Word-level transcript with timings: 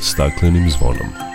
staklenim 0.00 0.70
zvonom. 0.70 1.29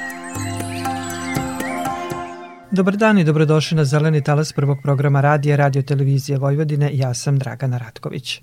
Dobar 2.75 2.97
dan 2.97 3.17
i 3.19 3.23
dobrodošli 3.23 3.77
na 3.77 3.85
Zeleni 3.85 4.21
talas 4.21 4.53
prvog 4.53 4.77
programa 4.83 5.21
radija 5.21 5.55
Radio 5.55 5.81
Televizije 5.81 6.37
Vojvodine. 6.37 6.89
Ja 6.93 7.13
sam 7.13 7.39
Dragana 7.39 7.77
Ratković. 7.77 8.41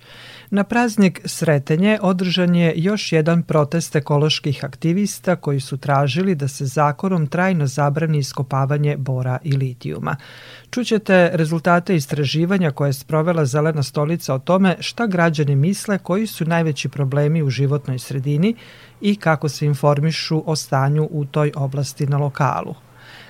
Na 0.50 0.64
praznik 0.64 1.20
Sretenje 1.24 1.98
održan 2.02 2.54
je 2.54 2.72
još 2.76 3.12
jedan 3.12 3.42
protest 3.42 3.96
ekoloških 3.96 4.64
aktivista 4.64 5.36
koji 5.36 5.60
su 5.60 5.76
tražili 5.76 6.34
da 6.34 6.48
se 6.48 6.66
zakonom 6.66 7.26
trajno 7.26 7.66
zabrani 7.66 8.18
iskopavanje 8.18 8.96
bora 8.96 9.38
i 9.44 9.52
litijuma. 9.52 10.16
Čućete 10.70 11.30
rezultate 11.32 11.96
istraživanja 11.96 12.70
koje 12.70 12.88
je 12.88 12.92
sprovela 12.92 13.44
Zelena 13.44 13.82
stolica 13.82 14.34
o 14.34 14.38
tome 14.38 14.76
šta 14.80 15.06
građani 15.06 15.56
misle 15.56 15.98
koji 15.98 16.26
su 16.26 16.44
najveći 16.44 16.88
problemi 16.88 17.42
u 17.42 17.50
životnoj 17.50 17.98
sredini 17.98 18.54
i 19.00 19.16
kako 19.16 19.48
se 19.48 19.66
informišu 19.66 20.42
o 20.46 20.56
stanju 20.56 21.08
u 21.10 21.24
toj 21.24 21.52
oblasti 21.54 22.06
na 22.06 22.18
lokalu 22.18 22.74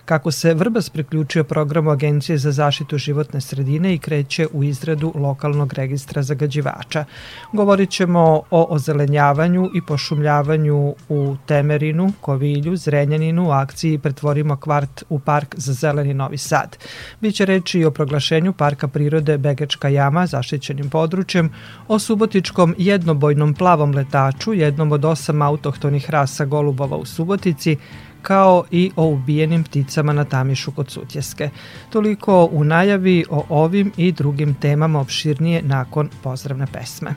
kako 0.04 0.30
se 0.30 0.54
Vrbas 0.54 0.90
priključio 0.90 1.44
programu 1.44 1.90
Agencije 1.90 2.38
za 2.38 2.52
zaštitu 2.52 2.98
životne 2.98 3.40
sredine 3.40 3.94
i 3.94 3.98
kreće 3.98 4.46
u 4.52 4.64
izradu 4.64 5.12
lokalnog 5.14 5.72
registra 5.72 6.22
zagađivača. 6.22 7.04
Govorit 7.52 7.90
ćemo 7.90 8.42
o 8.50 8.66
ozelenjavanju 8.70 9.70
i 9.74 9.82
pošumljavanju 9.82 10.94
u 11.08 11.36
Temerinu, 11.46 12.12
Kovilju, 12.20 12.76
Zrenjaninu, 12.76 13.48
u 13.48 13.50
akciji 13.50 13.98
Pretvorimo 13.98 14.56
kvart 14.56 15.04
u 15.08 15.18
park 15.18 15.54
za 15.56 15.72
zeleni 15.72 16.14
Novi 16.14 16.38
Sad. 16.38 16.76
Biće 17.20 17.46
reči 17.46 17.80
i 17.80 17.84
o 17.84 17.90
proglašenju 17.90 18.52
Parka 18.52 18.88
prirode 18.88 19.38
Begečka 19.38 19.88
jama 19.88 20.26
zaštićenim 20.26 20.90
područjem, 20.90 21.50
o 21.88 21.98
subotičkom 21.98 22.74
jednobojnom 22.78 23.54
plavom 23.54 23.94
letaču, 23.94 24.52
jednom 24.52 24.92
od 24.92 25.04
osam 25.04 25.42
autohtonih 25.42 26.10
rasa 26.10 26.44
golubova 26.44 26.96
u 26.96 27.04
Subotici, 27.04 27.76
kao 28.22 28.64
i 28.70 28.90
o 28.96 29.06
ubijenim 29.06 29.64
pticama 29.64 30.12
na 30.12 30.24
Tamišu 30.24 30.72
kod 30.72 30.90
Sutjeske. 30.90 31.50
Toliko 31.90 32.48
u 32.52 32.64
najavi 32.64 33.24
o 33.30 33.44
ovim 33.48 33.92
i 33.96 34.12
drugim 34.12 34.54
temama 34.54 35.00
opširnije 35.00 35.62
nakon 35.62 36.10
pozdravne 36.22 36.66
pesme. 36.66 37.14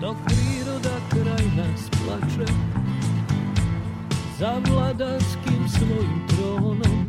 Dok 0.00 0.16
priroda 0.26 0.96
kraj 1.10 1.46
nas 1.56 1.90
plače 1.90 2.52
Za 4.38 4.54
vladarskim 4.68 5.68
svojim 5.68 6.26
tronom 6.28 7.08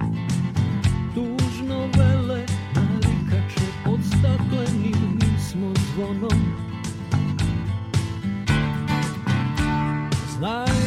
Tužno 1.16 1.80
vele 1.98 2.46
narikače 2.76 3.66
Pod 3.86 4.00
staklenim 4.06 5.20
smo 5.50 5.74
zvonom 5.94 6.68
Znaj 10.38 10.87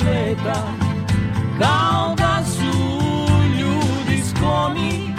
sveta. 0.00 0.62
Kao 1.58 2.14
da 2.16 2.44
su 2.44 2.78
ljudi 3.60 4.22
skloni 4.30 5.14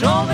Čovek 0.00 0.33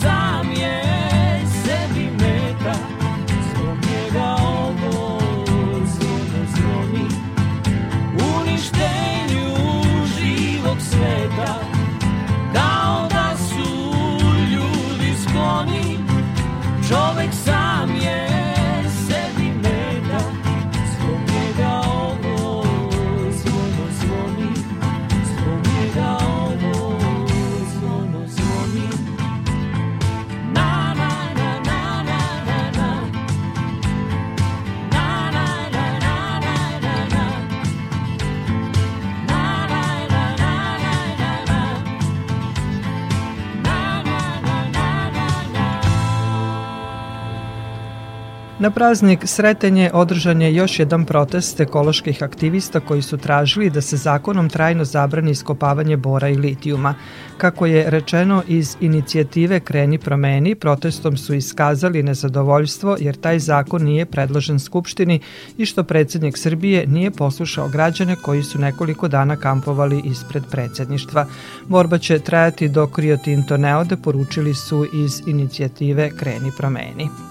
Na 48.61 48.69
praznik 48.71 49.19
Sretenje 49.25 49.89
održan 49.93 50.41
je 50.41 50.55
još 50.55 50.79
jedan 50.79 51.05
protest 51.05 51.59
ekoloških 51.59 52.23
aktivista 52.23 52.79
koji 52.79 53.01
su 53.01 53.17
tražili 53.17 53.69
da 53.69 53.81
se 53.81 53.97
zakonom 53.97 54.49
trajno 54.49 54.85
zabrani 54.85 55.31
iskopavanje 55.31 55.97
bora 55.97 56.29
i 56.29 56.35
litijuma. 56.35 56.93
Kako 57.37 57.65
je 57.65 57.89
rečeno 57.89 58.43
iz 58.47 58.75
inicijative 58.81 59.59
Kreni 59.59 59.97
promeni, 59.97 60.55
protestom 60.55 61.17
su 61.17 61.33
iskazali 61.33 62.03
nezadovoljstvo 62.03 62.97
jer 62.99 63.15
taj 63.15 63.39
zakon 63.39 63.83
nije 63.83 64.05
predložen 64.05 64.59
Skupštini 64.59 65.19
i 65.57 65.65
što 65.65 65.83
predsednik 65.83 66.37
Srbije 66.37 66.87
nije 66.87 67.11
poslušao 67.11 67.67
građane 67.69 68.15
koji 68.15 68.43
su 68.43 68.59
nekoliko 68.59 69.07
dana 69.07 69.35
kampovali 69.35 70.01
ispred 70.05 70.43
predsedništva. 70.51 71.25
Borba 71.67 71.97
će 71.97 72.19
trajati 72.19 72.69
dok 72.69 72.99
Rio 72.99 73.17
Tinto 73.17 73.57
ne 73.57 73.77
ode, 73.77 73.97
poručili 73.97 74.53
su 74.53 74.85
iz 74.93 75.21
inicijative 75.27 76.09
Kreni 76.17 76.51
promeni. 76.57 77.30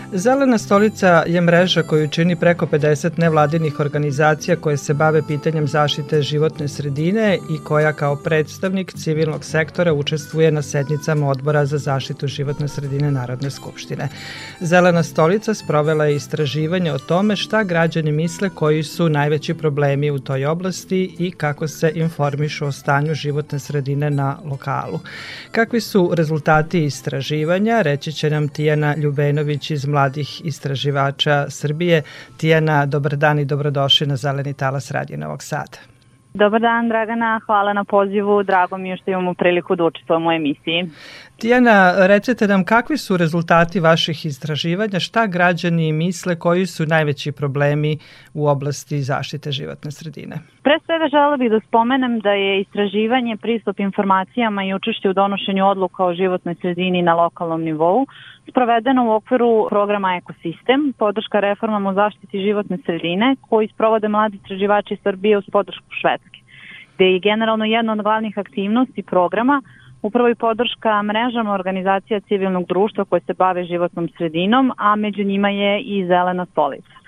Zelena 0.13 0.57
stolica 0.57 1.23
je 1.27 1.41
mreža 1.41 1.83
koju 1.83 2.07
čini 2.07 2.35
preko 2.35 2.65
50 2.65 3.11
nevladinih 3.17 3.79
organizacija 3.79 4.55
koje 4.55 4.77
se 4.77 4.93
bave 4.93 5.21
pitanjem 5.27 5.67
zaštite 5.67 6.21
životne 6.21 6.67
sredine 6.67 7.39
i 7.49 7.57
koja 7.63 7.93
kao 7.93 8.15
predstavnik 8.15 8.93
civilnog 8.93 9.45
sektora 9.45 9.93
učestvuje 9.93 10.51
na 10.51 10.61
sednicama 10.61 11.29
odbora 11.29 11.65
za 11.65 11.77
zaštitu 11.77 12.27
životne 12.27 12.67
sredine 12.67 13.11
Narodne 13.11 13.51
skupštine. 13.51 14.09
Zelena 14.61 15.03
stolica 15.03 15.53
sprovela 15.53 16.05
je 16.05 16.15
istraživanje 16.15 16.93
o 16.93 16.99
tome 16.99 17.35
šta 17.35 17.63
građani 17.63 18.11
misle 18.11 18.49
koji 18.49 18.83
su 18.83 19.09
najveći 19.09 19.53
problemi 19.53 20.11
u 20.11 20.19
toj 20.19 20.45
oblasti 20.45 21.15
i 21.19 21.31
kako 21.31 21.67
se 21.67 21.91
informišu 21.95 22.65
o 22.65 22.71
stanju 22.71 23.13
životne 23.13 23.59
sredine 23.59 24.09
na 24.09 24.37
lokalu. 24.45 24.99
Kakvi 25.51 25.81
su 25.81 26.11
rezultati 26.13 26.83
istraživanja 26.83 27.81
reći 27.81 28.13
će 28.13 28.29
nam 28.29 28.47
Tijana 28.47 28.95
Ljubenović 28.95 29.71
iz 29.71 29.85
Mladih 30.01 30.45
istraživača 30.45 31.49
Srbije. 31.49 32.01
Tijana, 32.37 32.85
dobar 32.85 33.15
dan 33.15 33.39
i 33.39 33.45
dobrodošli 33.45 34.07
na 34.07 34.15
Zeleni 34.15 34.53
talas 34.53 34.91
Radio 34.91 35.17
Novog 35.17 35.43
Sada. 35.43 35.77
Dobar 36.33 36.61
dan, 36.61 36.89
Dragana. 36.89 37.39
Hvala 37.45 37.73
na 37.73 37.83
pozivu. 37.83 38.43
Drago 38.43 38.77
mi 38.77 38.89
je 38.89 38.97
što 38.97 39.11
imamo 39.11 39.33
priliku 39.33 39.75
da 39.75 39.83
učestvujemo 39.83 40.29
u 40.29 40.31
emisiji. 40.31 40.89
Tijana, 41.41 42.07
recite 42.07 42.47
nam 42.47 42.63
kakvi 42.65 42.97
su 42.97 43.17
rezultati 43.17 43.79
vaših 43.79 44.25
istraživanja, 44.25 44.99
šta 44.99 45.27
građani 45.27 45.91
misle, 45.91 46.39
koji 46.39 46.65
su 46.65 46.85
najveći 46.85 47.31
problemi 47.31 47.97
u 48.33 48.47
oblasti 48.47 49.01
zaštite 49.01 49.51
životne 49.51 49.91
sredine? 49.91 50.35
Pre 50.63 50.77
svega 50.85 51.07
žela 51.11 51.37
bih 51.37 51.51
da 51.51 51.59
spomenem 51.59 52.19
da 52.19 52.31
je 52.31 52.61
istraživanje, 52.61 53.37
pristup 53.37 53.79
informacijama 53.79 54.63
i 54.63 54.73
učešće 54.73 55.09
u 55.09 55.13
donošenju 55.13 55.67
odluka 55.67 56.05
o 56.05 56.13
životnoj 56.13 56.55
sredini 56.61 57.01
na 57.01 57.13
lokalnom 57.13 57.61
nivou 57.61 58.05
sprovedeno 58.49 59.05
u 59.05 59.11
okviru 59.11 59.67
programa 59.69 60.15
Ekosistem, 60.15 60.93
podrška 60.97 61.39
reformama 61.39 61.89
u 61.89 61.93
zaštiti 61.93 62.41
životne 62.41 62.77
sredine, 62.85 63.35
koji 63.49 63.67
sprovode 63.67 64.07
mladi 64.07 64.35
istraživači 64.37 64.97
Srbije 65.03 65.37
uz 65.37 65.45
podršku 65.51 65.89
Švedske, 66.01 66.39
gde 66.95 67.05
je 67.05 67.19
generalno 67.19 67.65
jedna 67.65 67.93
od 67.93 68.01
glavnih 68.01 68.37
aktivnosti 68.37 69.03
programa 69.03 69.61
upravo 70.01 70.29
i 70.29 70.35
podrška 70.35 71.01
mrežama 71.01 71.53
organizacija 71.53 72.19
civilnog 72.19 72.67
društva 72.67 73.05
koje 73.05 73.21
se 73.21 73.33
bave 73.33 73.63
životnom 73.65 74.09
sredinom, 74.17 74.71
a 74.77 74.95
među 74.95 75.23
njima 75.23 75.49
je 75.49 75.81
i 75.81 76.05
Zelena 76.07 76.45
stolica. 76.45 77.01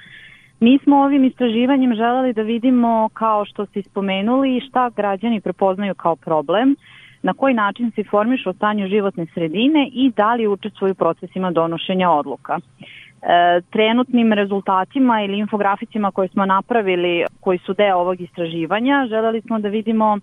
Mi 0.59 0.79
smo 0.83 0.97
ovim 0.97 1.23
istraživanjem 1.23 1.95
želeli 1.95 2.33
da 2.33 2.41
vidimo, 2.41 3.09
kao 3.13 3.45
što 3.45 3.65
ste 3.65 3.81
spomenuli, 3.81 4.61
šta 4.69 4.89
građani 4.95 5.41
prepoznaju 5.41 5.95
kao 5.95 6.15
problem, 6.15 6.75
na 7.23 7.33
koji 7.33 7.53
način 7.53 7.91
se 7.91 8.01
informišu 8.01 8.49
o 8.49 8.53
stanju 8.53 8.87
životne 8.87 9.25
sredine 9.33 9.89
i 9.93 10.11
da 10.15 10.33
li 10.33 10.47
učestvuju 10.47 10.91
u 10.91 10.95
procesima 10.95 11.51
donošenja 11.51 12.11
odluka. 12.11 12.59
E, 12.59 13.61
trenutnim 13.71 14.33
rezultatima 14.33 15.21
ili 15.21 15.39
infograficima 15.39 16.11
koje 16.11 16.27
smo 16.27 16.45
napravili, 16.45 17.25
koji 17.39 17.57
su 17.57 17.73
deo 17.73 17.97
ovog 17.97 18.21
istraživanja, 18.21 19.05
želeli 19.09 19.41
smo 19.41 19.59
da 19.59 19.69
vidimo 19.69 20.17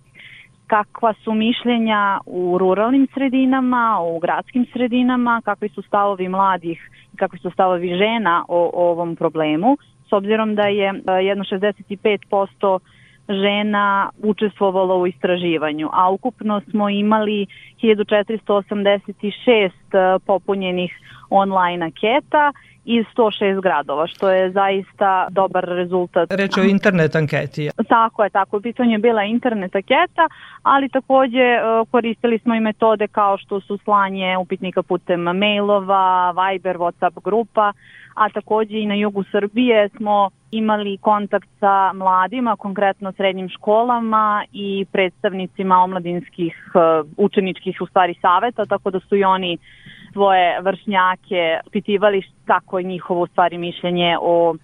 kakva 0.71 1.13
su 1.13 1.33
mišljenja 1.33 2.19
u 2.25 2.57
ruralnim 2.57 3.07
sredinama, 3.13 3.99
u 4.01 4.19
gradskim 4.19 4.65
sredinama, 4.73 5.41
kakvi 5.45 5.69
su 5.69 5.81
stavovi 5.81 6.27
mladih 6.29 6.89
i 7.13 7.17
kakvi 7.17 7.39
su 7.39 7.51
stavovi 7.51 7.89
žena 7.97 8.45
o, 8.47 8.71
o 8.73 8.91
ovom 8.91 9.15
problemu, 9.15 9.77
s 10.09 10.13
obzirom 10.13 10.55
da 10.55 10.67
je 10.67 10.89
e, 10.89 11.11
jedno 11.23 11.43
65% 11.43 12.79
žena 13.29 14.09
učestvovalo 14.23 14.97
u 14.97 15.07
istraživanju, 15.07 15.89
a 15.93 16.09
ukupno 16.09 16.61
smo 16.69 16.89
imali 16.89 17.45
1486 17.81 19.51
e, 19.59 19.71
popunjenih 20.25 20.91
online 21.29 21.85
anketa 21.85 22.51
iz 22.85 23.05
106 23.15 23.61
gradova, 23.61 24.07
što 24.07 24.29
je 24.29 24.51
zaista 24.51 25.27
dobar 25.29 25.63
rezultat. 25.63 26.33
Reč 26.33 26.57
o 26.57 26.63
internet 26.63 27.15
anketi. 27.15 27.69
Tako 27.89 28.23
je, 28.23 28.29
tako. 28.29 28.57
U 28.57 28.61
pitanju 28.61 28.91
je 28.91 28.97
bila 28.97 29.23
internet 29.23 29.75
anketa, 29.75 30.27
ali 30.63 30.89
takođe 30.89 31.37
e, 31.37 31.61
koristili 31.91 32.39
smo 32.39 32.55
i 32.55 32.59
metode 32.59 33.07
kao 33.07 33.37
što 33.37 33.59
su 33.59 33.77
slanje 33.77 34.37
upitnika 34.37 34.83
putem 34.83 35.21
mailova, 35.21 36.31
Viber, 36.31 36.77
Whatsapp 36.77 37.23
grupa, 37.23 37.73
a 38.13 38.29
takođe 38.29 38.79
i 38.79 38.85
na 38.85 38.95
jugu 38.95 39.23
Srbije 39.23 39.89
smo 39.89 40.29
imali 40.51 40.97
kontakt 40.97 41.49
sa 41.59 41.93
mladima, 41.93 42.55
konkretno 42.55 43.11
srednjim 43.11 43.49
školama 43.49 44.43
i 44.53 44.85
predstavnicima 44.91 45.77
omladinskih 45.77 46.71
e, 46.75 46.79
učeničkih 47.17 47.81
u 47.81 47.85
stvari 47.85 48.15
saveta, 48.21 48.65
tako 48.65 48.91
da 48.91 48.99
su 48.99 49.15
i 49.15 49.23
oni 49.23 49.57
svoje 50.13 50.61
vršnjake 50.61 51.59
pitivali 51.71 52.21
kako 52.45 52.79
je 52.79 52.83
njihovo 52.83 53.21
u 53.21 53.27
stvari 53.27 53.57
mišljenje 53.57 54.17
o 54.21 54.55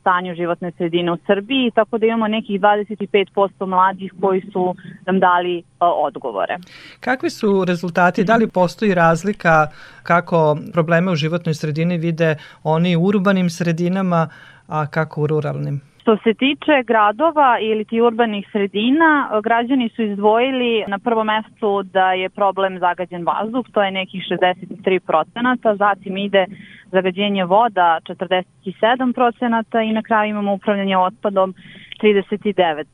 stanju 0.00 0.34
životne 0.34 0.72
sredine 0.76 1.12
u 1.12 1.18
Srbiji, 1.26 1.70
tako 1.74 1.98
da 1.98 2.06
imamo 2.06 2.28
nekih 2.28 2.60
25% 2.60 3.66
mladih 3.66 4.12
koji 4.20 4.40
su 4.52 4.74
nam 5.06 5.20
dali 5.20 5.58
e, 5.58 5.62
odgovore. 5.80 6.56
Kakvi 7.00 7.30
su 7.30 7.64
rezultati? 7.64 8.24
Da 8.24 8.36
li 8.36 8.46
postoji 8.46 8.94
razlika 8.94 9.66
kako 10.02 10.58
probleme 10.72 11.12
u 11.12 11.16
životnoj 11.16 11.54
sredini 11.54 11.98
vide 11.98 12.36
oni 12.62 12.96
u 12.96 13.02
urbanim 13.02 13.50
sredinama, 13.50 14.28
a 14.66 14.86
kako 14.86 15.22
u 15.22 15.26
ruralnim? 15.26 15.80
Što 16.08 16.16
se 16.16 16.34
tiče 16.34 16.82
gradova 16.86 17.58
ili 17.60 17.84
ti 17.84 18.00
urbanih 18.00 18.48
sredina, 18.52 19.40
građani 19.42 19.88
su 19.88 20.02
izdvojili 20.02 20.84
na 20.88 20.98
prvo 20.98 21.24
mesto 21.24 21.82
da 21.82 22.12
je 22.12 22.28
problem 22.28 22.78
zagađen 22.78 23.24
vazduh, 23.24 23.66
to 23.72 23.82
je 23.82 23.90
nekih 23.90 24.22
63%, 24.30 25.76
zatim 25.76 26.16
ide 26.16 26.46
zagađenje 26.92 27.44
voda 27.44 27.98
47% 28.04 29.90
i 29.90 29.92
na 29.92 30.02
kraju 30.02 30.30
imamo 30.30 30.52
upravljanje 30.52 30.98
otpadom 30.98 31.54
39 32.02 32.84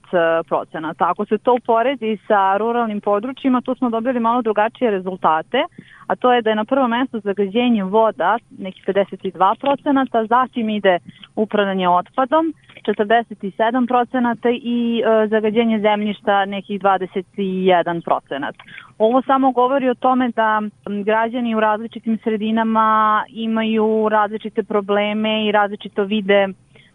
procenata. 0.49 1.11
Ako 1.11 1.25
se 1.25 1.39
to 1.39 1.55
uporedi 1.55 2.19
sa 2.29 2.57
ruralnim 2.57 3.01
područjima, 3.01 3.61
tu 3.61 3.75
smo 3.75 3.91
dobili 3.91 4.21
malo 4.21 4.43
drugačije 4.43 4.91
rezultate, 4.91 5.63
a 6.07 6.17
to 6.17 6.33
je 6.33 6.43
da 6.43 6.51
je 6.51 6.57
na 6.57 6.65
prvo 6.65 6.89
mesto 6.89 7.21
zagađenje 7.21 7.85
voda, 7.85 8.39
neki 8.59 8.83
52 8.87 9.61
procenata, 9.61 10.27
zatim 10.27 10.71
ide 10.71 10.99
upravljanje 11.37 11.89
otpadom, 11.89 12.55
47 12.87 13.87
procenata 13.89 14.49
i 14.51 15.03
e, 15.05 15.27
zagađenje 15.29 15.81
zemljišta 15.81 16.45
nekih 16.45 16.81
21 16.81 18.05
procenat. 18.05 18.55
Ovo 18.99 19.23
samo 19.23 19.53
govori 19.53 19.89
o 19.89 19.95
tome 19.95 20.31
da 20.37 20.63
građani 21.05 21.55
u 21.55 21.61
različitim 21.61 22.19
sredinama 22.25 23.25
imaju 23.29 24.09
različite 24.09 24.63
probleme 24.63 25.47
i 25.47 25.53
različito 25.53 26.05
vide 26.05 26.49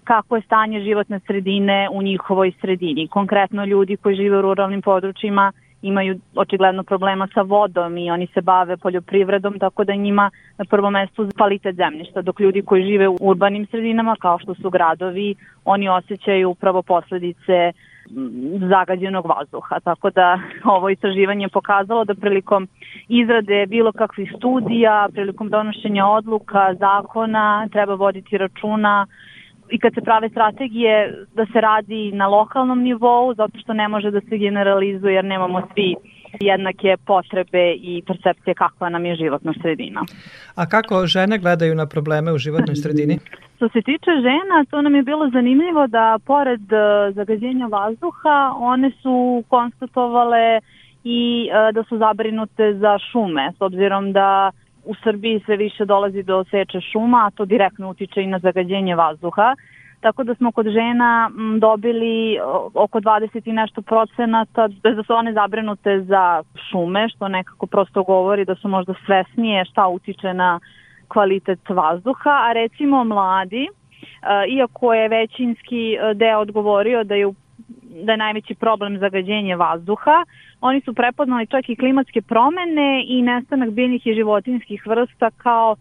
kako 0.03 0.35
je 0.35 0.41
stanje 0.41 0.81
životne 0.81 1.19
sredine 1.19 1.87
u 1.91 2.01
njihovoj 2.01 2.51
sredini. 2.61 3.07
Konkretno 3.07 3.65
ljudi 3.65 3.97
koji 3.97 4.15
žive 4.15 4.37
u 4.37 4.41
ruralnim 4.41 4.81
područjima 4.81 5.51
imaju 5.81 6.19
očigledno 6.35 6.83
problema 6.83 7.27
sa 7.33 7.41
vodom 7.41 7.97
i 7.97 8.11
oni 8.11 8.27
se 8.33 8.41
bave 8.41 8.77
poljoprivredom, 8.77 9.59
tako 9.59 9.83
da 9.83 9.95
njima 9.95 10.31
na 10.57 10.65
prvo 10.65 10.89
mesto 10.89 11.27
kvalitet 11.37 11.75
zemljišta, 11.75 12.21
dok 12.21 12.39
ljudi 12.39 12.61
koji 12.61 12.83
žive 12.83 13.07
u 13.07 13.17
urbanim 13.21 13.65
sredinama, 13.65 14.15
kao 14.19 14.39
što 14.39 14.55
su 14.55 14.69
gradovi, 14.69 15.35
oni 15.65 15.89
osjećaju 15.89 16.49
upravo 16.49 16.81
posledice 16.81 17.71
zagađenog 18.69 19.25
vazduha. 19.25 19.79
Tako 19.79 20.09
da 20.09 20.39
ovo 20.75 20.89
istraživanje 20.89 21.45
je 21.45 21.49
pokazalo 21.49 22.05
da 22.05 22.15
prilikom 22.15 22.67
izrade 23.07 23.65
bilo 23.65 23.91
kakvih 23.91 24.33
studija, 24.37 25.07
prilikom 25.13 25.49
donošenja 25.49 26.05
odluka, 26.07 26.73
zakona, 26.79 27.67
treba 27.71 27.93
voditi 27.93 28.37
računa 28.37 29.07
i 29.71 29.79
kad 29.79 29.93
se 29.93 30.01
prave 30.01 30.29
strategije 30.29 31.25
da 31.35 31.45
se 31.45 31.61
radi 31.61 32.11
na 32.11 32.27
lokalnom 32.27 32.79
nivou 32.81 33.33
zato 33.33 33.57
što 33.59 33.73
ne 33.73 33.87
može 33.87 34.11
da 34.11 34.21
se 34.21 34.37
generalizuje 34.37 35.13
jer 35.13 35.25
nemamo 35.25 35.67
svi 35.73 35.95
jednake 36.39 36.95
potrebe 37.05 37.73
i 37.73 38.03
percepcije 38.07 38.53
kakva 38.53 38.89
nam 38.89 39.05
je 39.05 39.15
životna 39.15 39.53
sredina. 39.61 40.01
A 40.55 40.65
kako 40.65 41.07
žene 41.07 41.37
gledaju 41.37 41.75
na 41.75 41.85
probleme 41.85 42.33
u 42.33 42.37
životnoj 42.37 42.75
sredini? 42.75 43.19
Što 43.55 43.69
se 43.69 43.81
tiče 43.81 44.11
žena, 44.21 44.65
to 44.69 44.81
nam 44.81 44.95
je 44.95 45.03
bilo 45.03 45.29
zanimljivo 45.29 45.87
da 45.87 46.19
pored 46.25 46.73
e, 46.73 47.11
zagađenja 47.11 47.67
vazduha, 47.67 48.53
one 48.59 48.91
su 49.01 49.43
konstatovale 49.47 50.59
i 51.03 51.49
e, 51.51 51.71
da 51.71 51.83
su 51.83 51.97
zabrinute 51.97 52.73
za 52.73 52.97
šume, 53.11 53.51
s 53.57 53.61
obzirom 53.61 54.13
da 54.13 54.51
u 54.85 54.95
Srbiji 55.03 55.41
sve 55.45 55.57
više 55.57 55.85
dolazi 55.85 56.23
do 56.23 56.43
seče 56.43 56.81
šuma, 56.81 57.27
a 57.27 57.31
to 57.35 57.45
direktno 57.45 57.89
utiče 57.89 58.23
i 58.23 58.27
na 58.27 58.39
zagađenje 58.39 58.95
vazduha. 58.95 59.55
Tako 60.01 60.23
da 60.23 60.35
smo 60.35 60.51
kod 60.51 60.67
žena 60.69 61.31
dobili 61.59 62.39
oko 62.73 62.99
20 62.99 63.49
i 63.49 63.53
nešto 63.53 63.81
procenata, 63.81 64.67
bez 64.83 64.95
da 64.95 65.03
su 65.03 65.13
one 65.13 65.33
zabrinute 65.33 66.01
za 66.01 66.43
šume, 66.69 67.09
što 67.09 67.27
nekako 67.27 67.67
prosto 67.67 68.03
govori 68.03 68.45
da 68.45 68.55
su 68.55 68.67
možda 68.67 68.93
svesnije 69.05 69.65
šta 69.65 69.87
utiče 69.87 70.33
na 70.33 70.59
kvalitet 71.07 71.69
vazduha, 71.69 72.29
a 72.29 72.53
recimo 72.53 73.03
mladi, 73.03 73.67
iako 74.49 74.93
je 74.93 75.07
većinski 75.07 75.97
deo 76.15 76.39
odgovorio 76.39 77.03
da 77.03 77.15
je 77.15 77.27
da 77.89 78.11
je 78.11 78.17
najveći 78.17 78.55
problem 78.55 78.97
zagađenje 78.97 79.55
vazduha. 79.55 80.25
Oni 80.61 80.81
su 80.81 80.93
prepoznali 80.93 81.47
čak 81.47 81.69
i 81.69 81.75
klimatske 81.75 82.21
promene 82.21 83.03
i 83.07 83.21
nestanak 83.21 83.69
biljnih 83.69 84.07
i 84.07 84.13
životinskih 84.13 84.87
vrsta 84.87 85.29
kao 85.37 85.75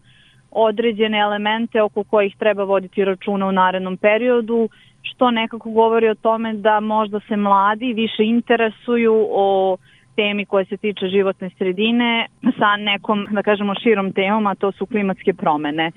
određene 0.51 1.19
elemente 1.19 1.81
oko 1.81 2.03
kojih 2.03 2.35
treba 2.37 2.63
voditi 2.63 3.05
računa 3.05 3.47
u 3.47 3.51
narednom 3.51 3.97
periodu, 3.97 4.69
što 5.01 5.31
nekako 5.31 5.69
govori 5.69 6.09
o 6.09 6.15
tome 6.15 6.53
da 6.53 6.79
možda 6.79 7.19
se 7.19 7.35
mladi 7.35 7.93
više 7.93 8.23
interesuju 8.23 9.27
o 9.31 9.77
temi 10.15 10.45
koja 10.45 10.65
se 10.65 10.77
tiče 10.77 11.07
životne 11.07 11.49
sredine 11.57 12.27
sa 12.59 12.75
nekom, 12.77 13.27
da 13.31 13.43
kažemo, 13.43 13.73
širom 13.83 14.13
temom, 14.13 14.47
a 14.47 14.55
to 14.55 14.71
su 14.71 14.85
klimatske 14.85 15.33
promene 15.33 15.91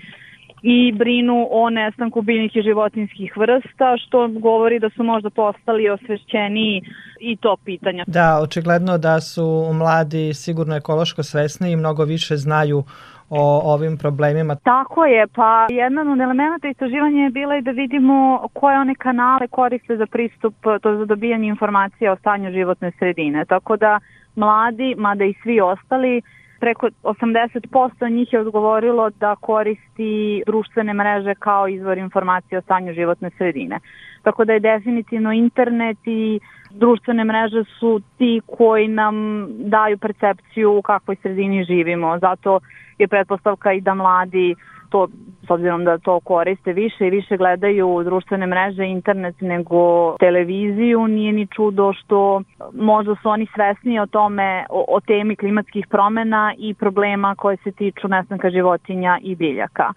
i 0.63 0.93
brinu 0.93 1.49
o 1.51 1.71
nestanku 1.71 2.23
biljnih 2.23 2.57
i 2.57 2.63
životinskih 2.63 3.37
vrsta, 3.37 3.97
što 4.07 4.29
govori 4.29 4.79
da 4.79 4.91
su 4.91 5.03
možda 5.03 5.31
postali 5.31 5.89
osvešćeni 5.91 6.83
i 7.21 7.37
to 7.37 7.57
pitanja. 7.65 8.05
Da, 8.07 8.39
očigledno 8.43 8.99
da 8.99 9.21
su 9.21 9.71
mladi 9.73 10.35
sigurno 10.35 10.77
ekološko 10.77 11.23
svesni 11.23 11.73
i 11.73 11.77
mnogo 11.77 12.05
više 12.05 12.37
znaju 12.37 12.85
o 13.31 13.73
ovim 13.75 13.99
problemima. 13.99 14.55
Tako 14.55 15.05
je, 15.05 15.27
pa 15.27 15.67
jedan 15.71 16.09
od 16.09 16.21
elementa 16.21 16.69
istraživanja 16.69 17.23
je 17.23 17.31
bila 17.31 17.57
i 17.57 17.63
da 17.63 17.71
vidimo 17.71 18.49
koje 18.53 18.79
one 18.79 18.95
kanale 18.95 19.49
koriste 19.49 19.97
za 19.97 20.07
pristup, 20.07 20.55
to 20.83 20.97
za 20.99 21.05
dobijanje 21.05 21.49
informacija 21.49 22.13
o 22.13 22.17
stanju 22.17 22.53
životne 22.53 22.93
sredine. 22.99 23.45
Tako 23.45 23.77
da 23.77 24.01
mladi, 24.37 24.95
mada 24.99 25.25
i 25.25 25.35
svi 25.43 25.61
ostali, 25.61 26.23
preko 26.63 26.89
80% 27.03 28.11
njih 28.11 28.33
je 28.33 28.41
odgovorilo 28.41 29.11
da 29.11 29.37
koristi 29.37 30.43
društvene 30.47 30.95
mreže 30.95 31.35
kao 31.35 31.69
izvor 31.69 31.99
informacije 31.99 32.59
o 32.59 32.63
stanju 32.63 32.93
životne 32.93 33.31
sredine. 33.31 33.79
Tako 34.23 34.45
da 34.45 34.53
je 34.53 34.61
definitivno 34.61 35.33
internet 35.33 35.99
i 36.05 36.41
društvene 36.71 37.25
mreže 37.25 37.65
su 37.79 38.01
ti 38.19 38.41
koji 38.47 38.89
nam 38.89 39.47
daju 39.59 39.99
percepciju 39.99 40.79
u 40.79 40.83
kakvoj 40.83 41.17
sredini 41.23 41.65
živimo. 41.65 42.19
Zato 42.19 42.61
je 42.99 43.09
pretpostavka 43.09 43.73
i 43.73 43.81
da 43.81 43.95
mladi 43.95 44.55
to, 44.93 45.09
s 45.47 45.51
obzirom 45.51 45.85
da 45.85 45.99
to 45.99 46.21
koriste 46.21 46.73
više 46.73 47.07
i 47.07 47.11
više 47.11 47.37
gledaju 47.37 48.03
društvene 48.05 48.47
mreže, 48.47 48.85
internet 48.85 49.41
nego 49.41 50.17
televiziju, 50.19 51.07
nije 51.07 51.33
ni 51.33 51.47
čudo 51.47 51.93
što 51.93 52.43
možda 52.75 53.15
su 53.23 53.29
oni 53.29 53.47
svesni 53.55 54.01
o 54.01 54.07
tome, 54.07 54.67
o, 54.71 54.85
o 54.89 55.01
temi 55.01 55.37
klimatskih 55.37 55.87
promena 55.87 56.55
i 56.59 56.75
problema 56.75 57.35
koje 57.35 57.57
se 57.57 57.73
tiču 57.73 58.09
nestanka 58.09 58.51
životinja 58.51 59.19
i 59.23 59.35
biljaka. 59.35 59.93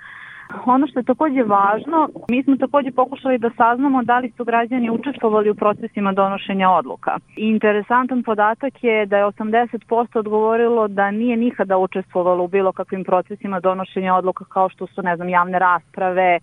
Ono 0.66 0.88
što 0.88 1.00
je 1.00 1.04
takođe 1.04 1.44
važno, 1.44 2.10
mi 2.30 2.44
smo 2.44 2.58
takođe 2.58 2.92
pokušali 2.92 3.38
da 3.38 3.50
saznamo 3.58 4.04
da 4.04 4.20
li 4.20 4.32
su 4.38 4.46
građani 4.46 4.90
učestvovali 4.90 5.50
u 5.50 5.56
procesima 5.56 6.12
donošenja 6.12 6.70
odluka. 6.70 7.18
interesantan 7.38 8.24
podatak 8.24 8.84
je 8.84 9.06
da 9.06 9.18
je 9.18 9.26
80% 9.26 10.20
odgovorilo 10.20 10.88
da 10.88 11.12
nije 11.12 11.38
nikada 11.38 11.78
učestvovalo 11.78 12.44
u 12.44 12.48
bilo 12.48 12.72
kakvim 12.72 13.04
procesima 13.04 13.60
donošenja 13.60 14.16
odluka 14.16 14.46
kao 14.46 14.70
što 14.70 14.88
su, 14.88 15.02
ne 15.02 15.16
znam, 15.16 15.30
javne 15.30 15.60
rasprave 15.60 16.40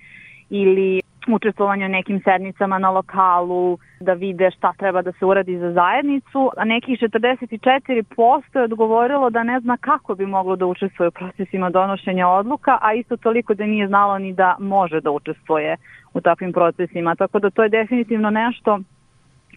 ili 0.50 1.02
učestvovanje 1.28 1.86
u 1.86 1.88
nekim 1.88 2.20
sednicama 2.24 2.78
na 2.78 2.90
lokalu, 2.90 3.78
da 4.00 4.12
vide 4.12 4.50
šta 4.50 4.72
treba 4.78 5.02
da 5.02 5.12
se 5.12 5.24
uradi 5.24 5.58
za 5.58 5.72
zajednicu, 5.72 6.50
a 6.56 6.64
nekih 6.64 6.98
44% 6.98 8.58
je 8.58 8.62
odgovorilo 8.62 9.30
da 9.30 9.42
ne 9.42 9.60
zna 9.60 9.76
kako 9.76 10.14
bi 10.14 10.26
moglo 10.26 10.56
da 10.56 10.66
učestvuje 10.66 11.08
u 11.08 11.10
procesima 11.10 11.70
donošenja 11.70 12.28
odluka, 12.28 12.78
a 12.80 12.94
isto 12.94 13.16
toliko 13.16 13.54
da 13.54 13.66
nije 13.66 13.88
znalo 13.88 14.18
ni 14.18 14.32
da 14.32 14.56
može 14.58 15.00
da 15.00 15.10
učestvuje 15.10 15.76
u 16.14 16.20
takvim 16.20 16.52
procesima. 16.52 17.14
Tako 17.14 17.38
da 17.38 17.50
to 17.50 17.62
je 17.62 17.68
definitivno 17.68 18.30
nešto 18.30 18.80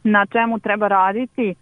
na 0.03 0.25
čemu 0.25 0.59
treba 0.59 0.87
raditi, 0.87 1.55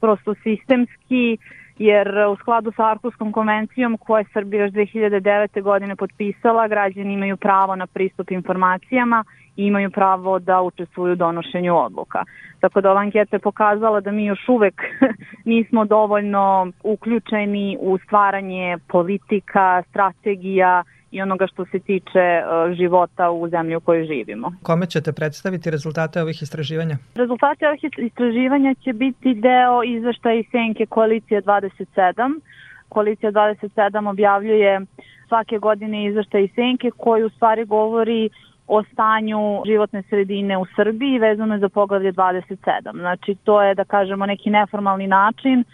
prosto 0.00 0.34
sistemski, 0.34 1.38
jer 1.78 2.08
u 2.32 2.36
skladu 2.36 2.72
sa 2.76 2.90
Arkuskom 2.90 3.32
konvencijom 3.32 3.98
koja 3.98 4.18
je 4.18 4.32
Srbija 4.32 4.64
još 4.64 4.72
2009. 4.72 5.62
godine 5.62 5.96
potpisala, 5.96 6.68
građani 6.68 7.12
imaju 7.12 7.36
pravo 7.36 7.76
na 7.76 7.86
pristup 7.86 8.30
informacijama 8.30 9.24
i 9.56 9.66
imaju 9.66 9.90
pravo 9.90 10.38
da 10.38 10.62
učestvuju 10.62 11.12
u 11.12 11.16
donošenju 11.16 11.76
odluka. 11.76 12.24
Tako 12.60 12.80
da 12.80 12.90
ova 12.90 13.00
anketa 13.00 13.36
je 13.36 13.40
pokazala 13.40 14.00
da 14.00 14.10
mi 14.10 14.24
još 14.24 14.48
uvek 14.48 14.82
nismo 15.44 15.84
dovoljno 15.84 16.72
uključeni 16.82 17.76
u 17.80 17.98
stvaranje 17.98 18.78
politika, 18.88 19.82
strategija 19.90 20.82
i 21.10 21.22
onoga 21.22 21.46
što 21.46 21.64
se 21.64 21.78
tiče 21.78 22.18
e, 22.18 22.44
života 22.74 23.30
u 23.30 23.48
zemlji 23.48 23.76
u 23.76 23.80
kojoj 23.80 24.06
živimo. 24.06 24.52
Kome 24.62 24.86
ćete 24.86 25.12
predstaviti 25.12 25.70
rezultate 25.70 26.22
ovih 26.22 26.42
istraživanja? 26.42 26.96
Rezultate 27.14 27.68
ovih 27.68 27.80
istraživanja 27.98 28.74
će 28.74 28.92
biti 28.92 29.34
deo 29.34 29.82
izveštaja 29.82 30.34
i 30.34 30.44
senke 30.50 30.86
Koalicije 30.86 31.42
27. 31.42 32.40
Koalicija 32.88 33.32
27 33.32 34.10
objavljuje 34.10 34.80
svake 35.28 35.58
godine 35.58 36.06
izveštaj 36.06 36.44
i 36.44 36.48
senke 36.48 36.90
koji 36.96 37.24
u 37.24 37.30
stvari 37.30 37.64
govori 37.64 38.30
o 38.68 38.82
stanju 38.92 39.62
životne 39.66 40.02
sredine 40.02 40.58
u 40.58 40.66
Srbiji 40.76 41.18
vezano 41.18 41.54
je 41.54 41.60
za 41.60 41.68
poglavlje 41.68 42.12
27. 42.12 42.56
Znači 42.92 43.34
to 43.44 43.62
je 43.62 43.74
da 43.74 43.84
kažemo 43.84 44.26
neki 44.26 44.50
neformalni 44.50 45.06
način 45.06 45.64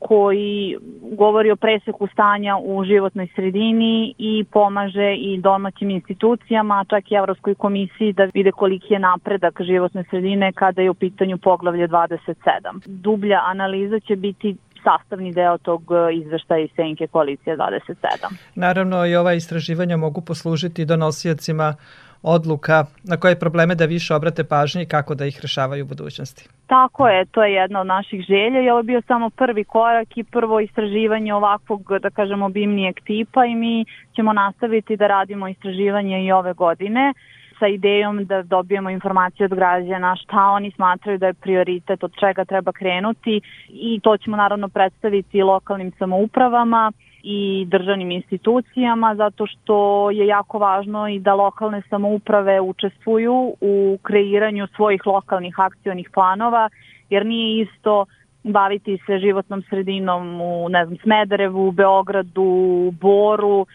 koji 0.00 0.76
govori 1.12 1.50
o 1.50 1.56
preseku 1.56 2.06
stanja 2.12 2.56
u 2.56 2.84
životnoj 2.84 3.28
sredini 3.34 4.14
i 4.18 4.44
pomaže 4.52 5.14
i 5.14 5.40
domaćim 5.40 5.90
institucijama, 5.90 6.84
čak 6.90 7.10
i 7.10 7.14
Evropskoj 7.14 7.54
komisiji 7.54 8.12
da 8.12 8.28
vide 8.34 8.52
koliki 8.52 8.94
je 8.94 8.98
napredak 8.98 9.62
životne 9.62 10.04
sredine 10.10 10.52
kada 10.52 10.82
je 10.82 10.90
u 10.90 10.94
pitanju 10.94 11.38
poglavlje 11.38 11.88
27. 11.88 12.34
Dublja 12.86 13.40
analiza 13.44 14.00
će 14.00 14.16
biti 14.16 14.56
sastavni 14.84 15.32
deo 15.32 15.58
tog 15.58 15.82
izveštaja 16.12 16.64
iz 16.64 16.70
Senke 16.76 17.06
koalicije 17.06 17.56
27. 17.56 17.94
Naravno 18.54 19.06
i 19.06 19.16
ova 19.16 19.32
istraživanja 19.32 19.96
mogu 19.96 20.20
poslužiti 20.20 20.84
donosiocima 20.84 21.74
odluka 22.22 22.84
na 23.04 23.16
koje 23.16 23.38
probleme 23.38 23.74
da 23.74 23.84
više 23.84 24.14
obrate 24.14 24.44
pažnje 24.44 24.82
i 24.82 24.86
kako 24.86 25.14
da 25.14 25.26
ih 25.26 25.38
rešavaju 25.42 25.84
u 25.84 25.88
budućnosti. 25.88 26.48
Tako 26.66 27.08
je, 27.08 27.24
to 27.24 27.44
je 27.44 27.52
jedna 27.52 27.80
od 27.80 27.86
naših 27.86 28.20
želja 28.28 28.60
i 28.60 28.70
ovo 28.70 28.78
je 28.78 28.90
bio 28.92 29.02
samo 29.06 29.30
prvi 29.30 29.64
korak 29.64 30.16
i 30.16 30.24
prvo 30.24 30.60
istraživanje 30.60 31.34
ovakvog, 31.34 31.92
da 32.02 32.10
kažemo, 32.10 32.46
obimnijeg 32.46 33.00
tipa 33.04 33.44
i 33.44 33.54
mi 33.54 33.84
ćemo 34.16 34.32
nastaviti 34.32 34.96
da 34.96 35.06
radimo 35.06 35.48
istraživanje 35.48 36.24
i 36.24 36.32
ove 36.32 36.52
godine 36.52 37.12
sa 37.58 37.66
idejom 37.66 38.24
da 38.24 38.42
dobijemo 38.42 38.90
informacije 38.90 39.44
od 39.44 39.54
građana 39.54 40.16
šta 40.16 40.44
oni 40.44 40.70
smatraju 40.70 41.18
da 41.18 41.26
je 41.26 41.34
prioritet, 41.34 42.04
od 42.04 42.12
čega 42.20 42.44
treba 42.44 42.72
krenuti 42.72 43.40
i 43.68 44.00
to 44.02 44.16
ćemo 44.16 44.36
naravno 44.36 44.68
predstaviti 44.68 45.42
lokalnim 45.42 45.92
samoupravama 45.98 46.92
i 47.22 47.66
državnim 47.68 48.10
institucijama 48.10 49.14
zato 49.14 49.46
što 49.46 50.10
je 50.10 50.26
jako 50.26 50.58
važno 50.58 51.08
i 51.08 51.18
da 51.18 51.34
lokalne 51.34 51.82
samouprave 51.90 52.60
učestvuju 52.60 53.54
u 53.60 53.98
kreiranju 54.02 54.66
svojih 54.76 55.06
lokalnih 55.06 55.54
akcionih 55.60 56.10
planova 56.14 56.68
jer 57.10 57.26
nije 57.26 57.62
isto 57.62 58.06
baviti 58.44 58.98
se 59.06 59.18
životnom 59.18 59.62
sredinom 59.62 60.40
u 60.40 60.68
ne 60.68 60.86
znam 60.86 60.98
Smederevu, 60.98 61.70
Beogradu, 61.72 62.92
Boru, 63.00 63.66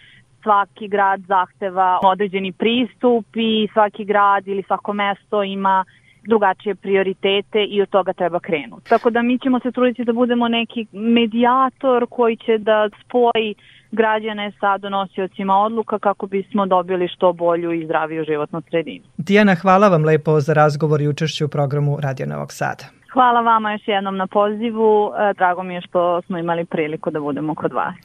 svaki 0.43 0.87
grad 0.87 1.21
zahteva 1.27 1.99
određeni 2.03 2.51
pristup 2.51 3.25
i 3.35 3.67
svaki 3.73 4.05
grad 4.05 4.47
ili 4.47 4.63
svako 4.63 4.93
mesto 4.93 5.43
ima 5.43 5.85
drugačije 6.25 6.75
prioritete 6.75 7.63
i 7.63 7.81
od 7.81 7.89
toga 7.89 8.13
treba 8.13 8.39
krenuti. 8.39 8.89
Tako 8.89 9.09
da 9.09 9.21
mi 9.21 9.39
ćemo 9.39 9.59
se 9.59 9.71
truditi 9.71 10.03
da 10.03 10.13
budemo 10.13 10.47
neki 10.47 10.85
medijator 10.91 12.07
koji 12.09 12.37
će 12.37 12.57
da 12.57 12.89
spoji 13.05 13.55
građane 13.91 14.51
sa 14.59 14.77
donosiocima 14.77 15.57
odluka 15.57 15.99
kako 15.99 16.27
bismo 16.27 16.65
dobili 16.65 17.07
što 17.07 17.33
bolju 17.33 17.71
i 17.71 17.85
zdraviju 17.85 18.23
životnu 18.23 18.61
sredinu. 18.69 19.05
Dijana, 19.17 19.55
hvala 19.55 19.87
vam 19.87 20.05
lepo 20.05 20.39
za 20.39 20.53
razgovor 20.53 21.01
i 21.01 21.07
učešće 21.07 21.45
u 21.45 21.47
programu 21.47 21.97
Radio 22.01 22.25
Novog 22.25 22.51
Sada. 22.51 22.83
Hvala 23.13 23.41
vama 23.41 23.71
još 23.71 23.87
jednom 23.87 24.17
na 24.17 24.27
pozivu. 24.27 25.11
E, 25.17 25.33
drago 25.33 25.63
mi 25.63 25.73
je 25.73 25.81
što 25.81 26.21
smo 26.21 26.37
imali 26.37 26.65
priliku 26.65 27.11
da 27.11 27.19
budemo 27.19 27.55
kod 27.55 27.73
vas. 27.73 27.95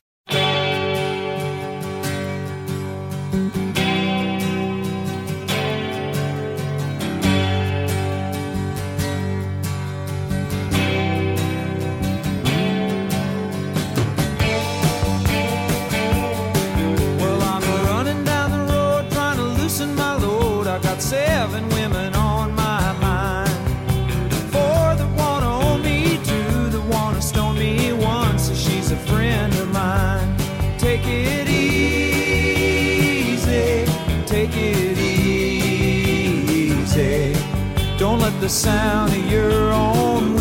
The 38.40 38.49
sound 38.49 39.12
of 39.12 39.30
your 39.30 39.70
own 39.70 40.35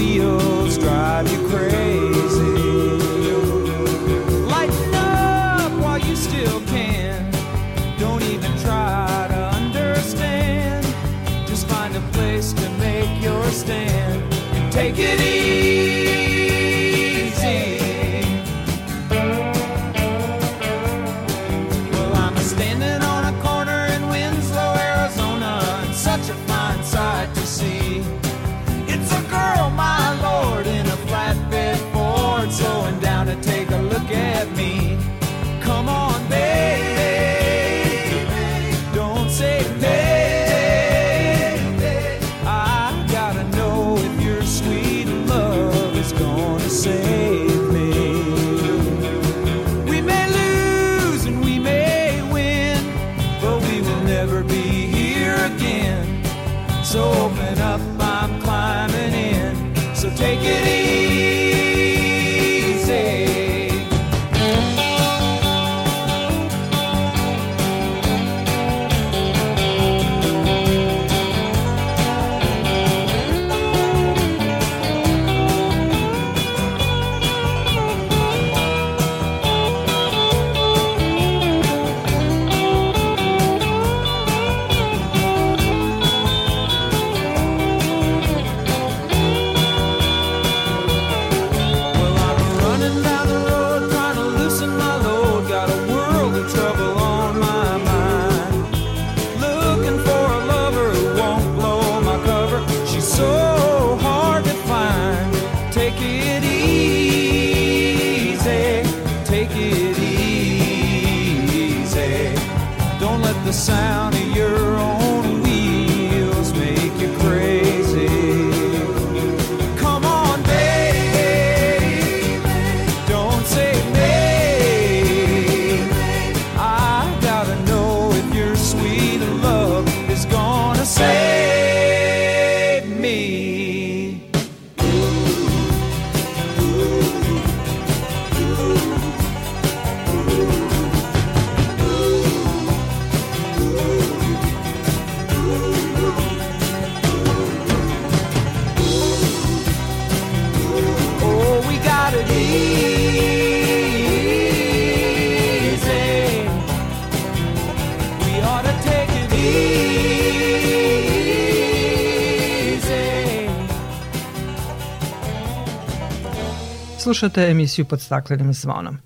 Slušate 167.20 167.50
emisiju 167.51 167.86
pod 167.86 168.01
staklenim 168.01 168.53
zvonom. 168.53 168.98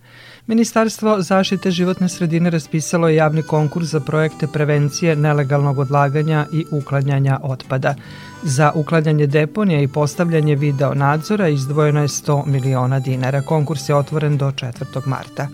Ministarstvo 0.48 1.22
zaštite 1.22 1.72
životne 1.72 2.10
sredine 2.10 2.50
raspisalo 2.50 3.08
je 3.08 3.16
javni 3.16 3.44
konkurs 3.44 3.88
za 3.88 4.00
projekte 4.00 4.48
prevencije 4.48 5.16
nelegalnog 5.16 5.80
odlaganja 5.80 6.46
i 6.52 6.66
uklanjanja 6.72 7.40
otpada. 7.44 7.96
Za 8.44 8.72
uklanjanje 8.76 9.28
deponija 9.28 9.82
i 9.82 9.88
postavljanje 9.88 10.56
video 10.56 10.94
nadzora 10.94 11.48
izdvojeno 11.48 12.02
je 12.02 12.08
100 12.08 12.46
miliona 12.46 13.00
dinara. 13.00 13.42
Konkurs 13.42 13.90
je 13.90 13.96
otvoren 13.96 14.38
do 14.38 14.52
4. 14.52 15.08
marta 15.08 15.48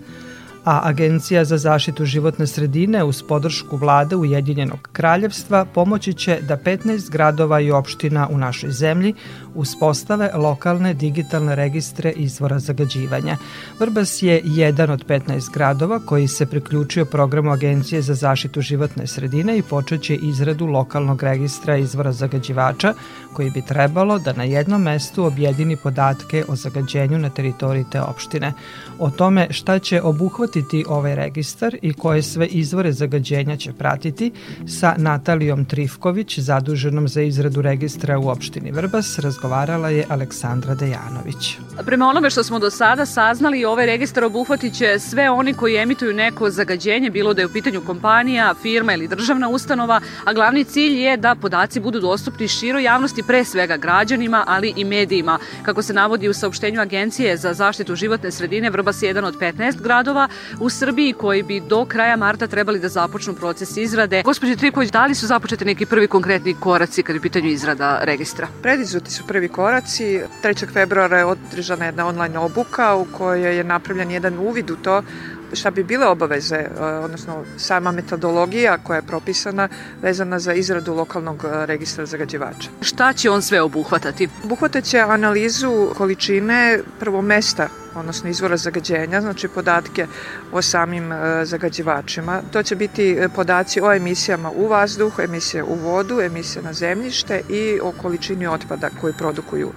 a 0.64 0.80
Agencija 0.84 1.44
za 1.44 1.58
zaštitu 1.58 2.04
životne 2.04 2.46
sredine 2.46 3.04
uz 3.04 3.22
podršku 3.22 3.76
vlade 3.76 4.16
Ujedinjenog 4.16 4.88
kraljevstva 4.92 5.64
pomoći 5.64 6.14
će 6.14 6.38
da 6.48 6.56
15 6.56 7.10
gradova 7.10 7.60
i 7.60 7.70
opština 7.70 8.28
u 8.30 8.38
našoj 8.38 8.70
zemlji 8.70 9.14
uspostave 9.54 10.30
lokalne 10.34 10.94
digitalne 10.94 11.54
registre 11.54 12.10
izvora 12.10 12.58
zagađivanja. 12.58 13.36
Vrbas 13.78 14.22
je 14.22 14.40
jedan 14.44 14.90
od 14.90 15.06
15 15.06 15.52
gradova 15.52 16.00
koji 16.06 16.28
se 16.28 16.46
priključio 16.46 17.04
programu 17.04 17.50
Agencije 17.50 18.02
za 18.02 18.14
zaštitu 18.14 18.60
životne 18.60 19.06
sredine 19.06 19.58
i 19.58 19.62
počeće 19.62 20.14
izradu 20.14 20.66
lokalnog 20.66 21.22
registra 21.22 21.76
izvora 21.76 22.12
zagađivača 22.12 22.94
koji 23.32 23.50
bi 23.50 23.62
trebalo 23.62 24.18
da 24.18 24.32
na 24.32 24.44
jednom 24.44 24.82
mestu 24.82 25.24
objedini 25.24 25.76
podatke 25.76 26.44
o 26.48 26.56
zagađenju 26.56 27.18
na 27.18 27.30
teritoriji 27.30 27.84
te 27.92 28.00
opštine. 28.00 28.52
O 28.98 29.10
tome 29.10 29.46
šta 29.50 29.78
će 29.78 30.02
obuhvatiti 30.02 30.49
ovaj 30.88 31.14
registar 31.14 31.76
i 31.82 31.92
koje 31.92 32.22
sve 32.22 32.46
izvore 32.46 32.92
zagađenja 32.92 33.56
će 33.56 33.72
pratiti 33.72 34.32
sa 34.68 34.94
Natalijom 34.98 35.64
Trifković, 35.64 36.38
zaduženom 36.38 37.08
za 37.08 37.22
izradu 37.22 37.62
registra 37.62 38.18
u 38.18 38.28
opštini 38.28 38.72
Vrbas, 38.72 39.18
razgovarala 39.18 39.88
je 39.88 40.06
Aleksandra 40.08 40.74
Dejanović. 40.74 41.56
Prema 41.86 42.06
onome 42.06 42.30
što 42.30 42.44
smo 42.44 42.58
do 42.58 42.70
sada 42.70 43.06
saznali, 43.06 43.64
ovaj 43.64 43.86
registar 43.86 44.24
obuhvatit 44.24 44.74
će 44.74 44.98
sve 44.98 45.30
oni 45.30 45.54
koji 45.54 45.76
emituju 45.76 46.14
neko 46.14 46.50
zagađenje, 46.50 47.10
bilo 47.10 47.34
da 47.34 47.42
je 47.42 47.46
u 47.46 47.52
pitanju 47.52 47.82
kompanija, 47.86 48.54
firma 48.62 48.94
ili 48.94 49.08
državna 49.08 49.48
ustanova, 49.48 50.00
a 50.24 50.32
glavni 50.32 50.64
cilj 50.64 50.98
je 51.00 51.16
da 51.16 51.34
podaci 51.34 51.80
budu 51.80 52.00
dostupni 52.00 52.48
široj 52.48 52.82
javnosti, 52.82 53.22
pre 53.22 53.44
svega 53.44 53.76
građanima, 53.76 54.44
ali 54.46 54.72
i 54.76 54.84
medijima. 54.84 55.38
Kako 55.62 55.82
se 55.82 55.92
navodi 55.92 56.28
u 56.28 56.34
saopštenju 56.34 56.80
Agencije 56.80 57.36
za 57.36 57.54
zaštitu 57.54 57.96
životne 57.96 58.30
sredine, 58.30 58.70
Vrbas 58.70 59.02
je 59.02 59.06
jedan 59.06 59.24
od 59.24 59.38
15 59.38 59.82
gradova 59.82 60.28
u 60.60 60.70
Srbiji 60.70 61.12
koji 61.12 61.42
bi 61.42 61.60
do 61.60 61.84
kraja 61.84 62.16
marta 62.16 62.46
trebali 62.46 62.80
da 62.80 62.88
započnu 62.88 63.34
proces 63.34 63.76
izrade. 63.76 64.22
Gospođe 64.22 64.56
Triković, 64.56 64.90
da 64.90 65.06
li 65.06 65.14
su 65.14 65.26
započete 65.26 65.64
neki 65.64 65.86
prvi 65.86 66.06
konkretni 66.06 66.54
koraci 66.60 67.02
kada 67.02 67.16
je 67.16 67.20
pitanju 67.20 67.48
izrada 67.48 67.98
registra? 68.02 68.48
Predizuti 68.62 69.10
su 69.10 69.26
prvi 69.26 69.48
koraci. 69.48 70.20
3. 70.42 70.72
februara 70.72 71.18
je 71.18 71.24
održana 71.24 71.84
jedna 71.84 72.06
online 72.06 72.38
obuka 72.38 72.94
u 72.94 73.04
kojoj 73.04 73.56
je 73.56 73.64
napravljen 73.64 74.10
jedan 74.10 74.38
uvid 74.38 74.70
u 74.70 74.76
to 74.76 75.02
šta 75.52 75.70
bi 75.70 75.84
bile 75.84 76.06
obaveze, 76.06 76.56
e, 76.56 76.82
odnosno 76.82 77.44
sama 77.56 77.92
metodologija 77.92 78.78
koja 78.78 78.96
je 78.96 79.02
propisana 79.02 79.68
vezana 80.02 80.38
za 80.38 80.54
izradu 80.54 80.94
lokalnog 80.94 81.44
e, 81.44 81.66
registra 81.66 82.06
zagađivača. 82.06 82.68
Šta 82.80 83.12
će 83.12 83.30
on 83.30 83.42
sve 83.42 83.60
obuhvatati? 83.60 84.28
Obuhvataće 84.44 84.98
analizu 84.98 85.88
količine 85.96 86.78
prvo 87.00 87.22
mesta 87.22 87.68
odnosno 87.94 88.30
izvora 88.30 88.56
zagađenja, 88.56 89.20
znači 89.20 89.48
podatke 89.48 90.06
o 90.52 90.62
samim 90.62 91.12
e, 91.12 91.44
zagađivačima. 91.44 92.42
To 92.52 92.62
će 92.62 92.76
biti 92.76 93.18
podaci 93.34 93.80
o 93.80 93.92
emisijama 93.92 94.50
u 94.50 94.66
vazduh, 94.66 95.12
emisije 95.18 95.62
u 95.62 95.74
vodu, 95.74 96.20
emisije 96.20 96.62
na 96.62 96.72
zemljište 96.72 97.42
i 97.48 97.80
o 97.82 97.92
količini 97.92 98.46
otpada 98.46 98.90
koju 99.00 99.14
produkuju 99.18 99.72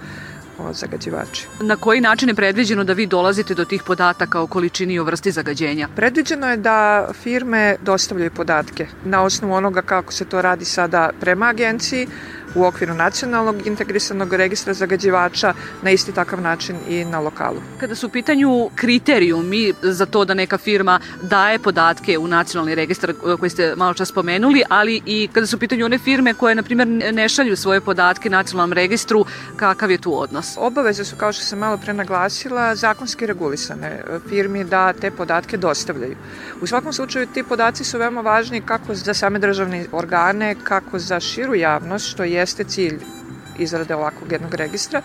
o 0.58 0.72
zagađivači. 0.72 1.46
Na 1.60 1.76
koji 1.76 2.00
način 2.00 2.28
je 2.28 2.34
predviđeno 2.34 2.84
da 2.84 2.92
vi 2.92 3.06
dolazite 3.06 3.54
do 3.54 3.64
tih 3.64 3.82
podataka 3.82 4.40
o 4.40 4.46
količini 4.46 4.94
i 4.94 4.98
o 4.98 5.04
vrsti 5.04 5.30
zagađenja? 5.30 5.88
Predviđeno 5.96 6.50
je 6.50 6.56
da 6.56 7.08
firme 7.22 7.76
dostavljaju 7.82 8.30
podatke 8.30 8.86
na 9.04 9.22
osnovu 9.22 9.54
onoga 9.54 9.82
kako 9.82 10.12
se 10.12 10.24
to 10.24 10.42
radi 10.42 10.64
sada 10.64 11.10
prema 11.20 11.46
agenciji, 11.46 12.06
u 12.54 12.64
okviru 12.64 12.94
nacionalnog 12.94 13.66
integrisanog 13.66 14.32
registra 14.32 14.74
zagađivača 14.74 15.54
na 15.82 15.90
isti 15.90 16.12
takav 16.12 16.40
način 16.40 16.76
i 16.88 17.04
na 17.04 17.20
lokalu. 17.20 17.60
Kada 17.80 17.94
su 17.94 18.06
u 18.06 18.10
pitanju 18.10 18.70
kriterijumi 18.74 19.72
za 19.82 20.06
to 20.06 20.24
da 20.24 20.34
neka 20.34 20.58
firma 20.58 21.00
daje 21.22 21.58
podatke 21.58 22.18
u 22.18 22.26
nacionalni 22.26 22.74
registar 22.74 23.14
koji 23.38 23.50
ste 23.50 23.74
malo 23.76 23.94
čas 23.94 24.08
spomenuli, 24.08 24.62
ali 24.68 25.00
i 25.06 25.28
kada 25.32 25.46
su 25.46 25.56
u 25.56 25.58
pitanju 25.58 25.84
one 25.84 25.98
firme 25.98 26.34
koje, 26.34 26.54
na 26.54 26.62
primjer, 26.62 26.88
ne 26.88 27.28
šalju 27.28 27.56
svoje 27.56 27.80
podatke 27.80 28.30
nacionalnom 28.30 28.72
registru, 28.72 29.24
kakav 29.56 29.90
je 29.90 29.98
tu 29.98 30.20
odnos? 30.20 30.54
Obaveze 30.58 31.04
su, 31.04 31.16
kao 31.16 31.32
što 31.32 31.44
sam 31.44 31.58
malo 31.58 31.78
pre 31.78 31.92
naglasila, 31.92 32.74
zakonski 32.74 33.26
regulisane 33.26 34.02
firmi 34.28 34.64
da 34.64 34.92
te 34.92 35.10
podatke 35.10 35.56
dostavljaju. 35.56 36.16
U 36.60 36.66
svakom 36.66 36.92
slučaju 36.92 37.26
ti 37.26 37.42
podaci 37.42 37.84
su 37.84 37.98
veoma 37.98 38.20
važni 38.20 38.60
kako 38.60 38.94
za 38.94 39.14
same 39.14 39.38
državne 39.38 39.86
organe, 39.92 40.54
kako 40.64 40.98
za 40.98 41.20
širu 41.20 41.54
javnost, 41.54 42.08
što 42.08 42.24
jeste 42.44 42.64
cilj 42.64 42.98
izrade 43.58 43.94
ovakvog 43.94 44.32
jednog 44.32 44.54
registra, 44.54 45.02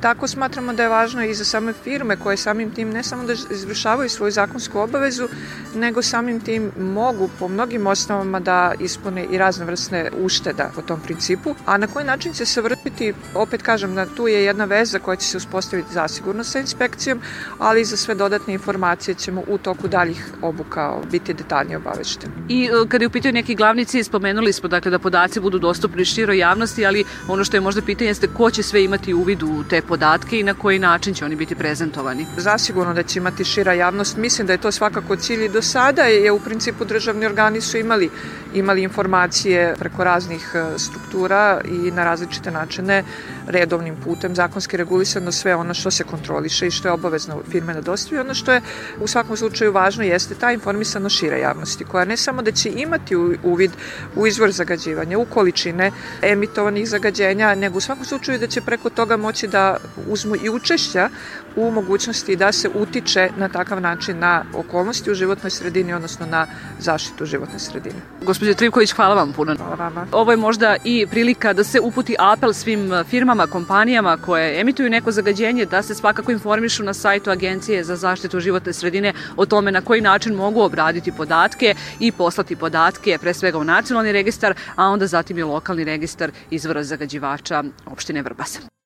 Tako 0.00 0.28
smatramo 0.28 0.72
da 0.72 0.82
je 0.82 0.88
važno 0.88 1.24
i 1.24 1.34
za 1.34 1.44
same 1.44 1.72
firme 1.72 2.16
koje 2.16 2.36
samim 2.36 2.70
tim 2.70 2.90
ne 2.90 3.02
samo 3.02 3.24
da 3.24 3.32
izvršavaju 3.32 4.08
svoju 4.08 4.32
zakonsku 4.32 4.78
obavezu, 4.78 5.28
nego 5.74 6.02
samim 6.02 6.40
tim 6.40 6.70
mogu 6.78 7.30
po 7.38 7.48
mnogim 7.48 7.86
osnovama 7.86 8.40
da 8.40 8.72
ispune 8.78 9.24
i 9.30 9.38
razne 9.38 9.64
vrste 9.64 10.10
ušteda 10.24 10.70
po 10.74 10.82
tom 10.82 11.00
principu. 11.00 11.54
A 11.66 11.76
na 11.76 11.86
koji 11.86 12.04
način 12.06 12.32
će 12.32 12.46
se 12.46 12.60
vrtiti, 12.60 13.14
opet 13.34 13.62
kažem 13.62 13.94
da 13.94 14.06
tu 14.06 14.28
je 14.28 14.44
jedna 14.44 14.64
veza 14.64 14.98
koja 14.98 15.16
će 15.16 15.26
se 15.26 15.36
uspostaviti 15.36 15.92
zasigurno 15.92 16.44
sa 16.44 16.58
inspekcijom, 16.58 17.20
ali 17.58 17.80
i 17.80 17.84
za 17.84 17.96
sve 17.96 18.14
dodatne 18.14 18.54
informacije 18.54 19.14
ćemo 19.14 19.42
u 19.48 19.58
toku 19.58 19.88
daljih 19.88 20.26
obuka 20.42 20.96
biti 21.10 21.34
detaljnije 21.34 21.76
obavešteni. 21.76 22.32
I 22.48 22.64
e, 22.64 22.88
kada 22.88 23.04
je 23.04 23.08
u 23.08 23.10
pitanju 23.10 23.32
neki 23.32 23.54
glavni 23.54 23.84
cilj, 23.84 24.04
spomenuli 24.04 24.52
smo 24.52 24.68
dakle, 24.68 24.90
da 24.90 24.98
podaci 24.98 25.40
budu 25.40 25.58
dostupni 25.58 26.04
široj 26.04 26.38
javnosti, 26.38 26.86
ali 26.86 27.04
ono 27.28 27.44
što 27.44 27.56
je 27.56 27.60
možda 27.60 27.82
pitanje 27.82 28.10
jeste 28.10 28.28
ko 28.36 28.50
će 28.50 28.62
sve 28.62 28.84
imati 28.84 29.14
uvid 29.14 29.42
u 29.42 29.64
te 29.70 29.82
podatke 29.90 30.38
i 30.38 30.42
na 30.46 30.54
koji 30.54 30.78
način 30.78 31.14
će 31.14 31.24
oni 31.24 31.36
biti 31.36 31.54
prezentovani? 31.54 32.26
Zasigurno 32.36 32.94
da 32.94 33.02
će 33.02 33.18
imati 33.18 33.44
šira 33.44 33.72
javnost. 33.72 34.16
Mislim 34.16 34.46
da 34.46 34.52
je 34.52 34.62
to 34.62 34.70
svakako 34.72 35.16
cilj 35.16 35.44
i 35.44 35.48
do 35.48 35.62
sada 35.62 36.02
je 36.02 36.32
u 36.32 36.38
principu 36.40 36.84
državni 36.84 37.26
organi 37.26 37.60
su 37.60 37.78
imali, 37.78 38.10
imali 38.54 38.82
informacije 38.82 39.74
preko 39.78 40.04
raznih 40.04 40.52
e, 40.54 40.78
struktura 40.78 41.60
i 41.64 41.90
na 41.90 42.04
različite 42.04 42.50
načine 42.50 43.02
redovnim 43.46 43.96
putem 44.04 44.34
zakonski 44.34 44.76
regulisano 44.76 45.32
sve 45.32 45.54
ono 45.56 45.74
što 45.74 45.90
se 45.90 46.04
kontroliše 46.04 46.66
i 46.66 46.70
što 46.70 46.88
je 46.88 46.92
obavezno 46.92 47.42
firme 47.50 47.74
da 47.74 47.80
dostavi. 47.80 48.20
Ono 48.20 48.34
što 48.34 48.52
je 48.52 48.62
u 49.00 49.06
svakom 49.06 49.36
slučaju 49.36 49.72
važno 49.72 50.04
jeste 50.04 50.34
ta 50.34 50.52
informisano 50.52 51.10
šira 51.10 51.36
javnosti 51.36 51.84
koja 51.84 52.04
ne 52.04 52.16
samo 52.16 52.42
da 52.42 52.52
će 52.52 52.70
imati 52.76 53.16
uvid 53.42 53.70
u 54.16 54.26
izvor 54.26 54.52
zagađivanja, 54.52 55.18
u 55.18 55.24
količine 55.24 55.90
emitovanih 56.22 56.88
zagađenja, 56.88 57.54
nego 57.54 57.78
u 57.78 57.80
svakom 57.80 58.04
slučaju 58.04 58.38
da 58.38 58.46
će 58.46 58.60
preko 58.60 58.90
toga 58.90 59.16
moći 59.16 59.48
da 59.48 59.79
uzmu 60.06 60.36
i 60.36 60.50
učešća 60.50 61.08
u 61.56 61.70
mogućnosti 61.70 62.36
da 62.36 62.52
se 62.52 62.68
utiče 62.74 63.28
na 63.36 63.48
takav 63.48 63.80
način 63.80 64.18
na 64.18 64.44
okolnosti 64.54 65.10
u 65.10 65.14
životnoj 65.14 65.50
sredini, 65.50 65.92
odnosno 65.92 66.26
na 66.26 66.46
zaštitu 66.78 67.26
životne 67.26 67.58
sredine. 67.58 67.94
Gospodin 68.22 68.54
Trivković, 68.54 68.92
hvala 68.92 69.14
vam 69.14 69.32
puno. 69.32 69.56
Hvala 69.56 69.74
vama. 69.74 70.06
Ovo 70.12 70.30
je 70.30 70.36
možda 70.36 70.76
i 70.84 71.06
prilika 71.06 71.52
da 71.52 71.64
se 71.64 71.80
uputi 71.80 72.16
apel 72.18 72.52
svim 72.52 72.92
firmama, 73.08 73.46
kompanijama 73.46 74.16
koje 74.16 74.60
emituju 74.60 74.90
neko 74.90 75.12
zagađenje, 75.12 75.66
da 75.66 75.82
se 75.82 75.94
svakako 75.94 76.32
informišu 76.32 76.84
na 76.84 76.94
sajtu 76.94 77.30
Agencije 77.30 77.84
za 77.84 77.96
zaštitu 77.96 78.40
životne 78.40 78.72
sredine 78.72 79.12
o 79.36 79.46
tome 79.46 79.72
na 79.72 79.80
koji 79.80 80.00
način 80.00 80.34
mogu 80.34 80.60
obraditi 80.62 81.12
podatke 81.12 81.74
i 82.00 82.12
poslati 82.12 82.56
podatke 82.56 83.18
pre 83.18 83.34
svega 83.34 83.58
u 83.58 83.64
nacionalni 83.64 84.12
registar, 84.12 84.54
a 84.76 84.86
onda 84.86 85.06
zatim 85.06 85.38
i 85.38 85.42
lokalni 85.42 85.84
registar 85.84 86.30
izvora 86.50 86.84
zagađivača 86.84 87.64
opštine 87.86 88.22
Vrbasa. 88.22 88.79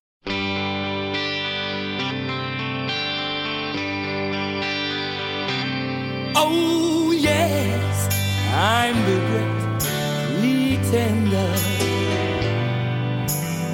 Oh, 6.37 7.13
yes, 7.13 8.09
I'm 8.53 8.97
the 9.07 9.19
great 9.29 9.55
pretender. 10.95 11.51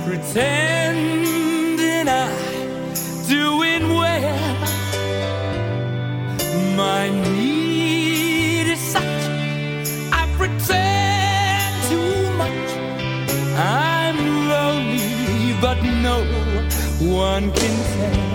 Pretending 0.06 2.08
I'm 2.08 2.94
doing 3.28 3.94
well. 3.94 4.56
My 6.76 7.10
need 7.10 8.68
is 8.68 8.80
such, 8.80 9.02
I 10.12 10.26
pretend 10.38 11.84
too 11.90 12.30
much. 12.38 12.70
I'm 13.56 14.16
lonely, 14.48 15.54
but 15.60 15.82
no 15.82 16.24
one 17.00 17.52
can 17.52 17.76
tell. 17.94 18.29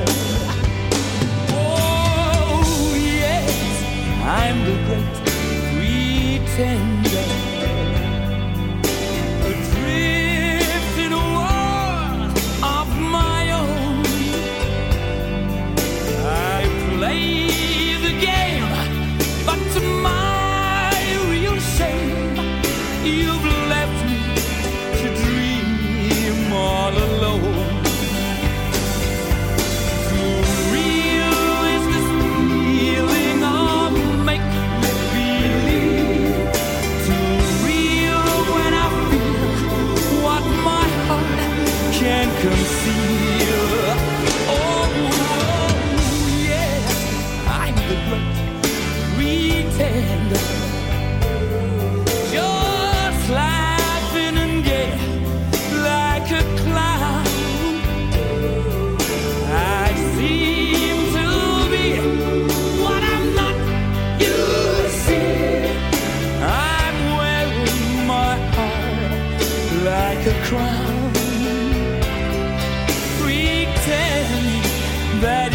I'm 4.27 4.57
the 4.65 4.75
great 4.87 6.41
pretender. 6.47 6.94
That 75.21 75.54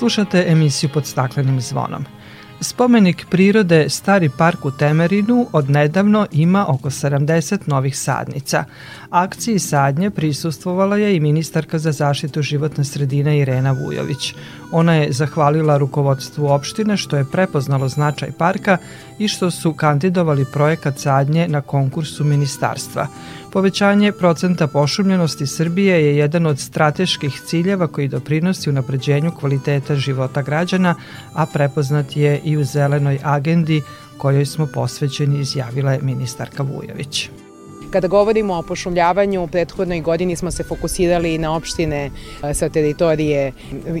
Slušate 0.00 0.44
emisiju 0.48 0.90
pod 0.94 1.06
staklenim 1.06 1.60
zvonom. 1.60 2.04
Spomenik 2.60 3.26
prirode 3.30 3.88
Stari 3.88 4.30
park 4.38 4.64
u 4.64 4.70
Temerinu 4.70 5.46
odnedavno 5.52 6.26
ima 6.32 6.66
oko 6.68 6.90
70 6.90 7.58
novih 7.66 7.98
sadnica. 7.98 8.64
Akciji 9.10 9.58
sadnje 9.58 10.10
prisustvovala 10.10 10.96
je 10.96 11.16
i 11.16 11.20
ministarka 11.20 11.78
za 11.78 11.92
zaštitu 11.92 12.42
životne 12.42 12.84
sredine 12.84 13.38
Irena 13.38 13.72
Vujović. 13.72 14.34
Ona 14.72 14.94
je 14.94 15.12
zahvalila 15.12 15.76
rukovodstvu 15.76 16.46
opštine 16.46 16.96
što 16.96 17.16
je 17.16 17.30
prepoznalo 17.32 17.88
značaj 17.88 18.32
parka 18.32 18.76
i 19.18 19.28
što 19.28 19.50
su 19.50 19.72
kandidovali 19.72 20.46
projekat 20.52 20.98
sadnje 20.98 21.48
na 21.48 21.60
konkursu 21.60 22.24
ministarstva. 22.24 23.06
Povećanje 23.52 24.12
procenta 24.12 24.66
pošumljenosti 24.66 25.46
Srbije 25.46 26.04
je 26.06 26.16
jedan 26.16 26.46
od 26.46 26.58
strateških 26.58 27.40
ciljeva 27.46 27.86
koji 27.86 28.08
doprinosi 28.08 28.70
unapređenju 28.70 29.32
kvaliteta 29.40 29.94
života 29.94 30.42
građana, 30.42 30.94
a 31.34 31.46
prepoznat 31.46 32.16
je 32.16 32.40
i 32.44 32.56
u 32.56 32.64
zelenoj 32.64 33.18
agendi 33.22 33.82
kojoj 34.18 34.46
smo 34.46 34.66
posvećeni, 34.74 35.40
izjavila 35.40 35.92
je 35.92 36.02
ministarka 36.02 36.62
Vujović. 36.62 37.30
Kada 37.90 38.08
govorimo 38.08 38.54
o 38.54 38.62
pošumljavanju, 38.62 39.42
u 39.42 39.46
prethodnoj 39.46 40.00
godini 40.00 40.36
smo 40.36 40.50
se 40.50 40.64
fokusirali 40.64 41.38
na 41.38 41.56
opštine 41.56 42.10
e, 42.42 42.54
sa 42.54 42.68
teritorije 42.68 43.52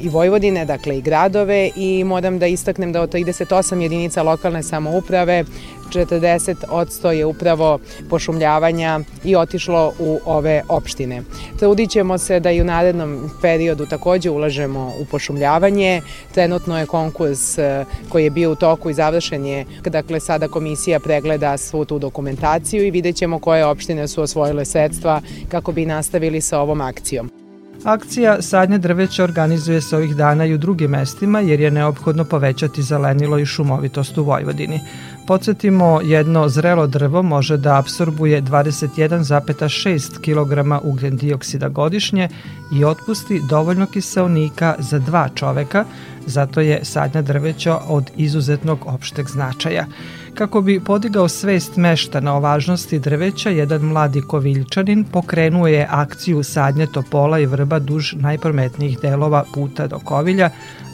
i 0.02 0.08
Vojvodine, 0.08 0.64
dakle 0.64 0.98
i 0.98 1.02
gradove 1.02 1.70
i 1.76 2.04
moram 2.04 2.38
da 2.38 2.46
istaknem 2.46 2.92
da 2.92 3.02
od 3.02 3.12
38 3.12 3.80
jedinica 3.80 4.22
lokalne 4.22 4.62
samouprave 4.62 5.44
40% 5.90 7.08
je 7.08 7.26
upravo 7.26 7.78
pošumljavanja 8.10 9.00
i 9.24 9.36
otišlo 9.36 9.92
u 9.98 10.20
ove 10.24 10.62
opštine. 10.68 11.22
Trudit 11.58 11.90
ćemo 11.90 12.18
se 12.18 12.40
da 12.40 12.50
i 12.50 12.60
u 12.60 12.64
narednom 12.64 13.30
periodu 13.42 13.86
takođe 13.86 14.30
ulažemo 14.30 14.92
u 15.00 15.04
pošumljavanje. 15.04 16.02
Trenutno 16.34 16.78
je 16.78 16.86
konkurs 16.86 17.58
e, 17.58 17.84
koji 18.08 18.24
je 18.24 18.30
bio 18.30 18.52
u 18.52 18.54
toku 18.54 18.90
i 18.90 18.94
završen 18.94 19.46
je. 19.46 19.64
Dakle, 19.84 20.20
sada 20.20 20.48
komisija 20.48 21.00
pregleda 21.00 21.56
svu 21.56 21.84
tu 21.84 21.98
dokumentaciju 21.98 22.86
i 22.86 22.90
vidjet 22.90 23.16
ćemo 23.16 23.38
koje 23.38 23.66
opštine 23.66 24.08
su 24.08 24.22
osvojile 24.22 24.64
sredstva 24.64 25.20
kako 25.48 25.72
bi 25.72 25.86
nastavili 25.86 26.40
sa 26.40 26.60
ovom 26.60 26.80
akcijom. 26.80 27.30
Akcija 27.84 28.42
Sadnje 28.42 28.78
drveća 28.78 29.24
organizuje 29.24 29.80
se 29.80 29.96
ovih 29.96 30.16
dana 30.16 30.46
i 30.46 30.54
u 30.54 30.58
drugim 30.58 30.90
mestima 30.90 31.40
jer 31.40 31.60
je 31.60 31.70
neophodno 31.70 32.24
povećati 32.24 32.82
zelenilo 32.82 33.38
i 33.38 33.46
šumovitost 33.46 34.18
u 34.18 34.24
Vojvodini. 34.24 34.80
Podsjetimo, 35.26 36.00
jedno 36.04 36.48
zrelo 36.48 36.86
drvo 36.86 37.22
može 37.22 37.56
da 37.56 37.78
absorbuje 37.78 38.42
21,6 38.42 40.20
kg 40.20 40.84
ugljen 40.84 41.16
dioksida 41.16 41.68
godišnje 41.68 42.28
i 42.72 42.84
otpusti 42.84 43.40
dovoljno 43.48 43.86
kiselnika 43.86 44.74
za 44.78 44.98
dva 44.98 45.28
čoveka, 45.34 45.84
zato 46.26 46.60
je 46.60 46.84
sadnja 46.84 47.22
drveća 47.22 47.78
od 47.88 48.10
izuzetnog 48.16 48.78
opšteg 48.86 49.28
značaja. 49.28 49.86
Kako 50.34 50.60
bi 50.60 50.80
podigao 50.80 51.28
svest 51.28 51.76
meštana 51.76 52.36
o 52.36 52.40
važnosti 52.40 52.98
drveća, 52.98 53.50
jedan 53.50 53.82
mladi 53.82 54.22
koviljčanin 54.22 55.04
pokrenuo 55.04 55.66
je 55.66 55.86
akciju 55.90 56.42
sadnje 56.42 56.86
topola 56.86 57.38
i 57.38 57.46
vrba 57.46 57.78
duž 57.78 58.12
najprometnijih 58.12 58.98
delova 59.00 59.44
puta 59.54 59.86
do 59.86 59.98
Kovilja, 59.98 60.50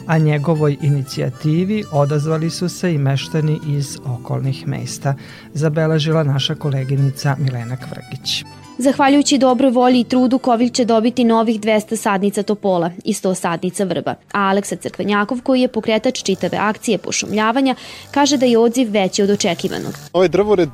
a 0.07 0.17
njegovoj 0.17 0.77
inicijativi 0.81 1.83
odazvali 1.91 2.49
su 2.49 2.69
se 2.69 2.93
i 2.93 2.97
meštani 2.97 3.59
iz 3.67 3.97
okolnih 4.05 4.67
mesta, 4.67 5.15
zabeležila 5.53 6.23
naša 6.23 6.55
koleginica 6.55 7.35
Milena 7.39 7.77
Kvrgić. 7.77 8.43
Zahvaljujući 8.79 9.37
dobroj 9.37 9.71
volji 9.71 9.99
i 9.99 10.03
trudu, 10.03 10.37
Kovilj 10.37 10.69
će 10.69 10.85
dobiti 10.85 11.23
novih 11.23 11.59
200 11.59 11.95
sadnica 11.95 12.43
topola 12.43 12.91
i 13.05 13.13
100 13.13 13.33
sadnica 13.33 13.83
vrba. 13.83 14.11
A 14.11 14.49
Aleksa 14.49 14.75
Crkvenjakov, 14.75 15.41
koji 15.41 15.61
je 15.61 15.67
pokretač 15.67 16.23
čitave 16.23 16.57
akcije 16.57 16.97
pošumljavanja, 16.97 17.75
kaže 18.11 18.37
da 18.37 18.45
je 18.45 18.57
odziv 18.57 18.91
veći 18.91 19.23
od 19.23 19.29
očekivanog. 19.29 19.93
Ovaj 20.13 20.27
drvored 20.27 20.69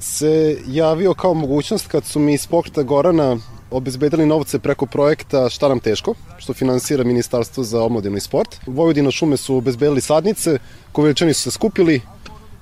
se 0.00 0.56
javio 0.66 1.14
kao 1.14 1.34
mogućnost 1.34 1.86
kad 1.86 2.04
su 2.04 2.18
mi 2.18 2.34
iz 2.34 2.46
pokreta 2.46 2.82
Gorana 2.82 3.36
obezbedili 3.70 4.26
novce 4.26 4.58
preko 4.58 4.86
projekta 4.86 5.48
Šta 5.48 5.68
nam 5.68 5.80
teško, 5.80 6.14
što 6.38 6.54
finansira 6.54 7.04
Ministarstvo 7.04 7.64
za 7.64 7.82
omladinu 7.82 8.16
i 8.16 8.20
sport. 8.20 8.56
Vojvodina 8.66 9.10
šume 9.10 9.36
su 9.36 9.56
obezbedili 9.56 10.00
sadnice, 10.00 10.58
koviljčani 10.92 11.34
su 11.34 11.42
se 11.42 11.50
skupili 11.50 12.00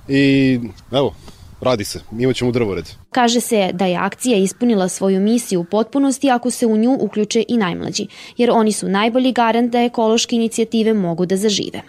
i 0.08 0.60
evo, 0.92 1.14
radi 1.60 1.84
se, 1.84 2.00
imaćemo 2.18 2.52
drvored. 2.52 2.84
Kaže 3.10 3.40
se 3.40 3.70
da 3.72 3.86
je 3.86 3.96
akcija 3.96 4.38
ispunila 4.38 4.88
svoju 4.88 5.20
misiju 5.20 5.60
u 5.60 5.64
potpunosti 5.64 6.30
ako 6.30 6.50
se 6.50 6.66
u 6.66 6.76
nju 6.76 6.98
uključe 7.00 7.44
i 7.48 7.56
najmlađi, 7.56 8.06
jer 8.36 8.50
oni 8.50 8.72
su 8.72 8.88
najbolji 8.88 9.32
garant 9.32 9.72
da 9.72 9.80
ekološke 9.80 10.36
inicijative 10.36 10.94
mogu 10.94 11.26
da 11.26 11.36
zažive. 11.36 11.82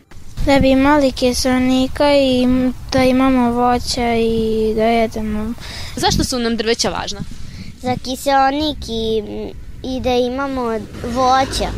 Da 0.46 0.60
bi 0.60 0.70
imali 0.70 1.12
kiselnika 1.12 2.16
i 2.16 2.48
da 2.92 3.04
imamo 3.04 3.52
voća 3.52 4.16
i 4.16 4.74
da 4.76 4.84
jedemo. 4.84 5.54
Zašto 5.96 6.24
su 6.24 6.40
nam 6.40 6.58
drveća 6.58 6.90
važna? 6.90 7.20
Za 7.82 7.96
kiselnik 8.04 8.78
i, 8.90 9.24
i 9.84 10.02
da 10.02 10.16
imamo 10.16 10.64
voća. 11.04 11.70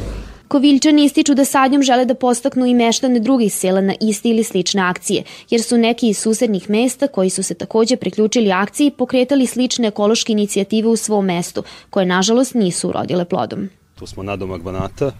Koviljčani 0.47 1.05
ističu 1.05 1.33
da 1.35 1.45
sadnjom 1.45 1.83
žele 1.83 2.05
da 2.05 2.15
postaknu 2.15 2.65
i 2.65 2.73
meštane 2.73 3.19
drugih 3.19 3.53
sela 3.53 3.81
na 3.81 3.93
iste 4.01 4.29
ili 4.29 4.43
slične 4.43 4.81
akcije, 4.81 5.23
jer 5.49 5.63
su 5.63 5.77
neki 5.77 6.09
iz 6.09 6.17
susednih 6.17 6.69
mesta 6.69 7.07
koji 7.07 7.29
su 7.29 7.43
se 7.43 7.53
takođe 7.53 7.95
priključili 7.95 8.51
akciji 8.51 8.91
pokretali 8.91 9.45
slične 9.45 9.87
ekološke 9.87 10.31
inicijative 10.31 10.87
u 10.87 10.95
svom 10.95 11.25
mestu, 11.25 11.63
koje 11.89 12.05
nažalost 12.05 12.53
nisu 12.53 12.89
urodile 12.89 13.25
plodom. 13.25 13.69
Tu 13.95 14.07
smo 14.07 14.23
nadomak 14.23 14.61
Banata, 14.61 15.11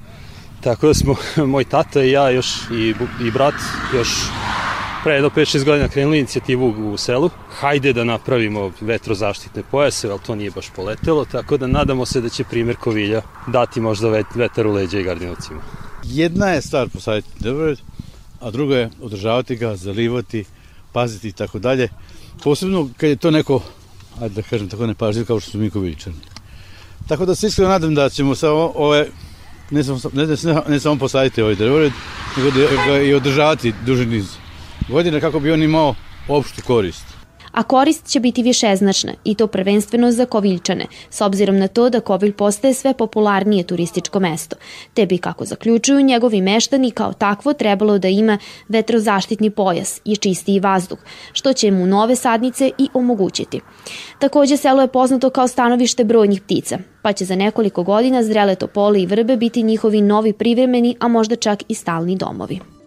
tako 0.62 0.88
da 0.88 0.94
smo 0.94 1.16
moj 1.54 1.66
tata 1.66 2.04
i 2.04 2.12
ja 2.12 2.30
još 2.30 2.48
i, 2.72 2.94
i 3.28 3.32
brat 3.32 3.56
još 3.96 4.10
pre 5.04 5.14
jedno 5.14 5.30
5-6 5.30 5.66
godina 5.66 5.88
krenuli 5.88 6.18
inicijativu 6.18 6.94
u 6.94 6.98
selu. 6.98 7.30
Hajde 7.60 7.94
da 7.94 8.04
napravimo 8.04 8.72
vetrozaštitne 8.82 9.64
pojase, 9.72 10.10
ali 10.10 10.20
to 10.26 10.36
nije 10.36 10.52
baš 10.52 10.70
poletelo, 10.76 11.26
tako 11.26 11.58
da 11.58 11.68
nadamo 11.68 12.06
se 12.06 12.22
da 12.22 12.30
će 12.30 12.44
primjer 12.44 12.76
Kovilja 12.76 13.22
dati 13.48 13.82
možda 13.82 14.24
vetar 14.36 14.68
u 14.68 14.72
leđa 14.72 15.00
i 15.00 15.04
gardinovcima. 15.04 15.62
Jedna 16.04 16.48
je 16.48 16.62
stvar 16.62 16.90
posaditi 16.90 17.30
drvored, 17.40 17.80
a 18.40 18.52
druga 18.52 18.78
je 18.78 18.90
održavati 19.02 19.56
ga, 19.56 19.76
zalivati, 19.76 20.46
paziti 20.94 21.28
i 21.28 21.32
tako 21.32 21.60
dalje. 21.60 21.90
Posebno 22.44 22.90
kad 22.98 23.10
je 23.10 23.16
to 23.16 23.32
neko, 23.32 23.62
ajde 24.22 24.36
da 24.36 24.42
kažem 24.42 24.70
tako 24.70 24.88
nepažljiv 24.88 25.26
kao 25.26 25.40
što 25.40 25.52
su 25.52 25.58
mi 25.58 25.70
Koviljčani. 25.70 26.16
Tako 27.08 27.26
da 27.26 27.36
se 27.36 27.48
iskreno 27.48 27.70
nadam 27.70 27.96
da 27.96 28.10
ćemo 28.10 28.36
sa 28.36 28.52
ove 28.52 29.08
ne 29.72 29.84
samo, 29.84 30.00
ne, 30.14 30.28
ne, 30.28 30.62
ne 30.68 30.80
samo 30.80 30.96
posaditi 30.96 31.42
ovaj 31.42 31.56
drvored, 31.56 31.92
nego 32.38 32.52
da 32.52 32.86
ga 32.88 33.02
i 33.02 33.14
održavati 33.14 33.74
duži 33.86 34.06
niz 34.06 34.49
godina 34.90 35.20
kako 35.20 35.40
bi 35.40 35.52
on 35.52 35.64
imao 35.64 35.96
opštu 36.28 36.62
korist. 36.68 37.20
A 37.52 37.64
korist 37.64 38.06
će 38.06 38.20
biti 38.20 38.44
višeznačna 38.44 39.14
i 39.24 39.36
to 39.36 39.48
prvenstveno 39.48 40.12
za 40.12 40.26
Koviljčane, 40.26 40.86
s 41.10 41.22
obzirom 41.22 41.58
na 41.58 41.68
to 41.68 41.90
da 41.90 42.00
Kovilj 42.00 42.34
postaje 42.34 42.74
sve 42.74 42.94
popularnije 42.94 43.64
turističko 43.64 44.20
mesto, 44.20 44.56
te 44.94 45.06
bi, 45.06 45.18
kako 45.18 45.46
zaključuju 45.46 46.02
njegovi 46.02 46.42
meštani, 46.42 46.92
kao 46.92 47.14
takvo 47.14 47.54
trebalo 47.54 47.98
da 47.98 48.08
ima 48.08 48.38
vetrozaštitni 48.68 49.50
pojas 49.50 50.02
i 50.06 50.16
čistiji 50.16 50.60
vazduh, 50.60 51.00
što 51.34 51.54
će 51.54 51.72
mu 51.72 51.86
nove 51.86 52.16
sadnice 52.16 52.72
i 52.78 52.90
omogućiti. 52.94 53.62
Takođe, 54.20 54.58
selo 54.58 54.82
je 54.82 54.88
poznato 54.88 55.30
kao 55.30 55.48
stanovište 55.48 56.04
brojnih 56.04 56.42
ptica, 56.42 56.78
pa 57.02 57.14
će 57.14 57.26
za 57.26 57.36
nekoliko 57.36 57.84
godina 57.84 58.24
zrele 58.24 58.56
topole 58.56 59.02
i 59.02 59.06
vrbe 59.06 59.38
biti 59.38 59.64
njihovi 59.64 60.02
novi 60.02 60.34
privremeni, 60.34 60.96
a 61.00 61.08
možda 61.08 61.36
čak 61.36 61.64
i 61.68 61.76
stalni 61.76 62.16
domovi. 62.16 62.79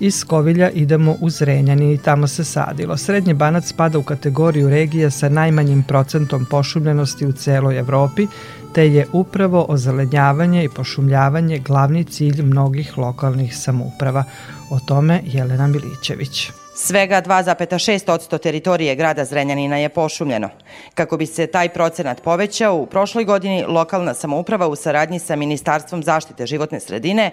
Iz 0.00 0.24
Kovilja 0.24 0.70
idemo 0.70 1.16
u 1.20 1.30
Zrenjani 1.30 1.92
i 1.92 1.98
tamo 1.98 2.26
se 2.26 2.44
sadilo. 2.44 2.96
Srednji 2.96 3.34
Banac 3.34 3.66
spada 3.66 3.98
u 3.98 4.02
kategoriju 4.02 4.68
regija 4.68 5.10
sa 5.10 5.28
najmanjim 5.28 5.82
procentom 5.82 6.46
pošumljenosti 6.50 7.26
u 7.26 7.32
celoj 7.32 7.78
Evropi, 7.78 8.26
te 8.74 8.88
je 8.88 9.06
upravo 9.12 9.66
ozelenjavanje 9.68 10.64
i 10.64 10.68
pošumljavanje 10.68 11.58
glavni 11.58 12.04
cilj 12.04 12.42
mnogih 12.42 12.98
lokalnih 12.98 13.56
samouprava. 13.56 14.24
O 14.70 14.78
tome 14.80 15.20
Jelena 15.24 15.66
Milićević. 15.66 16.50
Svega 16.80 17.22
2,6% 17.22 18.38
teritorije 18.38 18.94
grada 18.94 19.24
Zrenjanina 19.24 19.76
je 19.76 19.88
pošumljeno. 19.88 20.48
Kako 20.94 21.16
bi 21.16 21.26
se 21.26 21.46
taj 21.46 21.68
procenat 21.68 22.22
povećao, 22.22 22.76
u 22.76 22.86
prošloj 22.86 23.24
godini 23.24 23.64
lokalna 23.68 24.14
samouprava 24.14 24.68
u 24.68 24.76
saradnji 24.76 25.18
sa 25.18 25.36
Ministarstvom 25.36 26.02
zaštite 26.02 26.46
životne 26.46 26.80
sredine 26.80 27.30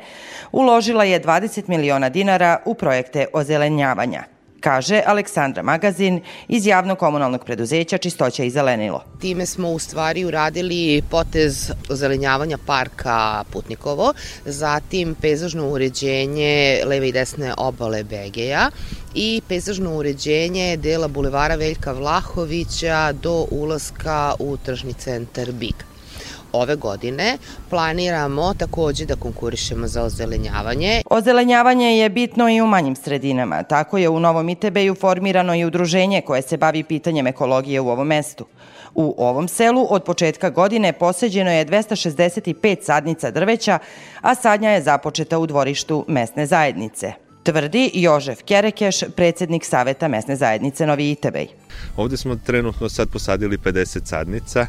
uložila 0.52 1.04
je 1.04 1.22
20 1.22 1.70
miliona 1.70 2.10
dinara 2.10 2.58
u 2.66 2.74
projekte 2.74 3.26
ozelenjavanja 3.34 4.24
kaže 4.66 5.02
Aleksandra 5.06 5.64
Magazin 5.64 6.22
iz 6.48 6.66
javnog 6.68 6.98
komunalnog 6.98 7.46
preduzeća 7.46 7.98
Čistoća 7.98 8.44
i 8.44 8.50
zelenilo. 8.50 9.04
Time 9.22 9.46
smo 9.46 9.70
u 9.70 9.80
stvari 9.80 10.26
uradili 10.26 11.04
potez 11.10 11.72
ozelenjavanja 11.90 12.58
parka 12.66 13.44
Putnikovo, 13.52 14.14
zatim 14.46 15.16
pezažno 15.22 15.70
uređenje 15.70 16.82
leve 16.86 17.10
i 17.10 17.12
desne 17.12 17.54
obale 17.58 18.04
Begeja 18.04 18.70
i 19.16 19.42
pezažno 19.48 19.98
uređenje 19.98 20.78
dela 20.78 21.08
bulevara 21.08 21.56
Veljka 21.56 21.92
Vlahovića 21.92 23.12
do 23.12 23.46
ulaska 23.52 24.34
u 24.40 24.58
tržni 24.58 24.94
centar 24.94 25.52
Big 25.52 25.76
ove 26.56 26.76
godine 26.76 27.38
planiramo 27.70 28.54
takođe 28.54 29.06
da 29.06 29.16
konkurišemo 29.16 29.88
za 29.88 30.04
ozelenjavanje. 30.04 31.02
Ozelenjavanje 31.10 31.98
je 31.98 32.10
bitno 32.10 32.50
i 32.50 32.62
u 32.62 32.68
manjim 32.68 32.96
sredinama. 32.96 33.64
Tako 33.64 33.98
je 33.98 34.10
u 34.10 34.20
Novom 34.20 34.50
Itebeju 34.50 34.96
formirano 34.96 35.56
i 35.56 35.66
udruženje 35.66 36.22
koje 36.22 36.42
se 36.42 36.58
bavi 36.58 36.84
pitanjem 36.84 37.28
ekologije 37.28 37.82
u 37.82 37.90
ovom 37.90 38.08
mestu. 38.08 38.46
U 38.96 39.16
ovom 39.18 39.48
selu 39.48 39.88
od 39.90 40.04
početka 40.04 40.50
godine 40.50 40.94
poseđeno 40.94 41.52
je 41.52 41.66
265 41.66 42.84
sadnica 42.84 43.32
drveća, 43.32 43.80
a 44.22 44.36
sadnja 44.36 44.70
je 44.70 44.82
započeta 44.82 45.40
u 45.40 45.46
dvorištu 45.46 46.06
mesne 46.08 46.46
zajednice 46.46 47.25
tvrdi 47.46 47.92
Jožef 47.94 48.42
Kerekeš, 48.46 49.04
predsednik 49.16 49.66
Saveta 49.66 50.08
mesne 50.08 50.36
zajednice 50.36 50.86
Novi 50.86 51.12
Itebej. 51.12 51.48
Ovde 51.98 52.18
smo 52.18 52.36
trenutno 52.36 52.90
sad 52.90 53.10
posadili 53.10 53.58
50 53.58 54.06
sadnica, 54.06 54.68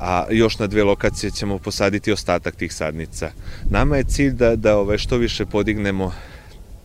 a 0.00 0.24
još 0.30 0.58
na 0.58 0.66
dve 0.66 0.84
lokacije 0.84 1.30
ćemo 1.30 1.58
posaditi 1.58 2.12
ostatak 2.12 2.56
tih 2.56 2.74
sadnica. 2.74 3.30
Nama 3.70 3.96
je 3.96 4.04
cilj 4.04 4.32
da, 4.32 4.56
da 4.56 4.76
ove, 4.76 4.98
što 4.98 5.16
više 5.16 5.46
podignemo 5.46 6.12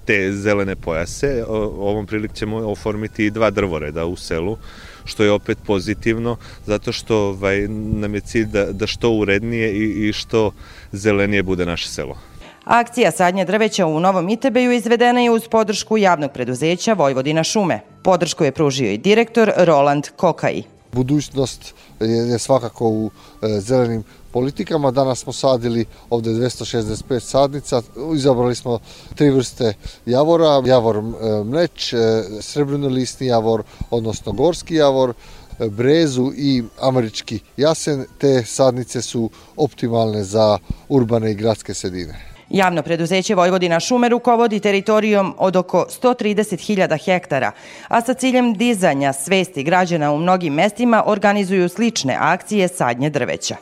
te 0.06 0.32
zelene 0.34 0.76
pojase. 0.76 1.44
Ovom 1.48 2.06
prilik 2.06 2.34
ćemo 2.34 2.58
oformiti 2.58 3.30
dva 3.30 3.50
drvoreda 3.50 4.06
u 4.06 4.16
selu, 4.16 4.58
što 5.06 5.24
je 5.24 5.32
opet 5.32 5.58
pozitivno, 5.66 6.38
zato 6.66 6.92
što 6.92 7.18
ovaj, 7.18 7.68
nam 7.70 8.16
je 8.16 8.22
cilj 8.22 8.46
da, 8.46 8.72
da 8.72 8.88
što 8.88 9.12
urednije 9.12 9.74
i, 9.74 10.10
i 10.10 10.14
što 10.14 10.52
zelenije 10.92 11.44
bude 11.44 11.66
naše 11.66 11.90
selo. 11.90 12.18
Akcija 12.66 13.12
sadnje 13.12 13.46
drveća 13.46 13.86
u 13.86 14.00
Novom 14.00 14.30
Itebeju 14.30 14.72
izvedena 14.72 15.20
je 15.20 15.32
uz 15.32 15.48
podršku 15.52 15.98
javnog 15.98 16.32
preduzeća 16.32 16.94
Vojvodina 16.94 17.44
šume. 17.44 17.80
Podršku 18.04 18.44
je 18.44 18.52
pružio 18.52 18.92
i 18.92 18.98
direktor 18.98 19.52
Roland 19.58 20.08
Kokaj. 20.16 20.64
Budućnost 20.92 21.74
je, 22.00 22.40
svakako 22.40 22.90
u 22.90 23.12
e, 23.42 23.48
zelenim 23.60 24.04
politikama. 24.32 24.92
Danas 24.92 25.20
smo 25.20 25.34
sadili 25.34 25.86
ovde 26.10 26.30
265 26.30 27.20
sadnica, 27.20 27.82
izabrali 28.16 28.56
smo 28.56 28.80
tri 29.16 29.30
vrste 29.30 29.74
javora, 30.06 30.62
javor 30.66 30.96
e, 30.98 31.02
mleć, 31.44 31.94
e, 31.94 31.98
srebrno 32.42 32.88
listni 32.88 33.28
javor, 33.28 33.64
odnosno 33.90 34.32
gorski 34.32 34.76
javor, 34.76 35.14
brezu 35.60 36.32
i 36.36 36.64
američki 36.82 37.40
jasen. 37.58 38.06
Te 38.18 38.44
sadnice 38.46 39.02
su 39.02 39.30
optimalne 39.56 40.24
za 40.24 40.58
urbane 40.90 41.32
i 41.32 41.36
gradske 41.36 41.74
sredine. 41.74 42.33
Javno 42.54 42.82
preduzeće 42.82 43.36
Vojvodina 43.36 43.80
šume 43.80 44.10
rukovodi 44.10 44.60
teritorijom 44.60 45.36
od 45.38 45.56
oko 45.56 45.86
130.000 46.02 47.06
hektara, 47.06 47.52
a 47.88 48.02
sa 48.02 48.14
ciljem 48.14 48.54
dizanja 48.54 49.14
svesti 49.14 49.64
građana 49.64 50.12
u 50.12 50.18
mnogim 50.18 50.54
mestima 50.54 51.04
organizuju 51.06 51.70
slične 51.70 52.18
akcije 52.20 52.68
sadnje 52.68 53.10
drveća. 53.10 53.56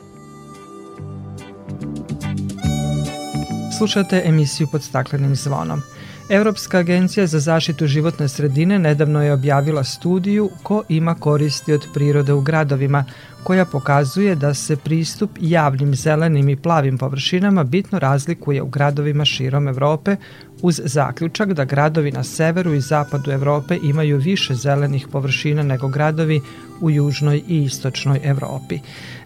Slušate 3.78 4.22
emisiju 4.24 4.66
pod 4.72 4.82
staklenim 4.82 5.36
zvonom. 5.36 5.82
Evropska 6.28 6.78
agencija 6.78 7.26
za 7.26 7.40
zaštitu 7.40 7.86
životne 7.86 8.28
sredine 8.28 8.78
nedavno 8.78 9.22
je 9.22 9.32
objavila 9.32 9.84
studiju 9.84 10.50
ko 10.62 10.82
ima 10.88 11.14
koristi 11.14 11.72
od 11.72 11.86
prirode 11.94 12.32
u 12.32 12.40
gradovima, 12.40 13.04
koja 13.44 13.64
pokazuje 13.64 14.34
da 14.34 14.54
se 14.54 14.76
pristup 14.76 15.30
javnim 15.40 15.94
zelenim 15.94 16.48
i 16.48 16.56
plavim 16.56 16.98
površinama 16.98 17.64
bitno 17.64 17.98
razlikuje 17.98 18.62
u 18.62 18.66
gradovima 18.66 19.24
širom 19.24 19.68
Evrope 19.68 20.16
uz 20.62 20.80
zaključak 20.84 21.52
da 21.52 21.64
gradovi 21.64 22.12
na 22.12 22.24
severu 22.24 22.74
i 22.74 22.80
zapadu 22.80 23.30
Evrope 23.30 23.78
imaju 23.82 24.18
više 24.18 24.54
zelenih 24.54 25.08
površina 25.12 25.62
nego 25.62 25.88
gradovi 25.88 26.40
u 26.80 26.90
južnoj 26.90 27.42
i 27.48 27.62
istočnoj 27.64 28.20
Evropi. 28.24 28.78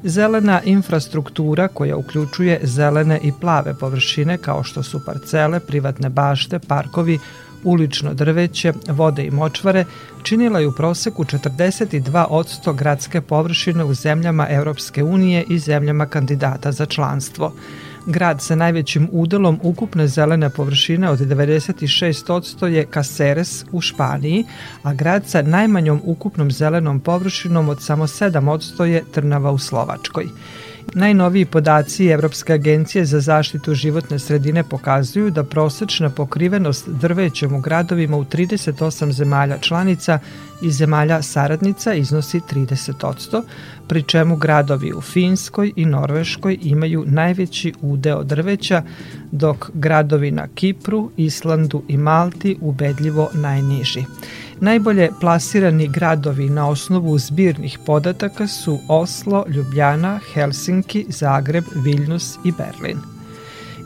Zelena 0.03 0.63
infrastruktura 0.65 1.69
koja 1.69 1.97
uključuje 1.97 2.61
zelene 2.63 3.21
i 3.23 3.33
plave 3.41 3.75
površine 3.75 4.39
kao 4.39 4.63
što 4.63 4.83
su 4.83 5.05
parcele, 5.05 5.61
privatne 5.61 6.09
bašte, 6.09 6.59
parkovi, 6.59 7.19
ulično 7.65 8.15
drveće, 8.15 8.73
vode 8.89 9.25
i 9.25 9.31
močvare 9.31 9.85
činila 10.23 10.61
je 10.61 10.67
u 10.67 10.73
proseku 10.73 11.25
42% 11.25 12.75
gradske 12.75 13.21
površine 13.21 13.85
u 13.85 13.95
zemljama 13.95 14.47
Europske 14.51 15.03
unije 15.03 15.45
i 15.49 15.59
zemljama 15.59 16.07
kandidata 16.07 16.73
za 16.73 16.87
članstvo. 16.87 17.53
Grad 18.07 18.43
sa 18.43 18.55
najvećim 18.55 19.09
udelom 19.13 19.61
ukupne 19.63 20.09
zelene 20.09 20.51
površine 20.51 21.11
od 21.11 21.19
96% 21.19 22.67
je 22.67 22.87
Caceres 22.95 23.65
u 23.73 23.81
Španiji, 23.81 24.45
a 24.83 24.95
grad 24.95 25.27
sa 25.27 25.43
najmanjom 25.43 26.01
ukupnom 26.05 26.51
zelenom 26.51 27.01
površinom 27.01 27.69
od 27.69 27.83
samo 27.83 28.07
7% 28.07 28.85
je 28.85 29.05
Trnava 29.13 29.51
u 29.51 29.59
Slovačkoj. 29.59 30.27
Najnoviji 30.95 31.45
podaci 31.45 32.07
Evropske 32.07 32.53
agencije 32.53 33.05
za 33.05 33.21
zaštitu 33.21 33.75
životne 33.75 34.19
sredine 34.19 34.65
pokazuju 34.65 35.31
da 35.31 35.45
prosečna 35.45 36.11
pokrivenost 36.11 36.89
drvećem 36.89 37.55
u 37.55 37.61
gradovima 37.61 38.17
u 38.17 38.25
38 38.25 39.11
zemalja 39.13 39.59
članica 39.59 40.19
i 40.63 40.71
zemalja 40.71 41.23
saradnica 41.23 41.95
iznosi 41.95 42.41
30%, 42.41 43.43
pri 43.89 44.03
čemu 44.03 44.37
gradovi 44.37 44.93
u 44.93 45.01
Finskoj 45.01 45.73
i 45.77 45.85
Norveškoj 45.85 46.59
imaju 46.63 47.05
najveći 47.07 47.73
udeo 47.81 48.25
drveća, 48.25 48.83
dok 49.33 49.71
gradovi 49.75 50.31
na 50.31 50.49
Kipru, 50.55 51.11
Islandu 51.17 51.83
i 51.89 51.97
Malti 51.97 52.57
ubedljivo 52.61 53.31
najniži. 53.35 54.05
Najbolje 54.61 55.11
plasirani 55.21 55.89
gradovi 55.89 56.49
na 56.51 56.69
osnovu 56.69 57.19
zbirnih 57.19 57.79
podataka 57.87 58.47
su 58.47 58.79
Oslo, 58.89 59.45
Ljubljana, 59.49 60.21
Helsinki, 60.33 61.07
Zagreb, 61.09 61.65
Viljnus 61.75 62.39
i 62.45 62.53
Berlin. 62.53 62.99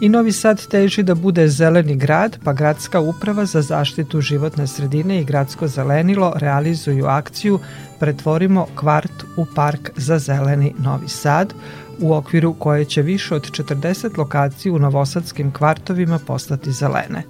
I 0.00 0.08
Novi 0.08 0.32
Sad 0.32 0.66
teži 0.66 1.02
da 1.02 1.14
bude 1.14 1.48
zeleni 1.48 1.96
grad, 1.96 2.38
pa 2.44 2.52
Gradska 2.52 3.00
uprava 3.00 3.44
za 3.46 3.62
zaštitu 3.62 4.20
životne 4.20 4.66
sredine 4.66 5.20
i 5.20 5.24
Gradsko 5.24 5.68
zelenilo 5.68 6.32
realizuju 6.36 7.06
akciju 7.06 7.58
Pretvorimo 7.98 8.66
kvart 8.74 9.24
u 9.36 9.46
park 9.54 9.90
za 9.96 10.18
zeleni 10.18 10.74
Novi 10.78 11.08
Sad, 11.08 11.54
u 12.00 12.14
okviru 12.14 12.54
koje 12.54 12.84
će 12.84 13.02
više 13.02 13.34
od 13.34 13.50
40 13.50 14.18
lokacija 14.18 14.72
u 14.72 14.78
novosadskim 14.78 15.52
kvartovima 15.52 16.18
postati 16.26 16.72
zelene. 16.72 17.22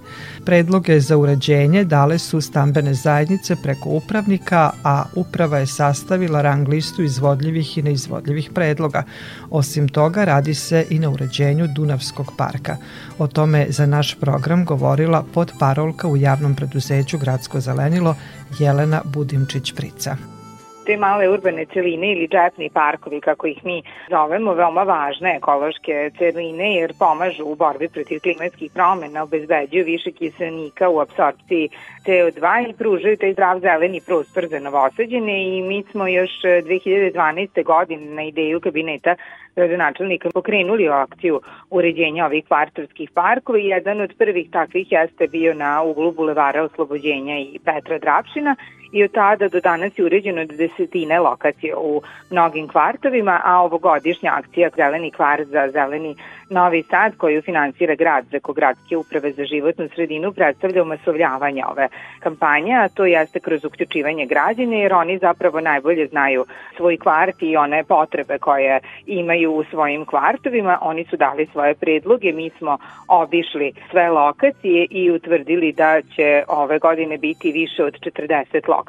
Predloge 0.45 0.99
za 0.99 1.17
uređenje 1.17 1.83
dale 1.83 2.19
su 2.19 2.41
stambene 2.41 2.93
zajednice 2.93 3.55
preko 3.63 3.89
upravnika, 3.89 4.71
a 4.83 5.03
uprava 5.15 5.57
je 5.57 5.67
sastavila 5.67 6.41
rang 6.41 6.67
listu 6.67 7.03
izvodljivih 7.03 7.77
i 7.77 7.81
neizvodljivih 7.81 8.49
predloga. 8.53 9.03
Osim 9.49 9.87
toga, 9.89 10.25
radi 10.25 10.53
se 10.53 10.85
i 10.89 10.99
na 10.99 11.09
uređenju 11.09 11.67
Dunavskog 11.75 12.31
parka. 12.37 12.77
O 13.17 13.27
tome 13.27 13.65
za 13.69 13.85
naš 13.85 14.15
program 14.19 14.65
govorila 14.65 15.25
podparolka 15.33 16.07
u 16.07 16.17
javnom 16.17 16.55
preduzeću 16.55 17.17
Gradsko 17.17 17.59
zelenilo 17.59 18.15
Jelena 18.59 19.01
Budimčić-Prica 19.05 20.40
te 20.85 20.97
male 20.97 21.29
urbane 21.29 21.65
celine 21.65 22.11
ili 22.11 22.27
džepni 22.27 22.69
parkovi, 22.69 23.21
kako 23.21 23.47
ih 23.47 23.65
mi 23.65 23.83
zovemo, 24.09 24.53
veoma 24.53 24.83
važne 24.83 25.35
ekološke 25.37 26.11
celine 26.17 26.75
jer 26.75 26.93
pomažu 26.99 27.43
u 27.45 27.55
borbi 27.55 27.87
protiv 27.87 28.19
klimatskih 28.19 28.71
promena, 28.71 29.23
obezbeđuju 29.23 29.85
više 29.85 30.11
kiselnika 30.11 30.89
u 30.89 30.99
apsorpciji 30.99 31.69
CO2 32.05 32.69
i 32.69 32.73
pružaju 32.73 33.17
taj 33.17 33.33
zdrav 33.33 33.59
zeleni 33.59 34.01
prostor 34.05 34.47
za 34.47 34.59
novosađene 34.59 35.57
i 35.57 35.61
mi 35.61 35.83
smo 35.91 36.07
još 36.07 36.31
2012. 36.41 37.63
godine 37.63 38.15
na 38.15 38.23
ideju 38.23 38.59
kabineta 38.59 39.15
gradonačelnika 39.55 40.29
pokrenuli 40.33 40.89
akciju 40.89 41.41
uređenja 41.69 42.25
ovih 42.25 42.45
kvartovskih 42.47 43.11
parkova 43.11 43.59
i 43.59 43.67
jedan 43.67 44.01
od 44.01 44.13
prvih 44.17 44.49
takvih 44.51 44.91
jeste 44.91 45.27
bio 45.27 45.53
na 45.53 45.81
uglu 45.81 46.11
Bulevara 46.11 46.63
Oslobođenja 46.63 47.39
i 47.39 47.59
Petra 47.65 47.99
Drapšina 47.99 48.55
i 48.91 49.03
od 49.03 49.11
tada 49.11 49.47
do 49.47 49.59
danas 49.59 49.99
je 49.99 50.05
uređeno 50.05 50.45
desetine 50.45 51.19
lokacije 51.19 51.75
u 51.75 52.01
mnogim 52.29 52.67
kvartovima, 52.67 53.41
a 53.43 53.61
ovogodišnja 53.61 54.31
akcija 54.35 54.69
Zeleni 54.75 55.11
kvart 55.11 55.47
za 55.47 55.69
zeleni 55.71 56.15
Novi 56.49 56.83
Sad 56.83 57.17
koju 57.17 57.41
finansira 57.41 57.95
grad 57.95 58.25
preko 58.29 58.53
gradske 58.53 58.97
uprave 58.97 59.31
za 59.31 59.45
životnu 59.45 59.89
sredinu 59.95 60.33
predstavlja 60.33 60.81
umasovljavanje 60.81 61.63
ove 61.65 61.87
kampanje, 62.19 62.73
a 62.73 62.89
to 62.89 63.05
jeste 63.05 63.39
kroz 63.39 63.65
uključivanje 63.65 64.25
građana 64.25 64.75
jer 64.75 64.93
oni 64.93 65.17
zapravo 65.17 65.59
najbolje 65.59 66.07
znaju 66.07 66.45
svoj 66.77 66.97
kvart 66.97 67.35
i 67.39 67.57
one 67.57 67.83
potrebe 67.83 68.37
koje 68.37 68.79
imaju 69.05 69.51
u 69.51 69.63
svojim 69.63 70.05
kvartovima. 70.05 70.77
Oni 70.81 71.05
su 71.05 71.17
dali 71.17 71.47
svoje 71.51 71.73
predloge, 71.73 72.31
mi 72.31 72.49
smo 72.49 72.77
obišli 73.07 73.73
sve 73.91 74.09
lokacije 74.09 74.87
i 74.89 75.11
utvrdili 75.11 75.71
da 75.71 76.01
će 76.15 76.43
ove 76.47 76.79
godine 76.79 77.17
biti 77.17 77.51
više 77.51 77.83
od 77.83 77.93
40 77.93 78.69
lokacija 78.69 78.80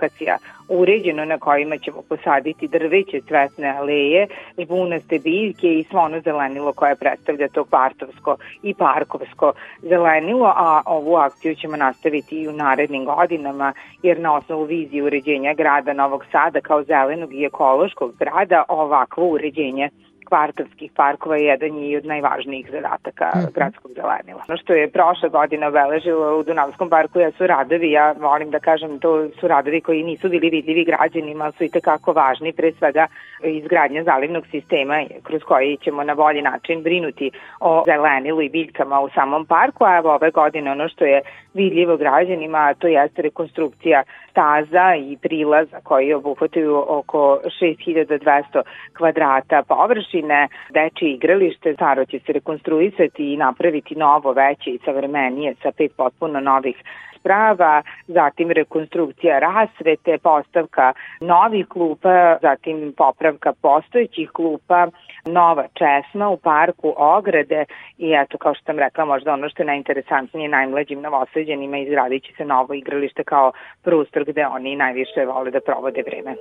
uređeno 0.68 1.24
na 1.24 1.38
kojima 1.38 1.78
ćemo 1.78 2.02
posaditi 2.08 2.68
drveće, 2.68 3.20
cvetne 3.28 3.68
aleje, 3.68 4.26
žbunaste 4.58 5.18
biljke 5.18 5.74
i 5.74 5.84
svo 5.84 6.00
ono 6.00 6.20
zelenilo 6.20 6.72
koje 6.72 6.96
predstavlja 6.96 7.48
to 7.48 7.64
kvartovsko 7.64 8.36
i 8.62 8.74
parkovsko 8.74 9.52
zelenilo, 9.82 10.52
a 10.56 10.82
ovu 10.86 11.16
akciju 11.16 11.54
ćemo 11.54 11.76
nastaviti 11.76 12.42
i 12.42 12.48
u 12.48 12.52
narednim 12.52 13.04
godinama, 13.04 13.72
jer 14.02 14.20
na 14.20 14.34
osnovu 14.34 14.64
vizije 14.64 15.02
uređenja 15.02 15.54
grada 15.54 15.92
Novog 15.92 16.24
Sada 16.32 16.60
kao 16.60 16.82
zelenog 16.82 17.34
i 17.34 17.44
ekološkog 17.44 18.12
grada 18.18 18.64
ovakvo 18.68 19.28
uređenje 19.28 19.90
kvartovskih 20.24 20.92
parkova 20.96 21.36
je 21.36 21.44
jedan 21.44 21.78
i 21.78 21.96
od 21.96 22.04
najvažnijih 22.04 22.70
zadataka 22.70 23.24
mm 23.34 23.38
-hmm. 23.38 23.54
gradskog 23.54 23.90
zelenila. 23.94 24.42
Ono 24.48 24.58
što 24.58 24.72
je 24.74 24.90
prošle 24.90 25.28
godine 25.28 25.68
obeležilo 25.68 26.38
u 26.38 26.42
Dunavskom 26.42 26.90
parku 26.90 27.18
ja 27.20 27.30
su 27.30 27.46
radovi, 27.46 27.90
ja 27.90 28.12
volim 28.12 28.50
da 28.50 28.58
kažem 28.58 28.98
to 28.98 29.28
su 29.40 29.48
radovi 29.48 29.80
koji 29.80 30.02
nisu 30.02 30.28
bili 30.28 30.50
vidljivi 30.50 30.84
građanima, 30.84 31.44
ali 31.44 31.52
su 31.52 31.64
i 31.64 31.70
tekako 31.70 32.12
važni, 32.12 32.52
pre 32.52 32.72
svega 32.72 33.06
izgradnja 33.44 34.02
zalivnog 34.04 34.46
sistema 34.46 35.04
kroz 35.22 35.42
koji 35.42 35.76
ćemo 35.76 36.04
na 36.04 36.14
bolji 36.14 36.42
način 36.42 36.82
brinuti 36.82 37.30
o 37.60 37.82
zelenilu 37.86 38.42
i 38.42 38.48
biljkama 38.48 39.00
u 39.00 39.08
samom 39.10 39.46
parku, 39.46 39.84
a 39.84 39.96
evo 39.96 40.14
ove 40.14 40.30
godine 40.30 40.72
ono 40.72 40.88
što 40.88 41.04
je 41.04 41.20
vidljivo 41.54 41.96
građanima, 41.96 42.74
to 42.74 42.86
jeste 42.86 43.22
rekonstrukcija 43.22 44.02
staza 44.30 44.94
i 44.94 45.16
prilaza 45.22 45.80
koji 45.84 46.14
obuhvataju 46.14 46.84
oko 46.88 47.40
6200 47.60 48.62
kvadrata 48.96 49.62
površine 49.62 50.11
površine, 50.12 50.48
dečje 50.70 51.12
igralište, 51.12 51.74
staro 51.74 52.04
će 52.04 52.18
se 52.18 52.32
rekonstruisati 52.32 53.32
i 53.32 53.36
napraviti 53.36 53.94
novo, 53.94 54.32
veće 54.32 54.70
i 54.70 54.78
savremenije 54.84 55.54
sa 55.62 55.72
pet 55.72 55.92
potpuno 55.96 56.40
novih 56.40 56.76
sprava, 57.18 57.82
zatim 58.06 58.50
rekonstrukcija 58.50 59.38
rasvete, 59.38 60.18
postavka 60.18 60.92
novih 61.20 61.66
klupa, 61.66 62.38
zatim 62.42 62.92
popravka 62.96 63.52
postojećih 63.62 64.30
klupa, 64.30 64.88
nova 65.26 65.66
česma 65.74 66.28
u 66.28 66.36
parku, 66.36 66.94
ograde 66.96 67.64
i 67.98 68.12
eto, 68.12 68.38
kao 68.38 68.54
što 68.54 68.64
sam 68.64 68.78
rekla, 68.78 69.04
možda 69.04 69.32
ono 69.32 69.48
što 69.48 69.62
je 69.62 69.66
najinteresantnije 69.66 70.48
najmlađim 70.48 71.00
novoseđenima 71.00 71.78
izradit 71.78 72.24
će 72.24 72.32
se 72.36 72.44
novo 72.44 72.74
igralište 72.74 73.24
kao 73.24 73.52
prostor 73.82 74.24
gde 74.24 74.46
oni 74.46 74.76
najviše 74.76 75.24
vole 75.26 75.50
da 75.50 75.60
provode 75.60 76.02
vreme. 76.02 76.34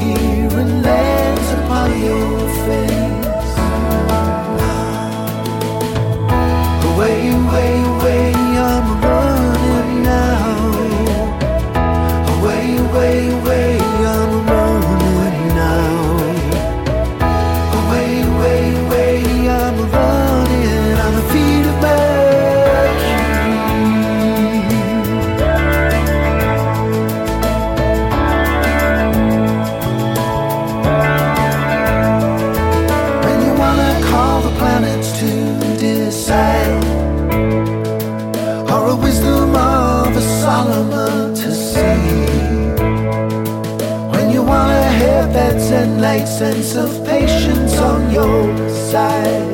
Here 0.00 0.58
and 0.58 0.82
lands 0.82 1.19
side, 48.90 49.49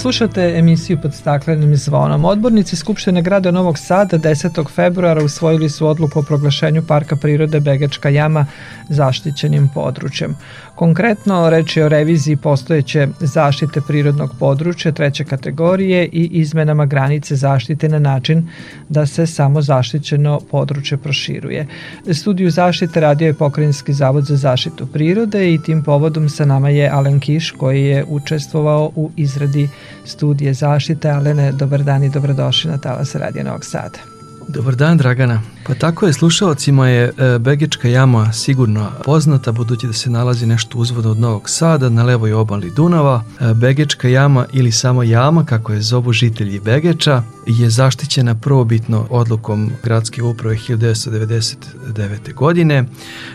Slušate 0.00 0.54
emisiju 0.58 0.98
pod 1.02 1.14
staklenim 1.14 1.76
zvonom. 1.76 2.24
Odbornici 2.24 2.76
Skupštine 2.76 3.22
grada 3.22 3.50
Novog 3.50 3.78
Sada 3.78 4.18
10. 4.18 4.70
februara 4.70 5.24
usvojili 5.24 5.68
su 5.68 5.86
odluku 5.86 6.18
o 6.18 6.22
proglašenju 6.22 6.82
Parka 6.88 7.16
prirode 7.16 7.60
Begačka 7.60 8.08
jama 8.08 8.46
zaštićenim 8.88 9.68
područjem. 9.74 10.36
Konkretno, 10.74 11.50
reč 11.50 11.76
je 11.76 11.84
o 11.84 11.88
reviziji 11.88 12.36
postojeće 12.36 13.08
zaštite 13.20 13.80
prirodnog 13.80 14.30
područja 14.38 14.92
treće 14.92 15.24
kategorije 15.24 16.04
i 16.12 16.28
izmenama 16.32 16.86
granice 16.86 17.36
zaštite 17.36 17.88
na 17.88 17.98
način 17.98 18.48
da 18.88 19.06
se 19.06 19.26
samo 19.26 19.62
zaštićeno 19.62 20.40
područje 20.50 20.98
proširuje. 20.98 21.66
Studiju 22.12 22.50
zaštite 22.50 23.00
radio 23.00 23.26
je 23.26 23.34
Pokrajinski 23.34 23.92
zavod 23.92 24.24
za 24.24 24.36
zaštitu 24.36 24.86
prirode 24.86 25.54
i 25.54 25.62
tim 25.62 25.82
povodom 25.82 26.28
sa 26.28 26.44
nama 26.44 26.68
je 26.68 26.90
Alen 26.90 27.20
Kiš 27.20 27.50
koji 27.50 27.84
je 27.84 28.04
učestvovao 28.08 28.90
u 28.96 29.10
izradi 29.16 29.68
studije 30.04 30.54
zaštite. 30.54 31.10
Alene, 31.10 31.52
dobar 31.52 31.82
dan 31.82 32.04
i 32.04 32.10
dobrodošli 32.10 32.70
na 32.70 32.78
Talas 32.78 33.14
Radio 33.14 33.44
Novog 33.44 33.64
Sada. 33.64 34.19
Dobar 34.52 34.76
dan 34.76 34.98
Dragana. 34.98 35.42
Pa 35.66 35.74
tako 35.74 36.06
je, 36.06 36.12
slušalcima 36.12 36.88
je 36.88 37.12
e, 37.18 37.38
Begečka 37.38 37.88
jama 37.88 38.32
sigurno 38.32 38.90
poznata 39.04 39.52
budući 39.52 39.86
da 39.86 39.92
se 39.92 40.10
nalazi 40.10 40.46
nešto 40.46 40.78
uzvodno 40.78 41.10
od 41.10 41.18
Novog 41.18 41.50
Sada 41.50 41.88
na 41.88 42.04
levoj 42.04 42.32
obali 42.32 42.70
Dunava. 42.70 43.24
E, 43.40 43.54
Begečka 43.54 44.08
jama 44.08 44.46
ili 44.52 44.72
samo 44.72 45.02
jama 45.02 45.44
kako 45.44 45.72
je 45.72 45.82
zovu 45.82 46.12
žitelji 46.12 46.60
Begeča 46.60 47.22
je 47.46 47.70
zaštićena 47.70 48.34
prvobitno 48.34 49.06
odlukom 49.10 49.70
gradske 49.82 50.22
uprave 50.22 50.56
1999. 50.56 52.34
godine 52.34 52.84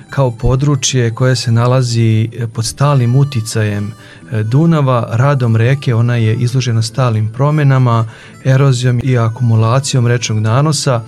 kao 0.10 0.32
područje 0.32 1.12
koje 1.12 1.36
se 1.36 1.52
nalazi 1.52 2.30
pod 2.54 2.66
stalnim 2.66 3.16
uticajem 3.16 3.92
e, 4.32 4.44
Dunava, 4.44 5.10
radom 5.12 5.56
reke, 5.56 5.96
ona 5.96 6.16
je 6.16 6.36
izložena 6.36 6.82
stalnim 6.82 7.32
promenama, 7.34 8.08
erozijom 8.44 9.02
i 9.04 9.18
akumulacijom 9.18 10.08
rečnog 10.08 10.40
nanosa, 10.40 11.02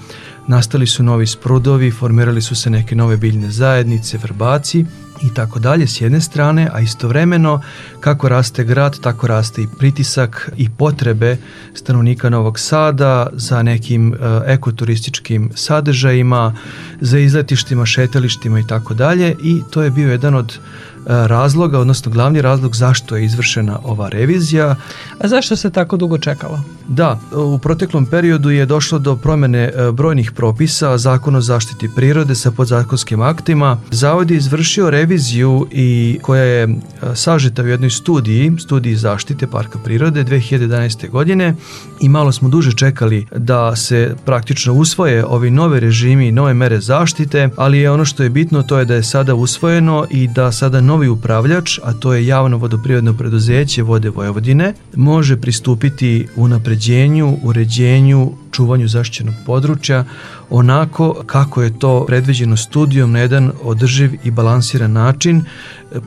nastali 0.47 0.87
su 0.87 1.03
novi 1.03 1.27
sprudovi, 1.27 1.91
formirali 1.91 2.41
su 2.41 2.55
se 2.55 2.69
neke 2.69 2.95
nove 2.95 3.17
biljne 3.17 3.51
zajednice, 3.51 4.17
vrbaci 4.17 4.85
i 5.23 5.33
tako 5.33 5.59
dalje 5.59 5.87
s 5.87 6.01
jedne 6.01 6.21
strane, 6.21 6.69
a 6.73 6.79
istovremeno 6.79 7.61
kako 7.99 8.29
raste 8.29 8.63
grad, 8.63 8.99
tako 8.99 9.27
raste 9.27 9.61
i 9.61 9.67
pritisak 9.79 10.51
i 10.57 10.69
potrebe 10.69 11.37
stanovnika 11.73 12.29
Novog 12.29 12.59
Sada 12.59 13.27
za 13.33 13.63
nekim 13.63 14.13
e, 14.13 14.17
ekoturističkim 14.45 15.51
sadržajima, 15.55 16.55
za 17.01 17.19
izletištima, 17.19 17.85
šetalištima 17.85 18.59
i 18.59 18.67
tako 18.67 18.93
dalje 18.93 19.35
i 19.43 19.61
to 19.71 19.81
je 19.81 19.91
bio 19.91 20.11
jedan 20.11 20.35
od 20.35 20.59
razloga, 21.07 21.79
odnosno 21.79 22.11
glavni 22.11 22.41
razlog 22.41 22.75
zašto 22.75 23.15
je 23.15 23.25
izvršena 23.25 23.79
ova 23.83 24.09
revizija. 24.09 24.75
A 25.19 25.27
zašto 25.27 25.55
se 25.55 25.69
tako 25.69 25.97
dugo 25.97 26.17
čekalo? 26.17 26.61
Da, 26.87 27.19
u 27.35 27.59
proteklom 27.59 28.05
periodu 28.05 28.49
je 28.49 28.65
došlo 28.65 28.99
do 28.99 29.15
promene 29.15 29.59
e, 29.59 29.91
brojnih 29.91 30.31
propisa, 30.31 30.97
zakon 30.97 31.35
o 31.35 31.41
zaštiti 31.41 31.89
prirode 31.95 32.35
sa 32.35 32.51
podzakonskim 32.51 33.21
aktima. 33.21 33.77
Zavod 33.91 34.31
je 34.31 34.37
izvršio 34.37 34.89
reviziju 34.89 35.67
i 35.71 36.19
koja 36.21 36.43
je 36.43 36.63
e, 36.63 36.69
sažeta 37.15 37.63
u 37.63 37.67
jednoj 37.67 37.89
studiji, 37.89 38.53
studiji 38.59 38.95
zaštite 38.95 39.47
parka 39.47 39.79
prirode 39.79 40.23
2011. 40.23 41.09
godine 41.09 41.55
i 42.01 42.09
malo 42.09 42.31
smo 42.31 42.49
duže 42.49 42.71
čekali 42.71 43.27
da 43.35 43.75
se 43.75 44.15
praktično 44.25 44.73
usvoje 44.73 45.25
ovi 45.25 45.51
nove 45.51 45.79
režimi 45.79 46.27
i 46.27 46.31
nove 46.31 46.53
mere 46.53 46.79
zaštite, 46.79 47.49
ali 47.55 47.77
je 47.77 47.91
ono 47.91 48.05
što 48.05 48.23
je 48.23 48.29
bitno 48.29 48.63
to 48.63 48.79
je 48.79 48.85
da 48.85 48.95
je 48.95 49.03
sada 49.03 49.35
usvojeno 49.35 50.05
i 50.09 50.27
da 50.27 50.51
sada 50.51 50.81
novi 50.81 50.96
upravljač, 51.05 51.79
a 51.83 51.93
to 51.93 52.13
je 52.13 52.27
javno 52.27 52.57
vodoprirodno 52.57 53.13
preduzeće 53.13 53.83
Vode 53.83 54.09
Vojvodine, 54.09 54.73
može 54.95 55.37
pristupiti 55.37 56.27
unapređenju, 56.35 57.37
uređenju, 57.43 58.31
čuvanju 58.51 58.87
zaštićenog 58.87 59.35
područja 59.45 60.05
onako 60.49 61.23
kako 61.25 61.63
je 61.63 61.79
to 61.79 62.05
predviđeno 62.05 62.57
studijom 62.57 63.11
na 63.11 63.19
jedan 63.19 63.51
održiv 63.63 64.11
i 64.23 64.31
balansiran 64.31 64.91
način, 64.91 65.43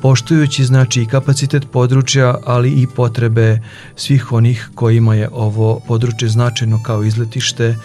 poštujući 0.02 0.64
znači 0.64 1.02
i 1.02 1.06
kapacitet 1.06 1.70
područja, 1.72 2.34
ali 2.44 2.70
i 2.70 2.86
potrebe 2.96 3.58
svih 3.96 4.32
onih 4.32 4.70
kojima 4.74 5.14
je 5.14 5.28
ovo 5.32 5.80
područje 5.88 6.28
značajno 6.28 6.82
kao 6.82 7.04
izletište, 7.04 7.76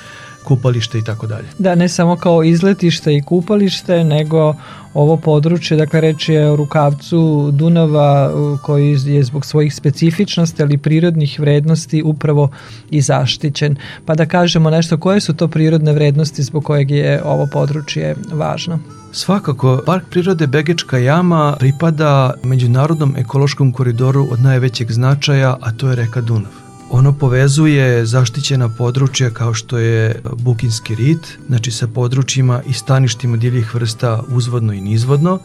kupalište 0.46 1.00
i 1.00 1.04
tako 1.04 1.28
dalje. 1.28 1.48
Da, 1.60 1.76
ne 1.76 1.89
samo 1.89 2.16
kao 2.16 2.43
izletište 2.43 3.16
i 3.16 3.22
kupalište, 3.22 4.04
nego 4.04 4.56
ovo 4.93 5.18
područje, 5.18 5.78
dakle 5.78 6.02
reč 6.02 6.30
je 6.30 6.52
o 6.52 6.56
rukavcu 6.56 7.52
Dunava 7.52 8.32
koji 8.64 8.98
je 9.06 9.24
zbog 9.24 9.46
svojih 9.46 9.76
specifičnosti 9.76 10.64
ali 10.64 10.78
prirodnih 10.78 11.39
vrednosti 11.39 12.04
upravo 12.04 12.50
i 12.89 13.02
zaštićen. 13.02 13.76
Pa 14.06 14.16
da 14.16 14.26
kažemo 14.26 14.70
nešto, 14.70 14.98
koje 14.98 15.22
su 15.22 15.34
to 15.34 15.48
prirodne 15.48 15.93
vrednosti 15.93 16.43
zbog 16.43 16.64
kojeg 16.64 16.91
je 16.91 17.22
ovo 17.24 17.48
područje 17.52 18.16
važno? 18.32 18.80
Svakako, 19.12 19.82
Park 19.86 20.04
prirode 20.10 20.48
Begečka 20.48 20.98
jama 20.98 21.56
pripada 21.60 22.34
međunarodnom 22.43 23.16
ekološkom 23.18 23.72
koridoru 23.72 24.28
od 24.32 24.41
najvećeg 24.41 24.91
značaja, 24.91 25.58
a 25.62 25.72
to 25.72 25.89
je 25.89 25.96
reka 25.96 26.22
Dunav. 26.22 26.64
Ono 26.89 27.13
povezuje 27.13 28.05
zaštićena 28.05 28.69
područja 28.69 29.29
kao 29.29 29.53
što 29.53 29.77
je 29.77 30.21
Bukinski 30.38 30.95
rit, 30.95 31.38
znači 31.47 31.71
sa 31.71 31.88
područjima 31.88 32.61
i 32.67 32.73
staništima 32.73 33.38
divljih 33.38 33.75
vrsta 33.75 34.23
uzvodno 34.29 34.73
i 34.73 34.81
nizvodno 34.81 35.39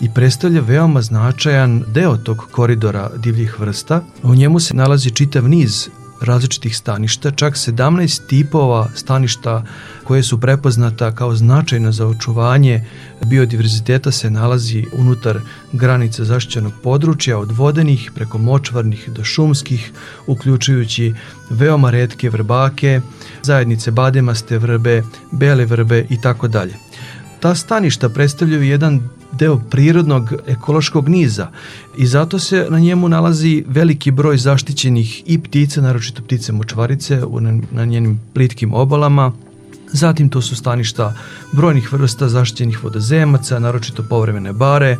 i 0.00 0.10
predstavlja 0.14 0.60
veoma 0.60 1.02
značajan 1.02 1.84
deo 1.94 2.16
tog 2.16 2.46
koridora 2.50 3.10
divljih 3.16 3.60
vrsta. 3.60 4.02
U 4.22 4.34
njemu 4.34 4.60
se 4.60 4.74
nalazi 4.74 5.10
čitav 5.10 5.48
niz 5.48 5.88
različitih 6.24 6.76
staništa, 6.76 7.30
čak 7.30 7.54
17 7.54 8.26
tipova 8.26 8.88
staništa 8.94 9.64
koje 10.04 10.22
su 10.22 10.40
prepoznata 10.40 11.14
kao 11.14 11.36
značajna 11.36 11.92
za 11.92 12.06
očuvanje 12.06 12.84
biodiverziteta 13.24 14.10
se 14.10 14.30
nalazi 14.30 14.84
unutar 14.92 15.40
granica 15.72 16.24
zaštićenog 16.24 16.72
područja 16.82 17.38
od 17.38 17.50
vodenih 17.52 18.10
preko 18.14 18.38
močvarnih 18.38 19.08
do 19.10 19.24
šumskih, 19.24 19.92
uključujući 20.26 21.14
veoma 21.50 21.90
redke 21.90 22.30
vrbake, 22.30 23.00
zajednice 23.42 23.90
bademaste 23.90 24.58
vrbe, 24.58 25.02
bele 25.30 25.64
vrbe 25.64 26.06
i 26.10 26.20
tako 26.20 26.48
dalje. 26.48 26.74
Ta 27.40 27.54
staništa 27.54 28.08
predstavljaju 28.08 28.62
jedan 28.62 29.08
deo 29.34 29.58
prirodnog 29.70 30.32
ekološkog 30.46 31.08
niza 31.08 31.48
i 31.96 32.06
zato 32.06 32.38
se 32.38 32.66
na 32.70 32.78
njemu 32.78 33.08
nalazi 33.08 33.64
veliki 33.68 34.10
broj 34.10 34.36
zaštićenih 34.36 35.22
i 35.26 35.38
ptica, 35.38 35.80
naročito 35.80 36.22
ptice 36.22 36.52
močvarice 36.52 37.22
na 37.70 37.84
njenim 37.84 38.20
plitkim 38.34 38.74
obalama, 38.74 39.32
Zatim 39.94 40.28
to 40.28 40.42
su 40.42 40.56
staništa 40.56 41.14
brojnih 41.52 41.92
vrsta 41.92 42.28
zaštićenih 42.28 42.84
vodozemaca, 42.84 43.58
naročito 43.58 44.02
povremene 44.02 44.52
bare. 44.52 44.96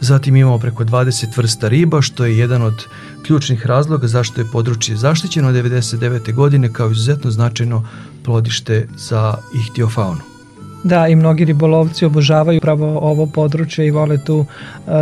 Zatim 0.00 0.36
imamo 0.36 0.58
preko 0.58 0.84
20 0.84 1.36
vrsta 1.36 1.68
riba, 1.68 2.02
što 2.02 2.24
je 2.24 2.38
jedan 2.38 2.62
od 2.62 2.86
ključnih 3.26 3.66
razloga 3.66 4.06
zašto 4.06 4.40
je 4.40 4.50
područje 4.52 4.96
zaštićeno 4.96 5.52
99. 5.52 6.34
godine 6.34 6.72
kao 6.72 6.90
izuzetno 6.90 7.30
značajno 7.30 7.84
plodište 8.24 8.88
za 8.96 9.34
ihtiofaunu. 9.54 10.35
Da, 10.84 11.08
i 11.08 11.16
mnogi 11.16 11.44
ribolovci 11.44 12.04
obožavaju 12.04 12.60
pravo 12.60 12.98
ovo 12.98 13.26
područje 13.26 13.86
i 13.86 13.90
vole 13.90 14.24
tu 14.24 14.44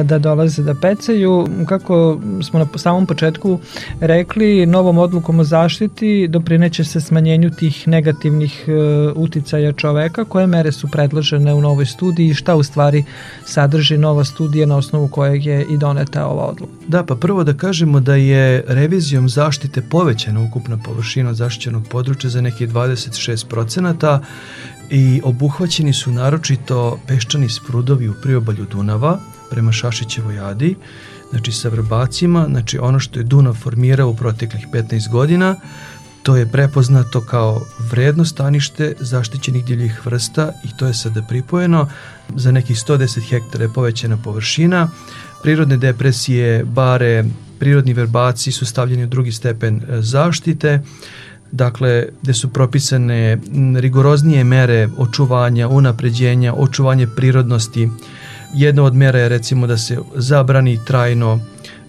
da 0.04 0.18
dolaze 0.18 0.62
da 0.62 0.74
pecaju. 0.74 1.46
Kako 1.68 2.18
smo 2.42 2.58
na 2.58 2.66
samom 2.76 3.06
početku 3.06 3.58
rekli, 4.00 4.66
novom 4.66 4.98
odlukom 4.98 5.40
o 5.40 5.44
zaštiti 5.44 6.28
doprineće 6.28 6.84
se 6.84 7.00
smanjenju 7.00 7.50
tih 7.50 7.88
negativnih 7.88 8.64
e, 8.68 8.72
uticaja 9.14 9.72
čoveka. 9.72 10.24
Koje 10.24 10.46
mere 10.46 10.72
su 10.72 10.88
predložene 10.90 11.54
u 11.54 11.60
novoj 11.60 11.86
studiji 11.86 12.28
i 12.28 12.34
šta 12.34 12.54
u 12.54 12.62
stvari 12.62 13.04
sadrži 13.46 13.98
nova 13.98 14.24
studija 14.24 14.66
na 14.66 14.76
osnovu 14.76 15.08
kojeg 15.08 15.46
je 15.46 15.66
i 15.70 15.76
doneta 15.76 16.26
ova 16.26 16.44
odluka? 16.44 16.72
Da, 16.88 17.02
pa 17.02 17.16
prvo 17.16 17.44
da 17.44 17.52
kažemo 17.52 18.00
da 18.00 18.14
je 18.14 18.64
revizijom 18.68 19.28
zaštite 19.28 19.82
povećana 19.82 20.40
ukupna 20.40 20.78
površina 20.84 21.34
zaštićenog 21.34 21.88
područja 21.88 22.30
za 22.30 22.40
neke 22.40 22.66
26 22.66 23.46
procenata 23.48 24.20
i 24.90 25.20
obuhvaćeni 25.24 25.92
su 25.92 26.12
naročito 26.12 26.98
peščani 27.06 27.48
sprudovi 27.48 28.08
u 28.08 28.14
priobalju 28.22 28.66
Dunava 28.70 29.18
prema 29.50 29.72
Šašićevoj 29.72 30.34
jadi, 30.34 30.76
znači 31.30 31.52
sa 31.52 31.68
vrbacima, 31.68 32.46
znači 32.50 32.78
ono 32.78 32.98
što 32.98 33.18
je 33.18 33.24
Dunav 33.24 33.54
formirao 33.54 34.08
u 34.08 34.16
proteklih 34.16 34.66
15 34.72 35.10
godina, 35.10 35.56
to 36.22 36.36
je 36.36 36.46
prepoznato 36.46 37.20
kao 37.20 37.66
vredno 37.90 38.24
stanište 38.24 38.94
zaštićenih 39.00 39.64
divljih 39.64 40.06
vrsta 40.06 40.52
i 40.64 40.76
to 40.76 40.86
je 40.86 40.94
sada 40.94 41.22
pripojeno. 41.22 41.88
Za 42.36 42.52
nekih 42.52 42.76
110 42.76 43.28
hektara 43.28 43.64
je 43.64 43.72
povećana 43.72 44.16
površina. 44.16 44.88
Prirodne 45.42 45.76
depresije, 45.76 46.64
bare, 46.64 47.24
prirodni 47.58 47.92
verbaci 47.92 48.52
su 48.52 48.66
stavljeni 48.66 49.04
u 49.04 49.06
drugi 49.06 49.32
stepen 49.32 49.76
e, 49.76 50.00
zaštite 50.00 50.80
dakle, 51.54 52.08
gde 52.22 52.34
su 52.34 52.48
propisane 52.48 53.38
rigoroznije 53.80 54.44
mere 54.44 54.88
očuvanja, 54.98 55.68
unapređenja, 55.68 56.54
očuvanje 56.54 57.06
prirodnosti. 57.06 57.90
Jedna 58.54 58.82
od 58.82 58.94
mera 58.94 59.18
je 59.18 59.28
recimo 59.28 59.66
da 59.66 59.78
se 59.78 59.98
zabrani 60.14 60.80
trajno 60.84 61.40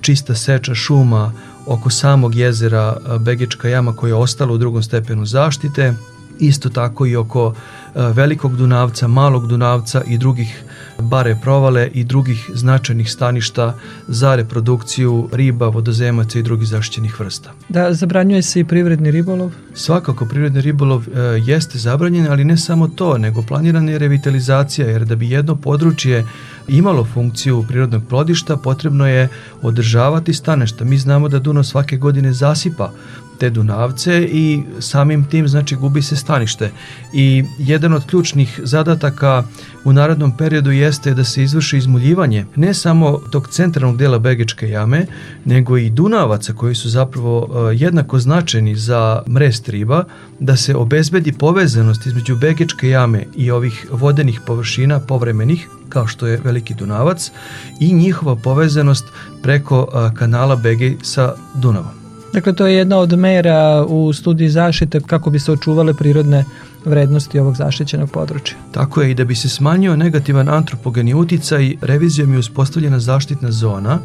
čista 0.02 0.36
seča 0.36 0.76
šuma 0.76 1.32
oko 1.66 1.90
samog 1.90 2.36
jezera 2.36 2.98
Begečka 3.20 3.70
jama 3.70 3.96
koja 3.96 4.10
je 4.10 4.16
ostala 4.16 4.54
u 4.54 4.58
drugom 4.58 4.84
stepenu 4.84 5.26
zaštite, 5.26 5.94
isto 6.40 6.70
tako 6.70 7.06
i 7.06 7.16
oko 7.16 7.54
velikog 7.96 8.58
Dunavca, 8.58 9.08
malog 9.08 9.48
Dunavca 9.48 10.02
i 10.08 10.18
drugih 10.18 10.64
bare 11.00 11.38
provale 11.42 11.90
i 11.94 12.04
drugih 12.04 12.50
značajnih 12.54 13.12
staništa 13.12 13.76
za 14.08 14.36
reprodukciju 14.36 15.30
riba, 15.34 15.68
vodozemaca 15.68 16.40
i 16.40 16.44
drugih 16.44 16.68
zaštićenih 16.68 17.20
vrsta. 17.20 17.52
Da, 17.70 17.94
zabranjuje 17.94 18.42
se 18.42 18.60
i 18.60 18.64
privredni 18.64 19.12
ribolov? 19.12 19.52
Svakako, 19.74 20.26
privredni 20.26 20.62
ribolov 20.62 21.04
e, 21.08 21.20
jeste 21.46 21.78
zabranjen, 21.78 22.28
ali 22.32 22.46
ne 22.46 22.58
samo 22.58 22.88
to, 22.88 23.18
nego 23.18 23.42
planirana 23.42 23.92
je 23.92 24.00
revitalizacija, 24.00 24.88
jer 24.88 25.06
da 25.06 25.16
bi 25.16 25.30
jedno 25.30 25.56
područje 25.56 26.26
imalo 26.68 27.06
funkciju 27.14 27.66
prirodnog 27.68 28.04
plodišta, 28.10 28.58
potrebno 28.58 29.08
je 29.08 29.28
održavati 29.62 30.34
staništa. 30.34 30.86
Mi 30.86 30.98
znamo 30.98 31.30
da 31.30 31.40
Dunav 31.40 31.64
svake 31.64 31.98
godine 31.98 32.34
zasipa 32.34 32.92
te 33.40 33.50
Dunavce 33.50 34.28
i 34.32 34.64
samim 34.80 35.26
tim 35.26 35.48
znači 35.48 35.76
gubi 35.76 36.02
se 36.02 36.16
stanište. 36.16 36.72
I 37.14 37.44
jedan 37.58 37.94
od 37.94 38.06
ključnih 38.06 38.60
zadataka 38.64 39.44
u 39.84 39.94
narodnom 39.94 40.38
periodu 40.38 40.72
jeste 40.72 41.14
da 41.14 41.24
se 41.24 41.44
izvrši 41.44 41.78
izmuljivanje 41.78 42.46
ne 42.56 42.74
samo 42.74 43.22
tog 43.32 43.48
centralnog 43.48 43.98
dela 43.98 44.20
Begečke 44.20 44.70
jame, 44.70 45.06
nego 45.46 45.78
i 45.78 45.90
Dunavaca 45.90 46.54
koji 46.54 46.76
su 46.76 46.90
zapravo 46.90 47.50
e, 47.72 47.76
jednako 47.76 48.20
značajni 48.20 48.76
za 48.76 49.22
mrest 49.30 49.70
riba, 49.70 50.04
da 50.40 50.58
se 50.58 50.76
obezbedi 50.76 51.32
povezanost 51.32 52.06
između 52.06 52.36
Begečke 52.36 52.90
jame 52.90 53.26
i 53.36 53.52
ovih 53.52 53.88
vodenih 53.92 54.42
površina 54.46 55.00
povremenih, 55.00 55.68
kao 55.90 56.08
što 56.08 56.28
je 56.28 56.42
Veliki 56.44 56.74
Dunavac, 56.74 57.32
i 57.80 57.94
njihova 57.94 58.36
povezanost 58.36 59.06
preko 59.44 59.88
e, 59.94 60.16
kanala 60.16 60.56
Begej 60.56 60.98
sa 61.02 61.34
Dunavom. 61.56 62.05
Dakle, 62.36 62.54
to 62.54 62.68
je 62.68 62.76
jedna 62.76 62.98
od 62.98 63.18
mera 63.20 63.86
u 63.88 64.14
studiji 64.14 64.50
zaštite 64.50 65.00
kako 65.08 65.30
bi 65.30 65.40
se 65.40 65.52
očuvale 65.52 65.94
prirodne 65.94 66.46
vrednosti 66.86 67.40
ovog 67.40 67.56
zaštićenog 67.56 68.12
područja. 68.12 68.58
Tako 68.72 69.02
je 69.02 69.12
i 69.12 69.14
da 69.14 69.24
bi 69.26 69.36
se 69.36 69.50
smanjio 69.50 69.96
negativan 69.96 70.50
antropogeni 70.50 71.14
uticaj, 71.14 71.76
revizijom 71.82 72.34
je 72.34 72.40
uspostavljena 72.40 73.00
zaštitna 73.00 73.52
zona 73.52 74.00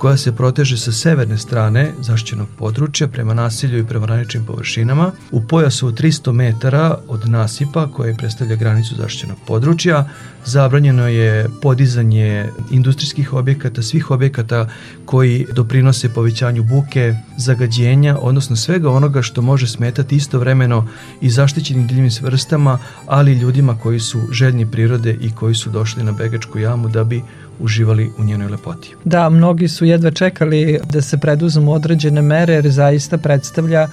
koja 0.00 0.16
se 0.16 0.32
proteže 0.32 0.78
sa 0.78 0.92
severne 0.92 1.38
strane 1.38 1.92
zaštićenog 2.00 2.48
područja 2.58 3.08
prema 3.08 3.34
nasilju 3.34 3.78
i 3.78 3.84
prema 3.84 4.06
graničnim 4.06 4.44
površinama 4.44 5.12
u 5.30 5.40
pojasu 5.42 5.86
od 5.86 6.00
300 6.00 6.32
metara 6.32 6.98
od 7.08 7.28
nasipa 7.28 7.88
koje 7.92 8.16
predstavlja 8.16 8.56
granicu 8.56 8.94
zaštićenog 8.94 9.36
područja. 9.46 10.08
Zabranjeno 10.44 11.08
je 11.08 11.48
podizanje 11.62 12.48
industrijskih 12.70 13.32
objekata, 13.32 13.82
svih 13.82 14.10
objekata 14.10 14.68
koji 15.04 15.46
doprinose 15.52 16.08
povećanju 16.08 16.62
buke, 16.62 17.14
zagađenja, 17.36 18.16
odnosno 18.20 18.56
svega 18.56 18.90
onoga 18.90 19.22
što 19.22 19.42
može 19.42 19.66
smetati 19.66 20.16
istovremeno 20.16 20.88
i 21.20 21.30
zaštićenim 21.30 21.86
divljim 21.86 22.10
vrstama, 22.22 22.78
ali 23.06 23.32
ljudima 23.32 23.78
koji 23.78 24.00
su 24.00 24.20
željni 24.32 24.70
prirode 24.70 25.16
i 25.20 25.30
koji 25.30 25.54
su 25.54 25.70
došli 25.70 26.04
na 26.04 26.12
Begačku 26.12 26.58
jamu 26.58 26.88
da 26.88 27.04
bi 27.04 27.22
uživali 27.60 28.10
u 28.18 28.24
njenoj 28.24 28.48
lepoti. 28.48 28.94
Da, 29.04 29.30
mnogi 29.30 29.68
su 29.68 29.84
jedva 29.84 30.10
čekali 30.10 30.78
da 30.92 31.02
se 31.02 31.18
preduzmu 31.18 31.72
određene 31.72 32.22
mere 32.22 32.54
jer 32.54 32.70
zaista 32.70 33.18
predstavlja, 33.18 33.88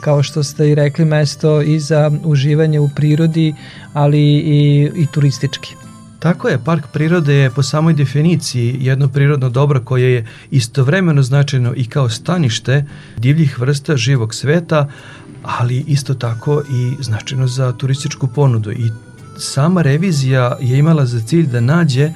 kao 0.00 0.22
što 0.22 0.42
ste 0.42 0.70
i 0.70 0.74
rekli, 0.74 1.04
mesto 1.04 1.62
i 1.62 1.80
za 1.80 2.10
uživanje 2.24 2.80
u 2.80 2.90
prirodi, 2.96 3.54
ali 3.92 4.20
i, 4.20 4.90
i 4.96 5.06
turistički. 5.06 5.74
Tako 6.18 6.48
je, 6.48 6.58
park 6.64 6.84
prirode 6.92 7.34
je 7.34 7.50
po 7.50 7.62
samoj 7.62 7.92
definiciji 7.92 8.76
jedno 8.80 9.08
prirodno 9.08 9.48
dobro 9.48 9.80
koje 9.80 10.12
je 10.12 10.26
istovremeno 10.50 11.22
značajno 11.22 11.74
i 11.76 11.84
kao 11.84 12.08
stanište 12.08 12.84
divljih 13.16 13.58
vrsta 13.60 13.96
živog 13.96 14.34
sveta, 14.34 14.88
ali 15.42 15.84
isto 15.86 16.14
tako 16.14 16.62
i 16.70 17.02
značajno 17.02 17.46
za 17.46 17.72
turističku 17.72 18.26
ponudu 18.26 18.72
i 18.72 18.90
sama 19.36 19.82
revizija 19.82 20.56
je 20.60 20.78
imala 20.78 21.06
za 21.06 21.20
cilj 21.20 21.46
da 21.46 21.60
nađe 21.60 22.12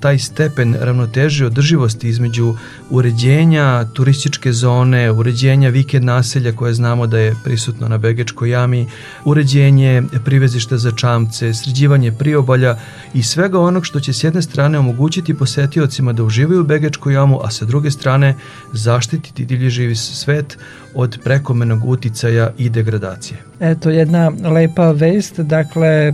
taj 0.00 0.18
stepen 0.18 0.76
ravnoteže 0.80 1.46
održivosti 1.46 2.08
između 2.08 2.54
uređenja 2.90 3.84
turističke 3.92 4.52
zone, 4.52 5.10
uređenja 5.10 5.68
vikend 5.68 6.04
naselja 6.04 6.52
koje 6.52 6.74
znamo 6.74 7.06
da 7.06 7.18
je 7.18 7.34
prisutno 7.44 7.88
na 7.88 7.98
Begečkoj 7.98 8.50
jami, 8.50 8.86
uređenje 9.24 10.02
privezišta 10.24 10.78
za 10.78 10.90
čamce, 10.92 11.54
sređivanje 11.54 12.12
priobalja 12.12 12.78
i 13.14 13.22
svega 13.22 13.60
onog 13.60 13.86
što 13.86 14.00
će 14.00 14.12
s 14.12 14.24
jedne 14.24 14.42
strane 14.42 14.78
omogućiti 14.78 15.34
posetiocima 15.34 16.12
da 16.12 16.24
uživaju 16.24 16.60
u 16.60 16.64
Begečkoj 16.64 17.14
jamu, 17.14 17.40
a 17.42 17.50
sa 17.50 17.64
druge 17.64 17.90
strane 17.90 18.34
zaštititi 18.72 19.44
divlji 19.44 19.70
živi 19.70 19.96
svet 19.96 20.58
od 20.94 21.18
prekomenog 21.24 21.84
uticaja 21.84 22.50
i 22.58 22.68
degradacije. 22.68 23.38
Eto, 23.60 23.90
jedna 23.90 24.32
lepa 24.44 24.90
vest, 24.90 25.40
dakle, 25.40 26.12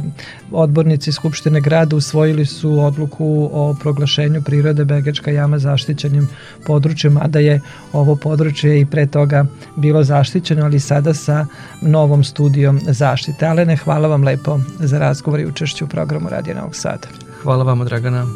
odbornici 0.51 1.13
Skupštine 1.13 1.61
grada 1.61 1.97
usvojili 1.97 2.47
su 2.47 2.81
odluku 2.81 3.51
o 3.53 3.72
proglašenju 3.75 4.43
prirode 4.43 4.85
Begečka 4.85 5.31
jama 5.31 5.59
zaštićenim 5.59 6.29
područjem, 6.67 7.17
a 7.17 7.27
da 7.27 7.39
je 7.39 7.61
ovo 7.93 8.17
područje 8.17 8.81
i 8.81 8.87
pre 8.87 9.07
toga 9.07 9.45
bilo 9.77 10.05
zaštićeno, 10.05 10.65
ali 10.65 10.81
sada 10.81 11.15
sa 11.15 11.47
novom 11.83 12.25
studijom 12.25 12.81
zaštite. 12.83 13.47
Alene, 13.47 13.77
hvala 13.77 14.09
vam 14.09 14.25
lepo 14.25 14.59
za 14.79 14.99
razgovor 14.99 15.41
i 15.41 15.47
učešću 15.47 15.85
u 15.85 15.89
programu 15.89 16.29
Radija 16.29 16.57
Novog 16.57 16.77
Sada. 16.77 17.09
Hvala 17.43 17.65
vam, 17.65 17.85
Dragana. 17.85 18.27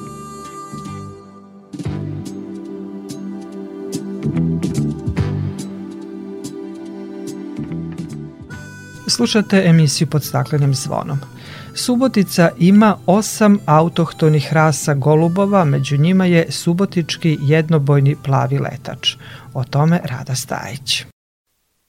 Slušate 9.09 9.63
emisiju 9.67 10.07
pod 10.07 10.25
staklenim 10.25 10.75
zvonom. 10.75 11.36
Subotica 11.77 12.51
ima 12.59 12.97
osam 13.07 13.59
autohtonih 13.67 14.53
rasa 14.53 14.95
golubova, 14.95 15.65
među 15.65 15.97
njima 15.97 16.25
je 16.25 16.47
subotički 16.51 17.39
jednobojni 17.41 18.17
plavi 18.25 18.59
letač. 18.59 19.17
O 19.55 19.65
tome 19.65 20.01
Rada 20.05 20.35
Stajić. 20.35 21.05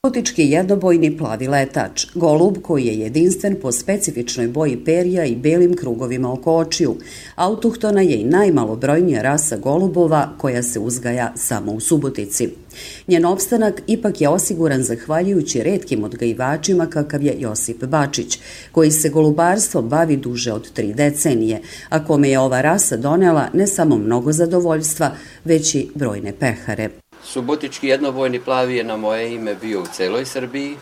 Subotički 0.06 0.44
jednobojni 0.44 1.18
plavi 1.18 1.48
letač, 1.48 2.06
golub 2.16 2.58
koji 2.62 2.86
je 2.86 3.00
jedinstven 3.00 3.56
po 3.62 3.72
specifičnoj 3.72 4.48
boji 4.48 4.78
perja 4.86 5.26
i 5.26 5.36
belim 5.36 5.74
krugovima 5.76 6.34
oko 6.34 6.56
očiju. 6.56 6.96
Autohtona 7.36 8.02
je 8.02 8.18
i 8.18 8.24
najmalobrojnija 8.24 9.22
rasa 9.22 9.58
golubova 9.58 10.30
koja 10.38 10.64
se 10.64 10.80
uzgaja 10.80 11.34
samo 11.36 11.72
u 11.72 11.80
Subotici. 11.80 12.50
Njen 13.08 13.26
opstanak 13.26 13.82
ipak 13.88 14.22
je 14.22 14.30
osiguran 14.30 14.84
zahvaljujući 14.84 15.64
redkim 15.64 16.04
odgajivačima 16.04 16.86
kakav 16.86 17.24
je 17.24 17.36
Josip 17.40 17.84
Bačić, 17.84 18.40
koji 18.72 18.92
se 18.92 19.10
golubarstvom 19.10 19.90
bavi 19.90 20.18
duže 20.18 20.54
od 20.54 20.72
tri 20.72 20.94
decenije, 20.94 21.62
a 21.90 22.06
kome 22.06 22.30
je 22.30 22.40
ova 22.40 22.62
rasa 22.62 22.98
donela 22.98 23.50
ne 23.54 23.68
samo 23.68 23.98
mnogo 23.98 24.32
zadovoljstva, 24.32 25.12
već 25.46 25.76
i 25.76 25.88
brojne 25.96 26.34
pehare. 26.40 27.07
Subotički 27.28 27.88
jednobojni 27.88 28.40
plavi 28.40 28.76
je 28.76 28.84
na 28.84 28.98
moje 28.98 29.34
ime 29.34 29.56
bio 29.56 29.82
u 29.82 29.86
celoj 29.94 30.26
Srbiji, 30.26 30.78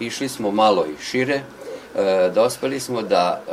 išli 0.00 0.28
smo 0.28 0.50
malo 0.50 0.86
i 0.86 1.02
šire, 1.02 1.34
e, 1.34 2.30
dospeli 2.34 2.80
smo 2.80 3.02
da 3.02 3.40
e, 3.40 3.52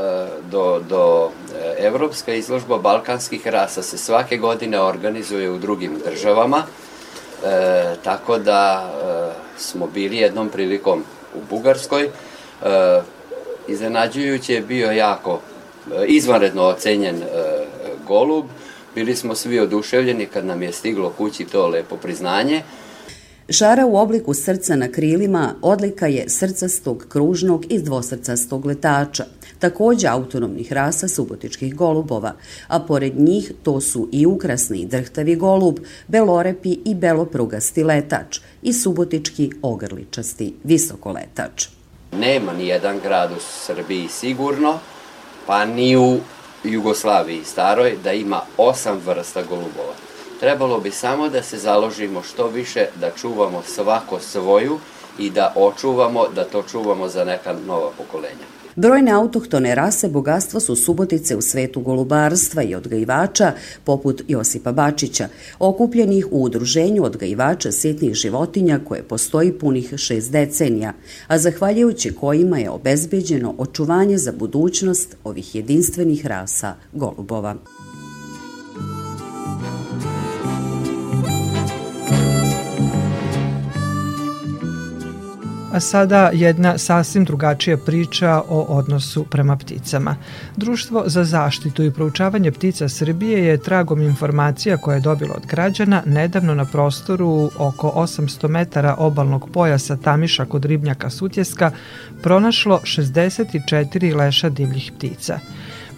do, 0.52 0.82
do 0.90 1.32
e, 1.56 1.76
evropska 1.86 2.34
izložba 2.34 2.78
balkanskih 2.78 3.48
rasa 3.48 3.82
se 3.82 3.98
svake 3.98 4.38
godine 4.38 4.82
organizuje 4.82 5.52
u 5.52 5.58
drugim 5.58 6.00
državama, 6.06 6.64
E, 7.46 7.96
tako 8.04 8.38
da 8.38 8.90
e, 8.90 9.60
smo 9.60 9.88
bili 9.88 10.18
jednom 10.18 10.50
prilikom 10.50 11.04
u 11.36 11.40
Bugarskoj. 11.50 12.04
E, 12.04 12.10
iznenađujuće 13.68 14.54
je 14.54 14.62
bio 14.62 14.92
jako 14.92 15.40
e, 15.92 16.06
izvanredno 16.06 16.64
ocenjen 16.64 17.16
e, 17.16 17.26
golub. 18.08 18.46
Bili 18.98 19.16
smo 19.16 19.36
svi 19.36 19.60
oduševljeni 19.60 20.26
kad 20.26 20.46
nam 20.46 20.62
je 20.62 20.72
stiglo 20.72 21.14
kući 21.18 21.46
to 21.46 21.68
lepo 21.68 21.96
priznanje. 21.96 22.62
Žara 23.50 23.86
u 23.86 23.98
obliku 23.98 24.34
srca 24.34 24.76
na 24.76 24.88
krilima 24.92 25.54
odlika 25.62 26.08
je 26.08 26.30
srcastog, 26.30 27.06
kružnog 27.10 27.66
i 27.70 27.80
dvosrcastog 27.80 28.66
letača, 28.66 29.26
takođe 29.60 30.08
autonomnih 30.08 30.74
rasa 30.74 31.08
subotičkih 31.08 31.76
golubova, 31.76 32.34
a 32.68 32.80
pored 32.80 33.20
njih 33.20 33.52
to 33.64 33.82
su 33.82 34.10
i 34.12 34.26
ukrasni 34.26 34.86
drhtavi 34.86 35.36
golub, 35.36 35.80
belorepi 36.08 36.78
i 36.86 36.96
beloprugasti 36.96 37.84
letač 37.84 38.40
i 38.62 38.74
subotički 38.74 39.52
ogrličasti 39.62 40.54
visokoletač. 40.64 41.68
Nema 42.12 42.54
ni 42.54 42.68
jedan 42.68 43.00
grad 43.04 43.32
u 43.32 43.40
Srbiji 43.40 44.08
sigurno, 44.10 44.80
pa 45.48 45.66
ni 45.66 45.98
u 45.98 46.18
Jugoslaviji 46.64 47.44
staroj, 47.46 47.98
da 48.04 48.12
ima 48.14 48.42
osam 48.58 49.02
vrsta 49.06 49.44
golubova. 49.44 49.94
Trebalo 50.40 50.80
bi 50.80 50.92
samo 50.92 51.30
da 51.30 51.44
se 51.44 51.58
založimo 51.58 52.24
što 52.24 52.48
više 52.48 52.86
da 52.96 53.12
čuvamo 53.12 53.64
svako 53.66 54.20
svoju 54.20 54.80
i 55.20 55.30
da 55.30 55.54
očuvamo, 55.56 56.28
da 56.28 56.44
to 56.44 56.64
čuvamo 56.72 57.08
za 57.08 57.26
neka 57.26 57.56
nova 57.68 57.90
pokolenja. 57.98 58.57
Brojne 58.78 59.12
autohtone 59.12 59.76
rase 59.76 60.10
bogatstvo 60.10 60.60
su 60.60 60.76
subotice 60.76 61.36
u 61.36 61.42
svetu 61.42 61.82
golubarstva 61.82 62.64
i 62.64 62.76
odgajivača, 62.76 63.54
poput 63.84 64.22
Josipa 64.28 64.72
Bačića, 64.72 65.28
okupljenih 65.60 66.28
u 66.32 66.44
udruženju 66.44 67.04
odgajivača 67.04 67.72
sitnih 67.72 68.14
životinja 68.14 68.80
koje 68.86 69.04
postoji 69.04 69.52
punih 69.52 69.94
šest 69.96 70.32
decenija, 70.32 70.94
a 71.28 71.38
zahvaljujući 71.38 72.14
kojima 72.14 72.60
je 72.60 72.70
obezbeđeno 72.70 73.56
očuvanje 73.58 74.18
za 74.18 74.32
budućnost 74.32 75.16
ovih 75.24 75.56
jedinstvenih 75.56 76.26
rasa 76.26 76.76
golubova. 76.94 77.56
A 85.74 85.80
sada 85.80 86.30
jedna 86.34 86.78
sasvim 86.78 87.26
drugačija 87.26 87.78
priča 87.78 88.42
o 88.50 88.62
odnosu 88.62 89.24
prema 89.24 89.58
pticama. 89.58 90.16
Društvo 90.56 91.04
za 91.06 91.24
zaštitu 91.24 91.84
i 91.84 91.92
proučavanje 91.92 92.52
ptica 92.52 92.90
Srbije 92.90 93.46
je 93.46 93.58
tragom 93.58 94.02
informacija 94.02 94.78
koje 94.78 94.96
je 94.96 95.02
dobilo 95.02 95.34
od 95.34 95.46
građana 95.46 96.04
nedavno 96.06 96.56
na 96.56 96.66
prostoru 96.66 97.52
oko 97.58 97.92
800 97.96 98.48
metara 98.48 98.96
obalnog 98.98 99.50
pojasa 99.54 99.98
Tamiša 99.98 100.46
kod 100.46 100.66
ribnjaka 100.66 101.10
Sutjeska 101.10 101.72
pronašlo 102.24 102.80
64 102.84 104.16
leša 104.16 104.50
divljih 104.50 104.92
ptica. 104.98 105.40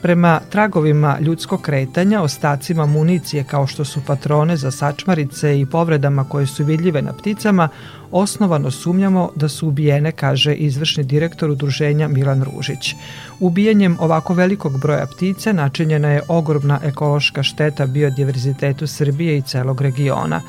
Prema 0.01 0.39
tragovima 0.49 1.17
ljudskog 1.19 1.61
kretanja, 1.61 2.21
ostacima 2.21 2.85
municije 2.85 3.43
kao 3.43 3.67
što 3.67 3.85
su 3.85 4.01
patrone 4.07 4.57
za 4.57 4.71
sačmarice 4.71 5.59
i 5.59 5.65
povredama 5.65 6.23
koje 6.23 6.45
su 6.45 6.63
vidljive 6.63 7.01
na 7.01 7.13
pticama, 7.13 7.69
osnovano 8.11 8.71
sumnjamo 8.71 9.31
da 9.35 9.49
su 9.49 9.67
ubijene, 9.67 10.11
kaže 10.11 10.53
izvršni 10.53 11.03
direktor 11.03 11.49
udruženja 11.49 12.07
Milan 12.07 12.43
Ružić. 12.43 12.95
Ubijanjem 13.39 13.97
ovako 13.99 14.33
velikog 14.33 14.79
broja 14.79 15.05
ptica 15.05 15.53
načinjena 15.53 16.09
je 16.09 16.21
ogromna 16.27 16.79
ekološka 16.83 17.43
šteta 17.43 17.85
biodiverzitetu 17.85 18.87
Srbije 18.87 19.37
i 19.37 19.41
celog 19.41 19.81
regiona. 19.81 20.41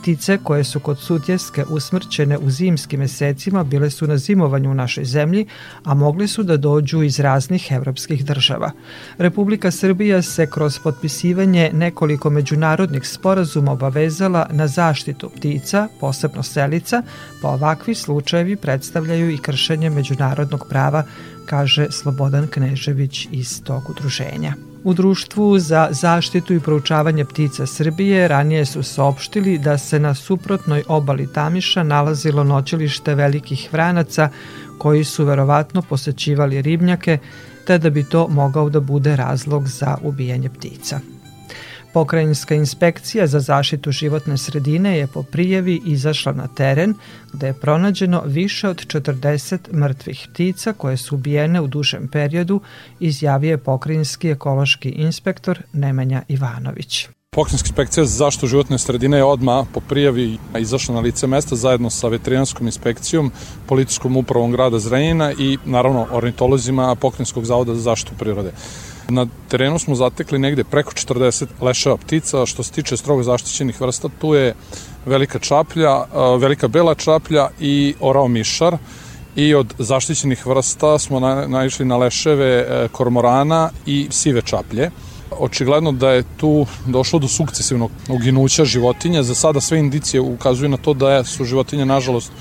Ptice 0.00 0.38
koje 0.42 0.64
su 0.64 0.80
kod 0.80 0.98
sutjeske 0.98 1.64
usmrćene 1.64 2.38
u 2.38 2.50
zimskim 2.50 3.00
mesecima 3.00 3.64
bile 3.64 3.90
su 3.90 4.06
na 4.06 4.16
zimovanju 4.16 4.70
u 4.70 4.74
našoj 4.74 5.04
zemlji, 5.04 5.46
a 5.84 5.94
mogli 5.94 6.28
su 6.28 6.42
da 6.42 6.56
dođu 6.56 7.02
iz 7.02 7.20
raznih 7.20 7.72
evropskih 7.72 8.24
država. 8.24 8.70
Republika 9.18 9.70
Srbija 9.70 10.22
se 10.22 10.50
kroz 10.50 10.78
potpisivanje 10.78 11.70
nekoliko 11.74 12.30
međunarodnih 12.30 13.08
sporazuma 13.08 13.72
obavezala 13.72 14.46
na 14.50 14.66
zaštitu 14.66 15.30
ptica, 15.36 15.88
posebno 16.00 16.42
selica, 16.42 17.02
pa 17.42 17.48
ovakvi 17.48 17.94
slučajevi 17.94 18.56
predstavljaju 18.56 19.30
i 19.30 19.38
kršenje 19.38 19.90
međunarodnog 19.90 20.66
prava, 20.68 21.04
kaže 21.46 21.86
Slobodan 21.90 22.46
Knežević 22.46 23.28
iz 23.32 23.62
tog 23.62 23.90
udruženja. 23.90 24.67
U 24.84 24.94
Društvu 24.94 25.58
za 25.58 25.88
zaštitu 25.90 26.54
i 26.54 26.60
proučavanje 26.60 27.24
ptica 27.24 27.66
Srbije 27.66 28.28
ranije 28.28 28.64
su 28.64 28.82
saopštili 28.82 29.58
da 29.58 29.78
se 29.78 30.00
na 30.00 30.14
suprotnoj 30.14 30.84
obali 30.88 31.32
Tamiša 31.32 31.82
nalazilo 31.82 32.44
noćilište 32.44 33.14
velikih 33.14 33.68
vranaca 33.72 34.28
koji 34.78 35.04
su 35.04 35.24
verovatno 35.24 35.82
posećivali 35.82 36.62
ribnjake, 36.62 37.18
te 37.66 37.78
da 37.78 37.90
bi 37.90 38.04
to 38.04 38.28
mogao 38.28 38.70
da 38.70 38.80
bude 38.80 39.16
razlog 39.16 39.68
za 39.68 39.96
ubijanje 40.02 40.48
ptica. 40.48 41.00
Pokrajinska 41.98 42.54
inspekcija 42.54 43.26
za 43.26 43.40
zaštitu 43.40 43.92
životne 43.92 44.38
sredine 44.38 44.98
je 44.98 45.06
po 45.06 45.22
prijavi 45.22 45.80
izašla 45.86 46.32
na 46.32 46.46
teren 46.46 46.94
gde 47.32 47.46
je 47.46 47.52
pronađeno 47.52 48.22
više 48.26 48.68
od 48.68 48.86
40 48.86 49.58
mrtvih 49.72 50.28
ptica 50.32 50.72
koje 50.72 50.96
su 50.96 51.14
ubijene 51.14 51.60
u 51.60 51.66
dužem 51.66 52.08
periodu, 52.08 52.60
izjavio 53.00 53.50
je 53.50 53.58
pokrajinski 53.58 54.30
ekološki 54.30 54.88
inspektor 54.88 55.62
Nemanja 55.72 56.22
Ivanović. 56.28 57.08
Pokrajinska 57.30 57.66
inspekcija 57.68 58.04
za 58.04 58.16
zaštitu 58.16 58.46
životne 58.46 58.78
sredine 58.78 59.16
je 59.16 59.24
odma 59.24 59.66
po 59.74 59.80
prijavi 59.80 60.38
izašla 60.58 60.94
na 60.94 61.00
lice 61.00 61.26
mesta 61.26 61.56
zajedno 61.56 61.90
sa 61.90 62.08
veterinarskom 62.08 62.66
inspekcijom, 62.66 63.32
policijskom 63.66 64.16
upravom 64.16 64.52
grada 64.52 64.78
Zrenjina 64.78 65.32
i 65.32 65.58
naravno 65.64 66.06
ornitolozima 66.10 66.94
Pokrajinskog 66.94 67.44
zavoda 67.44 67.74
za 67.74 67.80
zaštitu 67.80 68.12
prirode. 68.18 68.52
Na 69.08 69.26
terenu 69.48 69.78
smo 69.78 69.94
zatekli 69.94 70.38
negde 70.38 70.64
preko 70.64 70.92
40 70.92 71.46
leševa 71.60 71.96
ptica, 71.96 72.46
što 72.46 72.62
se 72.62 72.72
tiče 72.72 72.96
strogo 72.96 73.22
zaštićenih 73.22 73.80
vrsta, 73.80 74.08
tu 74.20 74.34
je 74.34 74.54
velika 75.06 75.38
čaplja, 75.38 76.04
velika 76.38 76.68
bela 76.68 76.94
čaplja 76.94 77.48
i 77.60 77.94
orao 78.00 78.28
mišar 78.28 78.76
i 79.36 79.54
od 79.54 79.74
zaštićenih 79.78 80.46
vrsta 80.46 80.98
smo 80.98 81.20
naišli 81.46 81.86
na 81.86 81.96
leševe 81.96 82.44
e, 82.44 82.88
kormorana 82.92 83.70
i 83.86 84.08
sive 84.10 84.42
čaplje. 84.42 84.90
Očigledno 85.38 85.92
da 85.92 86.10
je 86.10 86.24
tu 86.36 86.66
došlo 86.86 87.18
do 87.18 87.28
sukcesivnog 87.28 87.90
uginuća 88.08 88.64
životinja. 88.64 89.22
Za 89.22 89.34
sada 89.34 89.60
sve 89.60 89.78
indicije 89.78 90.20
ukazuju 90.20 90.68
na 90.68 90.76
to 90.76 90.94
da 90.94 91.24
su 91.24 91.44
životinje, 91.44 91.86
nažalost, 91.86 92.32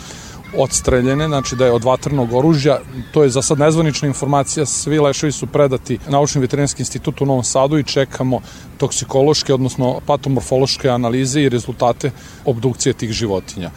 odstreljene, 0.55 1.27
znači 1.27 1.55
da 1.55 1.65
je 1.65 1.71
od 1.71 1.83
vatrnog 1.83 2.33
oružja. 2.33 2.79
To 3.11 3.23
je 3.23 3.29
za 3.29 3.41
sad 3.41 3.59
nezvanična 3.59 4.07
informacija, 4.07 4.65
svi 4.65 4.99
leševi 4.99 5.31
su 5.31 5.47
predati 5.47 5.99
Naučni 6.09 6.41
veterinarski 6.41 6.81
institut 6.81 7.21
u 7.21 7.25
Novom 7.25 7.43
Sadu 7.43 7.77
i 7.77 7.83
čekamo 7.83 8.41
toksikološke, 8.77 9.53
odnosno 9.53 9.99
patomorfološke 10.05 10.89
analize 10.89 11.41
i 11.41 11.49
rezultate 11.49 12.11
obdukcije 12.45 12.93
tih 12.93 13.11
životinja. 13.11 13.71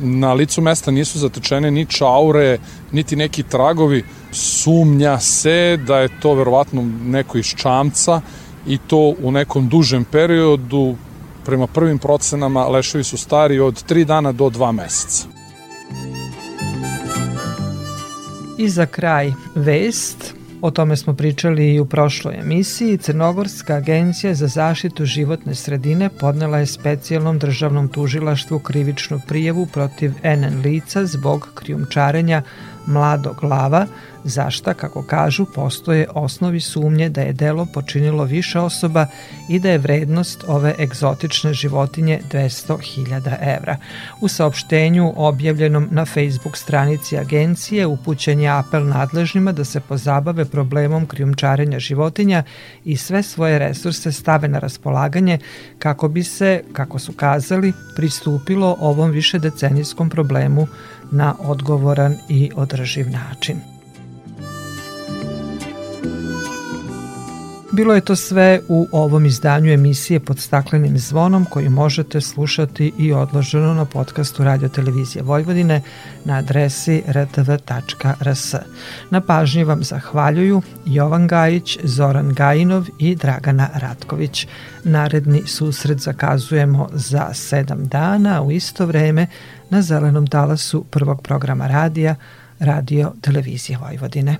Na 0.00 0.32
licu 0.32 0.60
mesta 0.60 0.90
nisu 0.90 1.18
zatečene 1.18 1.70
ni 1.70 1.86
čaure, 1.86 2.58
niti 2.92 3.16
neki 3.16 3.42
tragovi. 3.42 4.04
Sumnja 4.32 5.20
se 5.20 5.78
da 5.86 5.98
je 5.98 6.20
to 6.20 6.34
verovatno 6.34 6.82
neko 7.04 7.38
iz 7.38 7.46
čamca 7.46 8.20
i 8.66 8.78
to 8.78 9.14
u 9.22 9.30
nekom 9.30 9.68
dužem 9.68 10.04
periodu, 10.04 10.96
prema 11.44 11.66
prvim 11.66 11.98
procenama 11.98 12.68
leševi 12.68 13.04
su 13.04 13.16
stari 13.16 13.60
od 13.60 13.84
3 13.88 14.04
dana 14.04 14.32
do 14.32 14.44
2 14.44 14.72
meseca. 14.72 15.31
I 18.58 18.68
za 18.68 18.86
kraj 18.86 19.32
vest, 19.54 20.34
o 20.60 20.70
tome 20.70 20.96
smo 20.96 21.14
pričali 21.14 21.74
i 21.74 21.80
u 21.80 21.86
prošloj 21.86 22.34
emisiji, 22.34 22.98
Crnogorska 22.98 23.74
agencija 23.74 24.34
za 24.34 24.46
zaštitu 24.46 25.04
životne 25.04 25.54
sredine 25.54 26.08
podnela 26.20 26.58
je 26.58 26.66
specijalnom 26.66 27.38
državnom 27.38 27.88
tužilaštvu 27.88 28.58
krivičnu 28.58 29.20
prijevu 29.28 29.66
protiv 29.66 30.12
NN 30.24 30.60
lica 30.64 31.06
zbog 31.06 31.48
krijumčarenja 31.54 32.42
mladog 32.86 33.44
lava, 33.44 33.86
zašta, 34.24 34.74
kako 34.74 35.02
kažu, 35.02 35.46
postoje 35.54 36.06
osnovi 36.14 36.60
sumnje 36.60 37.08
da 37.08 37.20
je 37.20 37.32
delo 37.32 37.66
počinilo 37.74 38.24
više 38.24 38.58
osoba 38.58 39.06
i 39.48 39.58
da 39.58 39.70
je 39.70 39.78
vrednost 39.78 40.44
ove 40.46 40.74
egzotične 40.78 41.54
životinje 41.54 42.20
200.000 42.32 43.56
evra. 43.56 43.76
U 44.20 44.28
saopštenju 44.28 45.12
objavljenom 45.16 45.88
na 45.90 46.04
Facebook 46.04 46.56
stranici 46.56 47.18
agencije 47.18 47.86
upućen 47.86 48.40
je 48.40 48.48
apel 48.48 48.88
nadležnima 48.88 49.52
da 49.52 49.64
se 49.64 49.80
pozabave 49.80 50.44
problemom 50.44 51.06
krijumčarenja 51.06 51.78
životinja 51.78 52.42
i 52.84 52.96
sve 52.96 53.22
svoje 53.22 53.58
resurse 53.58 54.12
stave 54.12 54.48
na 54.48 54.58
raspolaganje 54.58 55.38
kako 55.78 56.08
bi 56.08 56.22
se, 56.22 56.62
kako 56.72 56.98
su 56.98 57.12
kazali, 57.12 57.72
pristupilo 57.96 58.76
ovom 58.80 59.10
višedecenijskom 59.10 60.10
problemu 60.10 60.66
na 61.12 61.34
odgovoran 61.38 62.16
i 62.28 62.50
održiv 62.54 63.10
način. 63.10 63.72
Bilo 67.72 67.94
je 67.94 68.00
to 68.00 68.16
sve 68.16 68.60
u 68.68 68.88
ovom 68.92 69.26
izdanju 69.26 69.72
emisije 69.72 70.20
pod 70.20 70.38
staklenim 70.38 70.98
zvonom 70.98 71.44
koju 71.44 71.70
možete 71.70 72.20
slušati 72.20 72.92
i 72.98 73.12
odloženo 73.12 73.74
na 73.74 73.84
podcastu 73.84 74.44
Radio 74.44 74.68
Televizije 74.68 75.22
Vojvodine 75.22 75.82
na 76.24 76.34
adresi 76.34 77.02
rtv.rs. 77.08 78.54
Na 79.10 79.20
pažnji 79.20 79.64
vam 79.64 79.84
zahvaljuju 79.84 80.62
Jovan 80.86 81.26
Gajić, 81.26 81.78
Zoran 81.82 82.34
Gajinov 82.34 82.86
i 82.98 83.14
Dragana 83.16 83.68
Ratković. 83.74 84.46
Naredni 84.84 85.42
susret 85.46 85.98
zakazujemo 85.98 86.88
za 86.92 87.34
sedam 87.34 87.88
dana 87.88 88.42
u 88.42 88.50
isto 88.50 88.86
vreme 88.86 89.26
na 89.72 89.82
zelenom 89.82 90.26
talasu 90.26 90.84
prvog 90.84 91.22
programa 91.22 91.66
radija 91.66 92.14
Radio 92.60 93.12
Televizije 93.20 93.78
Vojvodine. 93.78 94.36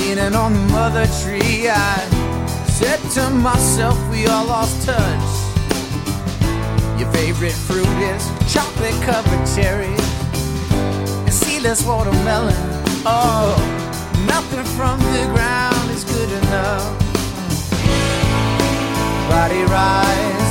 leaning 0.00 0.34
on 0.36 0.52
the 0.52 0.72
mother 0.72 1.06
tree. 1.22 1.68
I 1.68 1.98
said 2.66 3.00
to 3.14 3.30
myself, 3.30 3.98
we 4.10 4.26
all 4.26 4.46
lost 4.46 4.86
touch. 4.86 5.43
Your 7.04 7.12
favorite 7.12 7.52
fruit 7.52 7.86
is 8.00 8.24
chocolate 8.50 8.98
covered 9.02 9.46
cherries 9.54 10.00
and 11.26 11.32
seedless 11.32 11.84
watermelon. 11.84 12.56
Oh, 13.04 13.52
nothing 14.26 14.64
from 14.64 14.98
the 15.12 15.24
ground 15.34 15.90
is 15.90 16.02
good 16.04 16.32
enough. 16.44 16.98
Body 19.28 19.64
rise, 19.64 20.43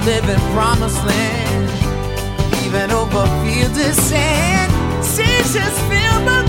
to 0.00 0.06
live 0.06 0.28
in 0.28 0.40
promised 0.52 1.04
land, 1.06 1.70
even 2.64 2.90
over 2.90 3.26
fields 3.44 3.78
of 3.78 3.94
sand. 3.94 4.72
Seasons 5.04 5.54
just 5.54 6.24
the 6.26 6.43